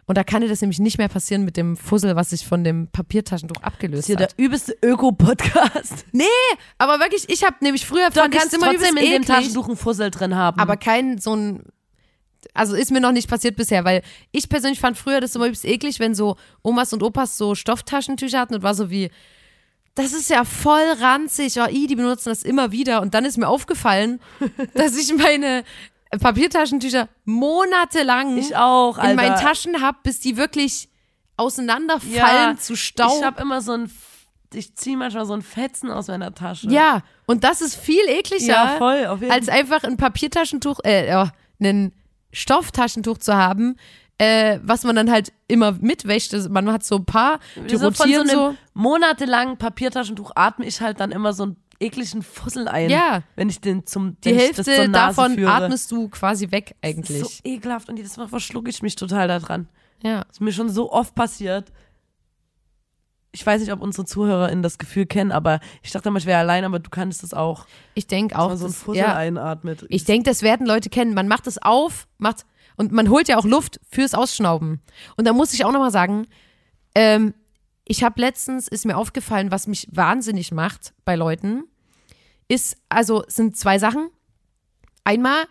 Und 0.05 0.17
da 0.17 0.23
kann 0.23 0.41
dir 0.41 0.49
das 0.49 0.61
nämlich 0.61 0.79
nicht 0.79 0.97
mehr 0.97 1.07
passieren 1.07 1.45
mit 1.45 1.55
dem 1.55 1.77
Fussel, 1.77 2.15
was 2.15 2.31
sich 2.31 2.45
von 2.45 2.63
dem 2.63 2.87
Papiertaschentuch 2.87 3.55
Das 3.57 3.63
abgelöst 3.63 3.99
ist 4.01 4.05
hier 4.07 4.17
hat. 4.17 4.35
der 4.37 4.45
übelste 4.45 4.75
Öko-Podcast. 4.83 6.05
Nee, 6.11 6.25
aber 6.77 6.99
wirklich, 6.99 7.29
ich 7.29 7.43
habe 7.43 7.55
nämlich 7.61 7.85
früher 7.85 8.09
Du 8.09 8.19
fand 8.19 8.33
ich 8.33 8.39
kannst 8.39 8.53
immer 8.53 8.71
trotzdem 8.71 8.97
in 8.97 9.11
dem 9.11 9.25
Taschentuch 9.25 9.67
einen 9.67 9.77
Fussel 9.77 10.11
drin 10.11 10.35
haben. 10.35 10.59
aber 10.59 10.77
kein 10.77 11.17
so 11.17 11.35
ein 11.35 11.63
also 12.53 12.75
ist 12.75 12.91
mir 12.91 12.99
noch 12.99 13.13
nicht 13.13 13.29
passiert 13.29 13.55
bisher, 13.55 13.85
weil 13.85 14.01
ich 14.31 14.49
persönlich 14.49 14.79
fand 14.79 14.97
früher 14.97 15.21
das 15.21 15.33
immer 15.35 15.45
übelst 15.45 15.65
eklig, 15.65 15.99
wenn 15.99 16.13
so 16.13 16.35
Omas 16.61 16.91
und 16.93 17.01
Opas 17.01 17.37
so 17.37 17.55
Stofftaschentücher 17.55 18.39
hatten 18.39 18.55
und 18.55 18.63
war 18.63 18.75
so 18.75 18.89
wie 18.89 19.09
das 19.95 20.11
ist 20.11 20.29
ja 20.29 20.43
voll 20.43 20.83
ranzig, 20.99 21.59
oh, 21.59 21.67
i, 21.69 21.85
die 21.85 21.95
benutzen 21.95 22.29
das 22.29 22.41
immer 22.43 22.71
wieder 22.71 23.01
und 23.01 23.13
dann 23.13 23.25
ist 23.25 23.37
mir 23.37 23.47
aufgefallen, 23.47 24.19
dass 24.73 24.97
ich 24.97 25.13
meine 25.15 25.63
Papiertaschentücher 26.19 27.07
monatelang 27.25 28.37
ich 28.37 28.55
auch, 28.55 28.97
Alter. 28.97 29.09
in 29.11 29.15
meinen 29.15 29.35
Taschen 29.35 29.81
hab, 29.81 30.03
bis 30.03 30.19
die 30.19 30.37
wirklich 30.37 30.89
auseinanderfallen 31.37 32.55
Ja, 32.55 32.57
zu 32.57 32.75
Staub. 32.75 33.13
Ich 33.19 33.23
habe 33.25 33.41
immer 33.41 33.61
so 33.61 33.73
ein, 33.73 33.91
ich 34.53 34.75
ziehe 34.75 34.97
manchmal 34.97 35.25
so 35.25 35.33
ein 35.33 35.41
Fetzen 35.41 35.89
aus 35.89 36.07
meiner 36.07 36.33
Tasche. 36.33 36.69
Ja, 36.69 37.01
und 37.25 37.43
das 37.43 37.61
ist 37.61 37.75
viel 37.75 38.07
ekliger, 38.07 38.45
Ja, 38.45 38.75
voll, 38.77 39.05
als 39.29 39.49
einfach 39.49 39.83
ein 39.83 39.97
Papiertaschentuch, 39.97 40.79
äh, 40.83 41.07
ja, 41.07 41.31
ein 41.61 41.93
Stofftaschentuch 42.31 43.17
zu 43.19 43.35
haben, 43.35 43.77
äh, 44.17 44.59
was 44.63 44.83
man 44.83 44.95
dann 44.95 45.09
halt 45.11 45.33
immer 45.47 45.71
mitwäscht. 45.73 46.33
Also 46.33 46.49
Man 46.49 46.71
hat 46.71 46.83
so 46.83 46.95
ein 46.95 47.05
paar, 47.05 47.39
die 47.69 47.75
so 47.75 47.91
von 47.91 48.11
so 48.11 48.19
einem 48.19 48.29
so. 48.29 48.55
monatelangen 48.73 49.57
Papiertaschentuch 49.57 50.31
atme 50.35 50.65
ich 50.65 50.81
halt 50.81 50.99
dann 50.99 51.11
immer 51.11 51.33
so 51.33 51.43
einen 51.43 51.62
ekligen 51.83 52.21
Fussel 52.21 52.67
ein. 52.67 52.89
Ja. 52.89 53.23
Wenn 53.35 53.49
ich 53.49 53.59
den 53.61 53.85
zum 53.85 54.19
Die 54.21 54.29
wenn 54.31 54.37
Hälfte 54.39 54.63
das 54.63 54.91
davon 54.91 55.35
führe. 55.35 55.51
atmest 55.51 55.91
du 55.91 56.09
quasi 56.09 56.51
weg 56.51 56.75
Das 56.81 56.89
eigentlich. 56.91 57.21
ist 57.21 57.37
so 57.37 57.41
ekelhaft 57.49 57.89
und 57.89 57.97
jedes 57.97 58.17
Mal 58.17 58.27
verschlucke 58.27 58.69
ich 58.69 58.81
mich 58.81 58.95
total 58.95 59.27
daran. 59.27 59.67
ja. 60.03 60.23
Das 60.23 60.37
ist 60.37 60.41
mir 60.41 60.51
schon 60.53 60.69
so 60.69 60.91
oft 60.91 61.13
passiert. 61.15 61.71
Ich 63.35 63.43
weiß 63.45 63.61
nicht, 63.61 63.71
ob 63.73 63.81
unsere 63.81 64.05
ZuhörerInnen 64.05 64.61
das 64.61 64.77
Gefühl 64.77 65.07
kennen, 65.07 65.31
aber 65.31 65.59
ich 65.81 65.91
dachte 65.91 66.09
immer, 66.09 66.19
ich 66.19 66.27
wäre 66.27 66.37
allein, 66.39 66.65
aber 66.65 66.77
du 66.77 66.91
kannst 66.91 67.23
das 67.23 67.33
auch. 67.33 67.65
Ich 67.95 68.05
denke 68.05 68.35
Dass 68.35 68.43
auch. 68.43 68.49
man 68.49 68.57
so 68.57 68.65
einen 68.65 68.73
das- 68.73 68.83
Fussel 68.83 68.99
ja. 69.01 69.15
einatmet. 69.15 69.85
Ich 69.89 70.05
denke, 70.05 70.29
das 70.29 70.43
werden 70.43 70.67
Leute 70.67 70.89
kennen. 70.91 71.15
Man 71.15 71.27
macht 71.27 71.47
es 71.47 71.57
auf, 71.57 72.07
macht 72.19 72.45
und 72.77 72.91
man 72.91 73.09
holt 73.09 73.27
ja 73.27 73.37
auch 73.39 73.45
Luft 73.45 73.79
fürs 73.89 74.13
Ausschnauben. 74.13 74.81
Und 75.17 75.25
da 75.25 75.33
muss 75.33 75.51
ich 75.53 75.65
auch 75.65 75.71
nochmal 75.71 75.89
sagen, 75.91 76.27
ähm, 76.93 77.33
ich 77.85 78.03
habe 78.03 78.21
letztens, 78.21 78.67
ist 78.67 78.85
mir 78.85 78.95
aufgefallen, 78.97 79.51
was 79.51 79.65
mich 79.67 79.87
wahnsinnig 79.91 80.51
macht 80.51 80.93
bei 81.03 81.15
Leuten, 81.15 81.63
ist, 82.47 82.77
also 82.89 83.23
sind 83.27 83.57
zwei 83.57 83.79
Sachen. 83.79 84.09
Einmal, 85.03 85.45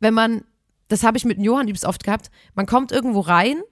wenn 0.00 0.14
man, 0.14 0.44
das 0.88 1.02
habe 1.02 1.16
ich 1.16 1.24
mit 1.24 1.38
Johann 1.38 1.68
übelst 1.68 1.84
oft 1.84 2.04
gehabt, 2.04 2.30
man 2.54 2.66
kommt 2.66 2.92
irgendwo 2.92 3.20
rein 3.20 3.62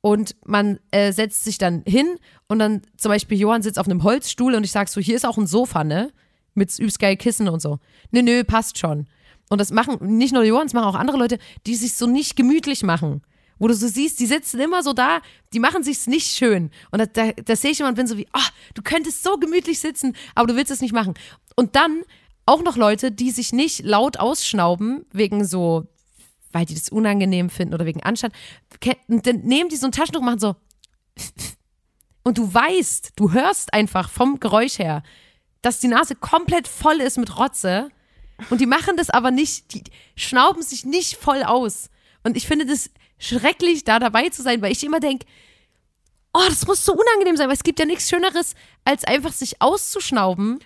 und 0.00 0.36
man 0.44 0.78
äh, 0.90 1.12
setzt 1.12 1.44
sich 1.44 1.58
dann 1.58 1.82
hin 1.86 2.18
und 2.46 2.58
dann 2.58 2.82
zum 2.96 3.10
Beispiel 3.10 3.38
Johann 3.38 3.62
sitzt 3.62 3.78
auf 3.78 3.86
einem 3.86 4.02
Holzstuhl 4.02 4.54
und 4.54 4.64
ich 4.64 4.72
sag 4.72 4.88
so, 4.88 5.00
hier 5.00 5.16
ist 5.16 5.26
auch 5.26 5.38
ein 5.38 5.46
Sofa, 5.46 5.84
ne? 5.84 6.12
Mit 6.54 6.76
übelst 6.78 6.98
geil 6.98 7.16
Kissen 7.16 7.48
und 7.48 7.60
so. 7.60 7.78
Nö, 8.10 8.22
nö, 8.22 8.42
passt 8.44 8.78
schon. 8.78 9.06
Und 9.48 9.60
das 9.60 9.70
machen 9.70 10.18
nicht 10.18 10.34
nur 10.34 10.44
Johann, 10.44 10.66
das 10.66 10.74
machen 10.74 10.88
auch 10.88 10.94
andere 10.94 11.18
Leute, 11.18 11.38
die 11.66 11.74
sich 11.74 11.94
so 11.94 12.06
nicht 12.06 12.36
gemütlich 12.36 12.82
machen. 12.82 13.22
Wo 13.58 13.66
du 13.66 13.74
so 13.74 13.88
siehst, 13.88 14.20
die 14.20 14.26
sitzen 14.26 14.60
immer 14.60 14.82
so 14.82 14.92
da, 14.92 15.20
die 15.52 15.58
machen 15.58 15.82
sich's 15.82 16.06
nicht 16.06 16.28
schön. 16.28 16.70
Und 16.90 17.00
da, 17.00 17.06
da, 17.06 17.32
da 17.32 17.56
sehe 17.56 17.72
ich 17.72 17.80
immer 17.80 17.88
und 17.88 17.96
bin 17.96 18.06
so 18.06 18.16
wie, 18.16 18.28
ah, 18.32 18.48
du 18.74 18.82
könntest 18.82 19.24
so 19.24 19.36
gemütlich 19.36 19.80
sitzen, 19.80 20.14
aber 20.34 20.46
du 20.46 20.56
willst 20.56 20.70
es 20.70 20.80
nicht 20.80 20.92
machen. 20.92 21.14
Und 21.58 21.74
dann 21.74 22.04
auch 22.46 22.62
noch 22.62 22.76
Leute, 22.76 23.10
die 23.10 23.32
sich 23.32 23.52
nicht 23.52 23.82
laut 23.82 24.16
ausschnauben, 24.16 25.04
wegen 25.10 25.44
so, 25.44 25.88
weil 26.52 26.64
die 26.64 26.74
das 26.74 26.88
unangenehm 26.88 27.50
finden 27.50 27.74
oder 27.74 27.84
wegen 27.84 28.00
Anstand. 28.00 28.32
Dann 29.08 29.40
nehmen 29.40 29.68
die 29.68 29.74
so 29.74 29.86
ein 29.86 29.92
Taschentuch 29.92 30.20
und 30.20 30.26
machen 30.26 30.38
so. 30.38 30.54
Und 32.22 32.38
du 32.38 32.54
weißt, 32.54 33.14
du 33.16 33.32
hörst 33.32 33.72
einfach 33.72 34.08
vom 34.08 34.38
Geräusch 34.38 34.78
her, 34.78 35.02
dass 35.60 35.80
die 35.80 35.88
Nase 35.88 36.14
komplett 36.14 36.68
voll 36.68 37.00
ist 37.00 37.18
mit 37.18 37.36
Rotze. 37.36 37.88
Und 38.50 38.60
die 38.60 38.66
machen 38.66 38.96
das 38.96 39.10
aber 39.10 39.32
nicht, 39.32 39.74
die 39.74 39.82
schnauben 40.14 40.62
sich 40.62 40.84
nicht 40.84 41.16
voll 41.16 41.42
aus. 41.42 41.90
Und 42.22 42.36
ich 42.36 42.46
finde 42.46 42.66
das 42.66 42.90
schrecklich, 43.18 43.82
da 43.82 43.98
dabei 43.98 44.28
zu 44.28 44.42
sein, 44.42 44.62
weil 44.62 44.70
ich 44.70 44.84
immer 44.84 45.00
denke, 45.00 45.26
oh, 46.34 46.44
das 46.48 46.68
muss 46.68 46.84
so 46.84 46.92
unangenehm 46.92 47.36
sein, 47.36 47.48
weil 47.48 47.56
es 47.56 47.64
gibt 47.64 47.80
ja 47.80 47.86
nichts 47.86 48.08
Schöneres, 48.08 48.54
als 48.84 49.04
einfach 49.04 49.32
sich 49.32 49.60
auszuschnauben 49.60 50.60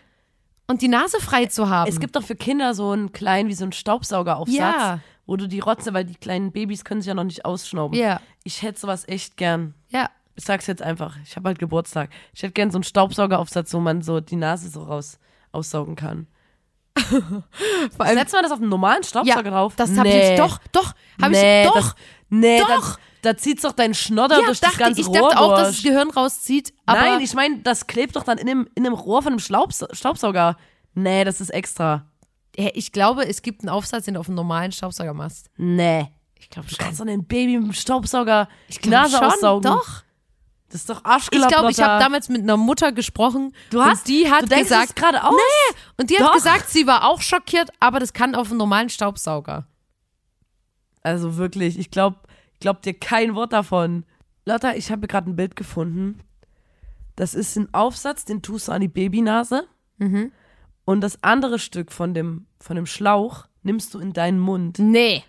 und 0.73 0.83
die 0.83 0.89
Nase 0.89 1.21
frei 1.21 1.47
zu 1.47 1.69
haben. 1.71 1.89
Es 1.89 2.01
gibt 2.01 2.17
doch 2.17 2.23
für 2.25 2.35
Kinder 2.35 2.75
so 2.75 2.91
einen 2.91 3.13
kleinen, 3.13 3.49
wie 3.49 3.55
so 3.55 3.65
einen 3.65 3.73
Staubsaugeraufsatz, 3.73 4.57
Ja. 4.59 4.99
wo 5.27 5.37
du 5.37 5.47
die 5.47 5.61
Rotze, 5.61 5.95
weil 5.95 6.05
die 6.05 6.17
kleinen 6.17 6.51
Babys 6.51 6.85
können 6.85 7.01
sich 7.01 7.09
ja 7.09 7.15
noch 7.15 7.25
nicht 7.25 7.45
ausschnauben. 7.45 7.97
Ja. 7.99 8.21
Ich 8.45 8.63
hätte 8.63 8.81
sowas 8.81 9.07
echt 9.09 9.37
gern. 9.37 9.75
ja. 9.91 10.09
Ich 10.35 10.45
sag's 10.47 10.67
jetzt 10.67 10.81
einfach. 10.81 11.17
Ich 11.25 11.37
habe 11.37 11.47
halt 11.49 11.59
Geburtstag. 11.59 12.09
Ich 12.33 12.43
hätte 12.43 12.55
gern 12.55 12.71
so 12.71 12.79
einen 12.79 12.85
Staubsaugeraufsatz, 12.85 13.75
wo 13.75 13.81
man 13.81 14.01
so 14.01 14.21
die 14.21 14.37
Nase 14.37 14.71
so 14.71 14.83
raus 14.83 15.19
aussaugen 15.53 15.95
kann. 15.95 16.27
Vor 16.97 18.07
allem, 18.07 18.17
Setzt 18.19 18.33
man 18.33 18.43
das 18.43 18.51
auf 18.51 18.59
einen 18.59 18.71
normalen 18.71 19.03
Staubsauger 19.03 19.51
drauf? 19.51 19.75
das 19.77 19.91
habe 19.97 20.09
Nee. 20.09 20.33
ich 20.33 20.39
doch, 20.39 20.59
doch, 20.73 20.95
habe 21.21 21.33
nee, 21.33 21.63
ich 21.65 21.69
doch. 21.69 21.75
Das, 21.75 21.95
nee, 22.31 22.59
Doch. 22.61 22.69
Das, 22.69 22.99
da 23.23 23.37
zieht's 23.37 23.63
doch 23.63 23.73
dein 23.73 23.95
Schnodder 23.95 24.39
ja, 24.41 24.47
durch 24.47 24.61
das 24.61 24.71
dachte, 24.73 24.79
ganze 24.85 25.01
ich 25.01 25.07
Rohr 25.07 25.31
dachte 25.31 25.41
auch, 25.41 25.57
dass 25.57 25.69
das 25.77 25.83
Gehirn 25.83 26.11
rauszieht, 26.11 26.73
aber 26.87 27.01
Nein, 27.01 27.21
ich 27.21 27.35
meine, 27.35 27.59
das 27.61 27.87
klebt 27.87 28.17
doch 28.17 28.25
dann 28.25 28.39
in 28.39 28.47
dem, 28.47 28.69
in 28.75 28.85
dem 28.85 28.93
Rohr 28.93 29.23
von 29.23 29.33
dem 29.33 29.39
Staubs 29.39 29.85
Staubsauger. 29.93 30.57
Nee, 30.95 31.25
das 31.25 31.41
ist 31.41 31.51
extra. 31.51 32.05
Ich 32.55 32.93
glaube, 32.93 33.27
es 33.27 33.41
gibt 33.41 33.63
einen 33.63 33.71
Aufsatz, 33.71 34.05
den 34.05 34.15
du 34.15 34.21
auf 34.21 34.29
einen 34.29 34.35
normalen 34.37 34.73
Staubsauger 34.73 35.15
machst. 35.15 35.49
Nee. 35.57 36.09
Ich 36.39 36.51
glaube 36.51 36.69
Du 36.69 36.77
kannst 36.77 37.01
doch 37.01 37.07
ein 37.07 37.25
Baby 37.25 37.57
mit 37.59 37.69
dem 37.69 37.73
Staubsauger 37.73 38.49
Ich 38.69 38.85
Nase 38.85 39.17
schon, 39.17 39.27
aussaugen. 39.27 39.63
doch. 39.73 40.03
Das 40.69 40.81
ist 40.81 40.91
doch 40.91 41.01
Ich 41.01 41.07
Arschgelapp, 41.07 41.49
glaube, 41.49 41.71
ich 41.71 41.81
habe 41.81 42.03
damals 42.03 42.29
mit 42.29 42.43
einer 42.43 42.57
Mutter 42.57 42.93
gesprochen 42.93 43.55
Du 43.71 43.83
hast, 43.83 44.01
und 44.01 44.09
die 44.09 44.31
hat 44.31 44.49
gesagt, 44.51 44.89
es 44.91 44.95
gerade 44.95 45.23
aus? 45.23 45.35
nee, 45.35 45.77
und 45.99 46.11
die 46.11 46.19
hat 46.19 46.29
Doch. 46.29 46.35
gesagt, 46.35 46.69
sie 46.71 46.87
war 46.87 47.05
auch 47.05 47.21
schockiert, 47.21 47.71
aber 47.79 48.01
das 48.01 48.13
kann 48.15 48.35
auf 48.35 48.49
einen 48.49 48.57
normalen 48.59 48.89
Staubsauger. 48.89 49.67
Also 51.03 51.37
wirklich, 51.37 51.79
ich 51.79 51.91
glaube 51.91 52.17
glaub 52.63 52.81
dir 52.81 52.95
kein 52.95 53.35
Wort 53.35 53.53
davon. 53.53 54.05
Lotta, 54.47 54.75
ich 54.75 54.91
habe 54.91 55.09
gerade 55.09 55.31
ein 55.31 55.37
Bild 55.37 55.57
gefunden. 55.57 56.21
Das 57.17 57.35
ist 57.35 57.57
ein 57.57 57.73
Aufsatz, 57.75 58.25
den 58.25 58.41
tust 58.41 58.69
du 58.69 58.73
an 58.73 58.81
die 58.81 58.89
Babynase. 58.89 59.67
Mhm. 59.99 60.33
Und 60.85 61.01
das 61.03 61.23
andere 61.23 61.59
Stück 61.59 61.93
von 61.93 62.15
dem, 62.15 62.47
von 62.59 62.77
dem 62.77 62.87
Schlauch 62.87 63.47
nimmst 63.63 63.93
du 63.93 63.99
in 63.99 64.13
deinen 64.13 64.39
Mund. 64.39 64.79
Nee. 64.79 65.23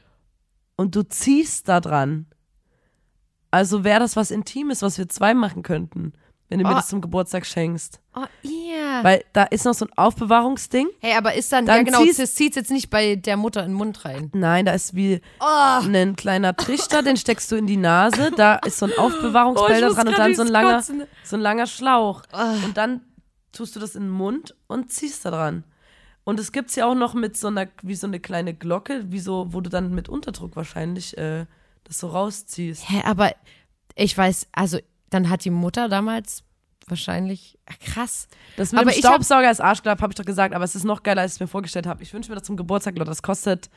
Und 0.75 0.95
du 0.95 1.03
ziehst 1.03 1.67
da 1.67 1.81
dran. 1.81 2.27
Also 3.51 3.83
wäre 3.83 3.99
das 3.99 4.15
was 4.15 4.31
Intimes, 4.31 4.81
was 4.81 4.97
wir 4.97 5.09
zwei 5.09 5.33
machen 5.33 5.63
könnten, 5.63 6.13
wenn 6.53 6.59
du 6.59 6.65
mir 6.65 6.71
Oh. 6.71 6.75
das 6.75 6.87
zum 6.87 7.01
Geburtstag 7.01 7.45
schenkst. 7.45 7.99
Oh, 8.15 8.21
yeah. 8.43 9.03
Weil 9.03 9.23
da 9.33 9.43
ist 9.43 9.65
noch 9.65 9.73
so 9.73 9.85
ein 9.85 9.91
Aufbewahrungsding. 9.97 10.87
Hey, 11.01 11.15
aber 11.17 11.33
ist 11.33 11.51
dann, 11.51 11.65
Dann 11.65 11.77
ja 11.77 11.83
genau, 11.83 12.03
ziehst- 12.03 12.19
das 12.19 12.35
zieht 12.35 12.55
jetzt 12.55 12.69
nicht 12.71 12.89
bei 12.91 13.15
der 13.15 13.37
Mutter 13.37 13.61
in 13.63 13.71
den 13.71 13.75
Mund 13.75 14.05
rein. 14.05 14.29
Nein, 14.33 14.65
da 14.65 14.73
ist 14.73 14.95
wie 14.95 15.19
Oh. 15.39 15.81
ein 15.83 16.15
kleiner 16.15 16.55
Trichter, 16.55 17.01
den 17.01 17.17
steckst 17.17 17.51
du 17.51 17.55
in 17.55 17.65
die 17.67 17.77
Nase. 17.77 18.31
Da 18.37 18.55
ist 18.57 18.77
so 18.77 18.85
ein 18.85 18.91
Aufbewahrungsbehälter 18.97 19.87
Oh, 19.87 19.89
muss 19.89 19.95
dran 19.97 20.07
und 20.09 20.17
dann 20.17 20.35
so 20.35 20.43
ein 20.43 20.47
langer, 20.47 20.75
kotzen. 20.75 21.03
so 21.23 21.35
ein 21.35 21.41
langer 21.41 21.65
Schlauch. 21.67 22.21
Und 22.65 22.77
dann 22.77 23.01
tust 23.51 23.75
du 23.75 23.79
das 23.79 23.95
in 23.95 24.03
den 24.03 24.11
Mund 24.11 24.55
und 24.67 24.91
ziehst 24.91 25.25
da 25.25 25.31
dran. 25.31 25.63
Und 26.23 26.39
es 26.39 26.51
gibt's 26.51 26.75
ja 26.75 26.85
auch 26.85 26.95
noch 26.95 27.15
mit 27.15 27.35
so 27.35 27.47
einer, 27.47 27.67
wie 27.81 27.95
so 27.95 28.07
eine 28.07 28.19
kleine 28.19 28.53
Glocke, 28.53 29.05
wie 29.11 29.19
so, 29.19 29.47
wo 29.49 29.59
du 29.59 29.69
dann 29.69 29.93
mit 29.93 30.07
Unterdruck 30.07 30.55
wahrscheinlich 30.55 31.17
äh, 31.17 31.45
das 31.83 31.99
so 31.99 32.07
rausziehst. 32.07 32.89
Hä, 32.89 33.01
aber 33.05 33.31
ich 33.95 34.17
weiß, 34.17 34.47
also 34.53 34.77
dann 35.13 35.29
hat 35.29 35.45
die 35.45 35.49
Mutter 35.49 35.89
damals 35.89 36.43
wahrscheinlich, 36.87 37.57
ach, 37.65 37.79
krass. 37.79 38.27
Das 38.57 38.71
mit 38.71 38.81
Aber 38.81 38.91
dem 38.91 38.97
ich 38.99 39.05
hab- 39.05 39.13
Staubsauger 39.13 39.49
ist 39.49 39.61
Arschklapp, 39.61 40.01
habe 40.01 40.11
ich 40.11 40.15
doch 40.17 40.25
gesagt, 40.25 40.53
aber 40.53 40.65
es 40.65 40.75
ist 40.75 40.83
noch 40.83 41.01
geiler, 41.03 41.21
als 41.21 41.31
ich 41.33 41.35
es 41.37 41.39
mir 41.39 41.47
vorgestellt 41.47 41.87
habe. 41.87 42.03
Ich 42.03 42.13
wünsche 42.13 42.29
mir 42.29 42.35
das 42.35 42.43
zum 42.45 42.57
Geburtstag, 42.57 42.97
Leute. 42.97 43.09
Das 43.09 43.21
kostet, 43.21 43.69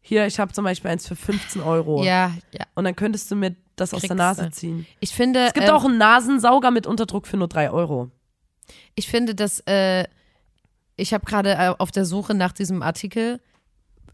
hier, 0.00 0.26
ich 0.26 0.40
habe 0.40 0.52
zum 0.52 0.64
Beispiel 0.64 0.90
eins 0.90 1.06
für 1.06 1.14
15 1.16 1.62
Euro. 1.62 2.02
Ja, 2.02 2.32
ja. 2.52 2.66
Und 2.74 2.84
dann 2.84 2.96
könntest 2.96 3.30
du 3.30 3.36
mir 3.36 3.54
das 3.76 3.94
aus 3.94 4.02
der 4.02 4.16
Nase 4.16 4.50
ziehen. 4.50 4.84
Ich 4.98 5.14
finde, 5.14 5.46
Es 5.46 5.52
gibt 5.52 5.68
ähm, 5.68 5.74
auch 5.74 5.84
einen 5.84 5.98
Nasensauger 5.98 6.70
mit 6.70 6.86
Unterdruck 6.86 7.26
für 7.26 7.36
nur 7.36 7.48
3 7.48 7.70
Euro. 7.70 8.10
ich 8.94 9.08
finde, 9.08 9.34
dass 9.34 9.60
äh, 9.66 10.04
ich 10.96 11.14
habe 11.14 11.24
gerade 11.24 11.52
äh, 11.52 11.74
auf 11.78 11.90
der 11.92 12.04
Suche 12.04 12.34
nach 12.34 12.52
diesem 12.52 12.82
Artikel, 12.82 13.40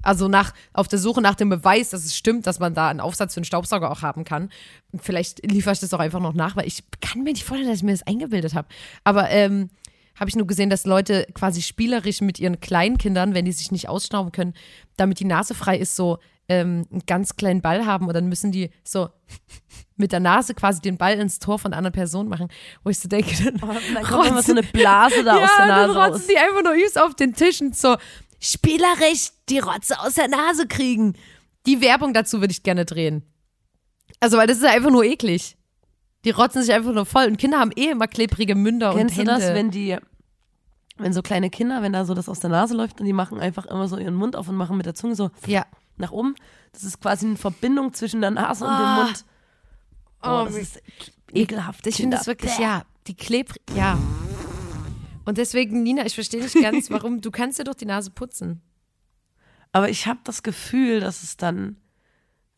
also 0.03 0.29
nach 0.29 0.53
auf 0.73 0.89
der 0.89 0.99
Suche 0.99 1.21
nach 1.21 1.35
dem 1.35 1.49
Beweis, 1.49 1.91
dass 1.91 2.05
es 2.05 2.17
stimmt, 2.17 2.47
dass 2.47 2.59
man 2.59 2.75
da 2.75 2.89
einen 2.89 3.01
Aufsatz 3.01 3.35
für 3.35 3.39
einen 3.39 3.45
Staubsauger 3.45 3.91
auch 3.91 4.03
haben 4.03 4.25
kann. 4.25 4.51
Und 4.93 5.03
vielleicht 5.03 5.45
liefere 5.51 5.73
ich 5.73 5.81
das 5.81 5.93
auch 5.95 5.99
einfach 5.99 6.21
noch 6.21 6.35
nach, 6.35 6.57
weil 6.57 6.67
ich 6.67 6.85
kann 7.01 7.23
mir 7.23 7.33
nicht 7.33 7.45
vorstellen, 7.45 7.69
dass 7.69 7.79
ich 7.79 7.85
mir 7.85 7.93
das 7.93 8.07
eingebildet 8.07 8.55
habe. 8.55 8.69
Aber 9.05 9.31
ähm, 9.31 9.71
habe 10.19 10.31
ich 10.31 10.37
nur 10.37 10.47
gesehen, 10.47 10.71
dass 10.71 10.87
Leute 10.87 11.27
quasi 11.35 11.63
spielerisch 11.63 12.21
mit 12.21 12.39
ihren 12.41 12.61
Kleinkindern, 12.61 13.35
wenn 13.35 13.45
die 13.45 13.53
sich 13.53 13.71
nicht 13.71 13.89
ausschnauben 13.89 14.33
können, 14.33 14.55
damit 14.97 15.21
die 15.21 15.25
Nase 15.25 15.55
frei 15.55 15.79
ist, 15.79 15.95
so 15.95 16.19
ähm, 16.49 16.87
einen 16.91 17.03
ganz 17.07 17.37
kleinen 17.37 17.61
Ball 17.61 17.87
haben 17.87 18.07
und 18.07 18.15
dann 18.15 18.29
müssen 18.29 18.53
die 18.53 18.71
so 18.85 19.09
mit 19.97 20.13
der 20.13 20.21
Nase 20.21 20.55
quasi 20.55 20.81
den 20.81 20.97
Ball 20.97 21.19
ins 21.19 21.39
Tor 21.39 21.59
von 21.59 21.73
der 21.73 21.79
anderen 21.79 21.95
Person 21.95 22.29
machen, 22.29 22.49
wo 22.85 22.91
ich 22.91 22.99
so 22.99 23.09
denke, 23.09 23.35
dann, 23.45 23.59
Dann 23.95 24.05
kommt 24.05 24.29
immer 24.29 24.43
so 24.43 24.53
eine 24.53 24.63
Blase 24.63 25.25
da 25.25 25.37
ja, 25.39 25.45
aus 25.45 25.51
der 25.59 25.67
dann 25.67 25.87
Nase 25.89 25.99
rotzen 25.99 26.13
raus. 26.13 26.27
die 26.31 26.39
einfach 26.39 26.63
nur 26.63 26.73
übelst 26.75 27.01
auf 27.01 27.15
den 27.15 27.35
Tisch 27.35 27.61
und 27.61 27.77
so 27.77 27.97
spielerisch 28.41 29.31
die 29.49 29.59
Rotze 29.59 29.99
aus 30.01 30.15
der 30.15 30.29
Nase 30.29 30.67
kriegen. 30.67 31.15
Die 31.67 31.81
Werbung 31.81 32.15
dazu 32.15 32.41
würde 32.41 32.53
ich 32.53 32.63
gerne 32.63 32.85
drehen. 32.85 33.23
Also, 34.21 34.37
weil 34.37 34.47
das 34.47 34.59
ist 34.59 34.63
ja 34.65 34.71
einfach 34.71 34.91
nur 34.91 35.05
eklig. 35.05 35.57
Die 36.25 36.31
rotzen 36.31 36.63
sich 36.63 36.73
einfach 36.73 36.93
nur 36.93 37.07
voll 37.07 37.27
und 37.27 37.37
Kinder 37.39 37.59
haben 37.59 37.71
eh 37.77 37.91
immer 37.91 38.09
klebrige 38.09 38.55
Münder 38.55 38.95
Kennst 38.95 39.19
und 39.19 39.27
du 39.27 39.33
Hände. 39.33 39.47
das, 39.47 39.55
wenn 39.55 39.71
die, 39.71 39.97
wenn 40.97 41.13
so 41.13 41.23
kleine 41.23 41.51
Kinder, 41.51 41.83
wenn 41.83 41.93
da 41.93 42.05
so 42.05 42.15
das 42.15 42.29
aus 42.29 42.41
der 42.41 42.51
Nase 42.51 42.75
läuft 42.75 42.99
und 43.01 43.07
die 43.07 43.13
machen 43.13 43.39
einfach 43.39 43.67
immer 43.67 43.87
so 43.89 43.97
ihren 43.99 44.15
Mund 44.15 44.35
auf 44.35 44.49
und 44.49 44.57
machen 44.57 44.77
mit 44.77 44.87
der 44.87 44.95
Zunge 44.95 45.15
so 45.15 45.31
ja. 45.47 45.67
nach 45.97 46.11
oben? 46.11 46.35
Das 46.73 46.83
ist 46.85 47.01
quasi 47.01 47.27
eine 47.27 47.37
Verbindung 47.37 47.93
zwischen 47.95 48.21
der 48.21 48.31
Nase 48.33 48.65
und 48.65 48.71
dem 48.71 48.77
Ah. 48.77 49.05
Mund. 49.05 49.25
Oh, 50.23 50.29
Oh, 50.29 50.45
das 50.47 50.57
ist 50.57 50.83
ekelhaft. 51.33 51.87
Ich 51.87 51.97
finde 51.97 52.17
das 52.17 52.27
wirklich, 52.27 52.59
ja, 52.59 52.83
die 53.07 53.15
klebrig, 53.15 53.63
ja. 53.77 53.97
Und 55.27 55.37
deswegen, 55.39 55.83
Nina, 55.83 56.07
ich 56.07 56.15
verstehe 56.15 56.43
nicht 56.43 56.55
ganz, 56.55 56.91
warum, 56.91 57.21
du 57.21 57.31
kannst 57.31 57.59
dir 57.59 57.65
doch 57.65 57.75
die 57.75 57.85
Nase 57.85 58.11
putzen. 58.11 58.63
Aber 59.73 59.91
ich 59.91 60.07
habe 60.07 60.21
das 60.25 60.43
Gefühl, 60.43 61.01
dass 61.01 61.23
es 61.23 61.37
dann 61.37 61.77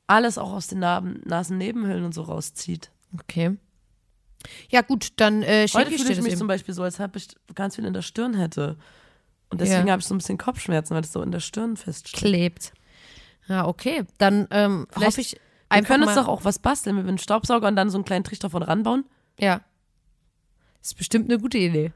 alles 0.07 0.39
auch 0.39 0.53
aus 0.53 0.69
den 0.69 0.79
Narben, 0.79 1.21
Nasennebenhöhlen 1.25 2.05
und 2.05 2.15
so 2.15 2.23
rauszieht. 2.23 2.93
Okay. 3.19 3.57
Ja, 4.71 4.83
gut, 4.83 5.09
dann 5.17 5.43
äh, 5.43 5.67
Heute 5.73 5.91
ich 5.93 6.01
fühle 6.01 6.13
ich 6.13 6.19
mich 6.23 6.29
eben. 6.33 6.39
zum 6.39 6.47
Beispiel 6.47 6.73
so, 6.75 6.83
als 6.85 7.01
ob 7.01 7.17
ich 7.17 7.29
ganz 7.55 7.75
viel 7.75 7.85
in 7.85 7.93
der 7.93 8.03
Stirn 8.03 8.35
hätte. 8.35 8.77
Und 9.51 9.61
deswegen 9.61 9.87
Ja. 9.87 9.93
habe 9.93 10.01
ich 10.01 10.07
so 10.07 10.15
ein 10.15 10.19
bisschen 10.19 10.39
Kopfschmerzen, 10.39 10.95
weil 10.95 11.03
das 11.03 11.13
so 11.13 11.23
in 11.23 11.33
der 11.33 11.41
Stirn 11.41 11.77
feststeht. 11.77 12.19
klebt. 12.21 12.73
Ja, 13.49 13.67
okay. 13.67 14.05
Dann 14.19 14.47
ähm, 14.51 14.87
hoffe 14.95 15.21
ich 15.23 15.41
Wir 15.73 15.83
können 15.83 16.05
uns 16.05 16.15
doch 16.15 16.29
auch 16.29 16.45
was 16.45 16.59
basteln, 16.59 16.97
wir 16.97 17.05
einen 17.09 17.19
Staubsauger 17.19 17.67
und 17.67 17.77
dann 17.77 17.89
so 17.91 17.97
einen 17.97 18.05
kleinen 18.05 18.25
Trichter 18.25 18.51
von 18.51 18.63
ranbauen. 18.63 19.05
Ja. 19.41 19.63
Ist 20.83 20.97
bestimmt 20.97 21.31
eine 21.31 21.41
gute 21.41 21.59
Idee. 21.59 21.93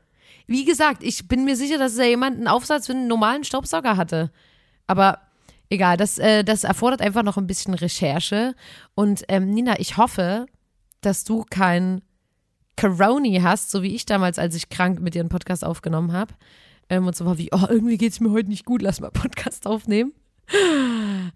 Wie 0.46 0.64
gesagt, 0.64 1.02
ich 1.02 1.28
bin 1.28 1.44
mir 1.44 1.56
sicher, 1.56 1.78
dass 1.78 1.96
da 1.96 2.04
jemand 2.04 2.36
einen 2.36 2.48
Aufsatz 2.48 2.86
für 2.86 2.92
einen 2.92 3.06
normalen 3.06 3.44
Staubsauger 3.44 3.96
hatte. 3.96 4.30
Aber 4.86 5.20
egal, 5.70 5.96
das, 5.96 6.18
äh, 6.18 6.44
das 6.44 6.64
erfordert 6.64 7.00
einfach 7.00 7.22
noch 7.22 7.36
ein 7.36 7.46
bisschen 7.46 7.74
Recherche. 7.74 8.54
Und 8.94 9.24
ähm, 9.28 9.50
Nina, 9.50 9.78
ich 9.80 9.96
hoffe, 9.96 10.46
dass 11.00 11.24
du 11.24 11.44
kein 11.48 12.02
Coroni 12.76 13.40
hast, 13.42 13.70
so 13.70 13.82
wie 13.82 13.94
ich 13.94 14.06
damals, 14.06 14.38
als 14.38 14.54
ich 14.54 14.68
krank 14.68 15.00
mit 15.00 15.14
dir 15.14 15.20
einen 15.20 15.28
Podcast 15.28 15.64
aufgenommen 15.64 16.12
habe. 16.12 16.34
Ähm, 16.88 17.06
und 17.06 17.16
so 17.16 17.24
war 17.24 17.38
wie, 17.38 17.50
oh, 17.52 17.66
irgendwie 17.68 17.98
geht 17.98 18.12
es 18.12 18.20
mir 18.20 18.30
heute 18.30 18.48
nicht 18.48 18.64
gut, 18.64 18.82
lass 18.82 19.00
mal 19.00 19.10
Podcast 19.10 19.66
aufnehmen. 19.66 20.12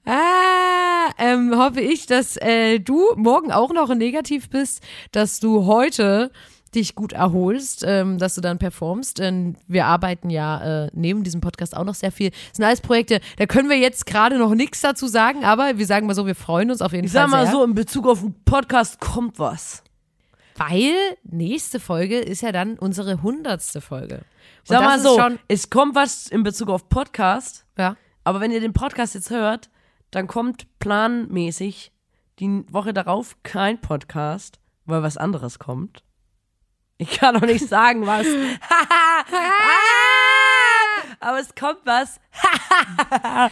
Ah, 0.05 1.11
ähm, 1.19 1.57
hoffe 1.57 1.81
ich, 1.81 2.07
dass 2.07 2.37
äh, 2.37 2.79
du 2.81 3.15
morgen 3.17 3.53
auch 3.53 3.73
noch 3.73 3.95
negativ 3.95 4.51
bist, 4.51 4.83
dass 5.13 5.41
du 5.41 5.65
heute 5.67 6.31
dich 6.75 6.95
gut 6.95 7.13
erholst, 7.13 7.85
ähm, 7.87 8.19
dass 8.19 8.35
du 8.35 8.41
dann 8.41 8.59
performst. 8.59 9.19
Denn 9.19 9.57
wir 9.67 9.87
arbeiten 9.87 10.31
ja 10.31 10.85
äh, 10.85 10.91
neben 10.93 11.25
diesem 11.25 11.41
Podcast 11.41 11.77
auch 11.77 11.85
noch 11.85 11.95
sehr 11.95 12.13
viel. 12.13 12.31
Das 12.31 12.57
sind 12.57 12.65
alles 12.65 12.81
Projekte, 12.81 13.21
da 13.39 13.47
können 13.47 13.69
wir 13.69 13.79
jetzt 13.79 14.07
gerade 14.07 14.39
noch 14.39 14.55
nichts 14.55 14.81
dazu 14.81 15.07
sagen, 15.07 15.45
aber 15.45 15.79
wir 15.79 15.87
sagen 15.87 16.07
mal 16.07 16.15
so, 16.15 16.27
wir 16.27 16.35
freuen 16.35 16.71
uns 16.71 16.83
auf 16.83 16.93
jeden 16.93 17.07
Ich 17.07 17.13
Fall 17.13 17.23
sag 17.23 17.31
mal 17.31 17.45
sehr. 17.45 17.53
so, 17.53 17.65
in 17.65 17.75
Bezug 17.75 18.07
auf 18.07 18.21
den 18.21 18.35
Podcast 18.45 19.01
kommt 19.01 19.39
was. 19.39 19.83
Weil 20.57 20.95
nächste 21.25 21.81
Folge 21.81 22.19
ist 22.19 22.41
ja 22.41 22.51
dann 22.51 22.79
unsere 22.79 23.23
hundertste 23.23 23.81
Folge. 23.81 24.23
Ich 24.65 24.71
sag 24.71 24.81
Und 24.81 24.87
mal 24.87 25.01
so, 25.01 25.21
es 25.49 25.69
kommt 25.71 25.95
was 25.95 26.29
in 26.29 26.43
Bezug 26.43 26.71
auf 26.71 26.89
Podcast, 26.89 27.67
ja. 27.77 27.97
aber 28.25 28.41
wenn 28.41 28.51
ihr 28.51 28.61
den 28.61 28.73
Podcast 28.73 29.15
jetzt 29.15 29.31
hört, 29.31 29.69
dann 30.11 30.27
kommt 30.27 30.67
planmäßig 30.79 31.93
die 32.39 32.65
Woche 32.71 32.95
darauf 32.95 33.37
kein 33.43 33.81
Podcast, 33.81 34.59
weil 34.87 35.03
was 35.03 35.17
anderes 35.17 35.59
kommt. 35.59 36.03
Ich 36.99 37.19
kann 37.19 37.35
noch 37.35 37.43
nicht 37.43 37.69
sagen, 37.69 38.07
was. 38.07 38.27
aber 41.21 41.41
es 41.41 41.55
kommt 41.55 41.81
was. 41.85 42.21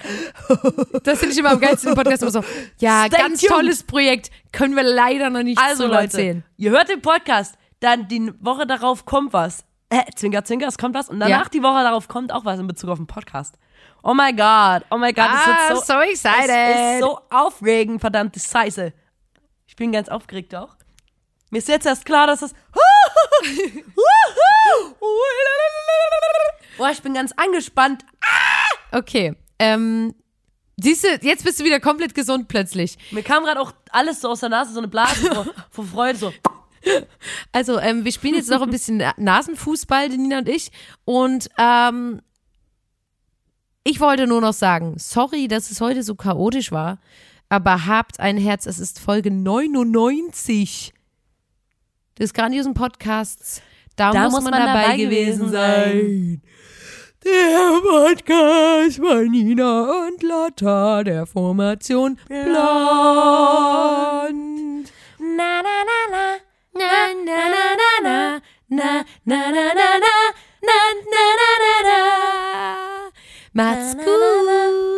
Das 1.02 1.18
finde 1.18 1.32
ich 1.32 1.38
immer 1.38 1.50
am 1.50 1.60
geilsten 1.60 1.90
im 1.90 1.94
Podcast. 1.94 2.22
Immer 2.22 2.30
so, 2.30 2.44
ja, 2.78 3.06
Stay 3.06 3.16
ganz 3.18 3.40
tuned. 3.40 3.52
tolles 3.52 3.82
Projekt. 3.82 4.30
Können 4.52 4.76
wir 4.76 4.82
leider 4.82 5.30
noch 5.30 5.42
nicht 5.42 5.58
Also 5.58 5.84
so 5.84 5.88
Leute, 5.88 6.02
erzählen. 6.04 6.44
ihr 6.56 6.70
hört 6.70 6.88
den 6.88 7.02
Podcast, 7.02 7.56
dann 7.80 8.08
die 8.08 8.32
Woche 8.40 8.66
darauf 8.66 9.04
kommt 9.04 9.32
was. 9.32 9.64
Äh, 9.90 10.02
zwinker, 10.16 10.44
zwinker, 10.44 10.66
es 10.68 10.78
kommt 10.78 10.94
was. 10.94 11.08
Und 11.08 11.20
danach 11.20 11.44
Ja. 11.44 11.48
die 11.52 11.62
Woche 11.62 11.82
darauf 11.82 12.08
kommt 12.08 12.32
auch 12.32 12.44
was 12.44 12.58
in 12.58 12.66
Bezug 12.66 12.90
auf 12.90 12.98
den 12.98 13.06
Podcast. 13.06 13.56
Oh 14.02 14.14
my 14.14 14.32
God, 14.32 14.84
oh 14.90 14.98
my 14.98 15.12
God, 15.12 15.26
das 15.26 15.46
Ah, 15.46 15.68
wird 15.70 15.86
so, 15.86 15.92
so 15.94 16.00
excited. 16.00 16.50
Es 16.50 16.94
ist 16.94 17.00
so 17.00 17.20
aufregend, 17.30 18.00
verdammte 18.00 18.40
Scheiße. 18.40 18.92
Ich 19.66 19.76
bin 19.76 19.92
ganz 19.92 20.08
aufgeregt 20.08 20.54
auch. 20.54 20.76
Mir 21.50 21.58
ist 21.58 21.68
jetzt 21.68 21.86
erst 21.86 22.04
klar, 22.04 22.26
dass 22.26 22.40
das. 22.40 22.54
Boah, 26.76 26.90
ich 26.90 27.02
bin 27.02 27.14
ganz 27.14 27.32
angespannt. 27.36 28.04
Okay. 28.92 29.34
Ähm, 29.58 30.14
siehst 30.76 31.04
du, 31.04 31.08
jetzt 31.22 31.44
bist 31.44 31.60
du 31.60 31.64
wieder 31.64 31.80
komplett 31.80 32.14
gesund 32.14 32.48
plötzlich. 32.48 32.96
Mir 33.10 33.22
kam 33.22 33.44
gerade 33.44 33.60
auch 33.60 33.72
alles 33.90 34.20
so 34.20 34.28
aus 34.30 34.40
der 34.40 34.48
Nase, 34.48 34.72
so 34.72 34.78
eine 34.80 34.88
Blase 34.88 35.32
vor, 35.32 35.46
vor 35.70 35.84
Freude. 35.84 36.18
So. 36.18 36.32
Also, 37.52 37.78
ähm, 37.78 38.04
wir 38.04 38.12
spielen 38.12 38.34
jetzt 38.34 38.50
noch 38.50 38.62
ein 38.62 38.70
bisschen 38.70 38.96
Na- 38.98 39.14
Nasenfußball, 39.16 40.08
die 40.08 40.18
Nina 40.18 40.38
und 40.38 40.48
ich. 40.48 40.70
Und 41.04 41.48
ähm, 41.58 42.20
ich 43.84 44.00
wollte 44.00 44.26
nur 44.26 44.40
noch 44.40 44.52
sagen, 44.52 44.94
sorry, 44.98 45.46
dass 45.46 45.70
es 45.70 45.80
heute 45.80 46.02
so 46.02 46.14
chaotisch 46.14 46.72
war, 46.72 46.98
aber 47.48 47.86
habt 47.86 48.18
ein 48.18 48.36
Herz, 48.38 48.66
es 48.66 48.78
ist 48.80 48.98
Folge 48.98 49.30
99 49.30 50.92
des 52.18 52.32
grandiosen 52.32 52.74
Podcasts. 52.74 53.62
Da, 53.96 54.12
muss, 54.28 54.42
man, 54.42 54.52
dabei, 54.52 54.96
gewesen 54.96 55.50
sein. 55.50 56.42
Der 57.24 57.80
Podcast 57.80 58.96
von 58.98 59.30
Nina 59.30 60.06
und 60.06 60.22
Lotta 60.22 61.02
der 61.04 61.26
Formation 61.26 62.18
Blond. 62.28 62.52
Na, 65.18 65.62
na, 65.62 65.84
na, 65.88 66.00
na. 66.10 66.36
Na, 66.76 67.14
na, 67.24 67.48
na, 67.48 67.66
na, 67.76 67.96
na, 68.02 68.40
na, 68.68 69.04
na, 69.24 69.44
na, 69.52 69.52
na, 69.52 69.72
na, 69.74 69.88
na, 70.00 70.14
na, 70.60 70.78
na, 71.00 71.52
na, 71.62 71.74
na. 71.84 72.00
Macht's 73.52 73.94
gut. 73.94 74.93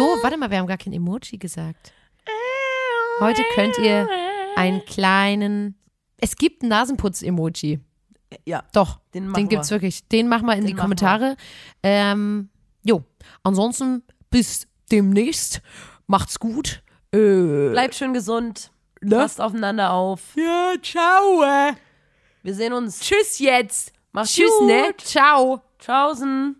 So, 0.00 0.22
warte 0.22 0.36
mal, 0.36 0.50
wir 0.50 0.58
haben 0.58 0.66
gar 0.66 0.78
kein 0.78 0.92
Emoji 0.92 1.38
gesagt. 1.38 1.92
Heute 3.20 3.42
könnt 3.54 3.76
ihr 3.78 4.08
einen 4.56 4.84
kleinen. 4.84 5.76
Es 6.16 6.36
gibt 6.36 6.62
ein 6.62 6.68
Nasenputz-Emoji. 6.68 7.80
Ja, 8.46 8.62
Doch, 8.72 9.00
Den 9.14 9.32
den, 9.32 9.48
gibt's 9.48 9.70
wir. 9.70 9.76
wirklich. 9.76 10.06
Den 10.08 10.28
machen 10.28 10.46
wir 10.46 10.54
in 10.54 10.60
Den 10.60 10.68
die 10.68 10.74
Kommentare. 10.74 11.36
Ähm, 11.82 12.48
jo, 12.84 13.02
ansonsten 13.42 14.02
bis 14.30 14.66
demnächst. 14.90 15.60
Macht's 16.06 16.38
gut. 16.38 16.82
Äh, 17.12 17.70
bleibt 17.70 17.94
schön 17.94 18.14
gesund. 18.14 18.70
Ne? 19.00 19.16
Passt 19.16 19.40
aufeinander 19.40 19.92
auf. 19.92 20.20
ja, 20.36 20.74
ciao. 20.82 21.42
Wir 22.42 22.54
sehen 22.54 22.72
uns. 22.72 23.00
Tschüss 23.00 23.38
jetzt. 23.38 23.92
Mach's 24.12 24.32
Tschüss, 24.32 24.50
gut. 24.58 24.66
ne? 24.68 24.94
Ciao. 24.98 25.60
Tschaußen. 25.78 26.59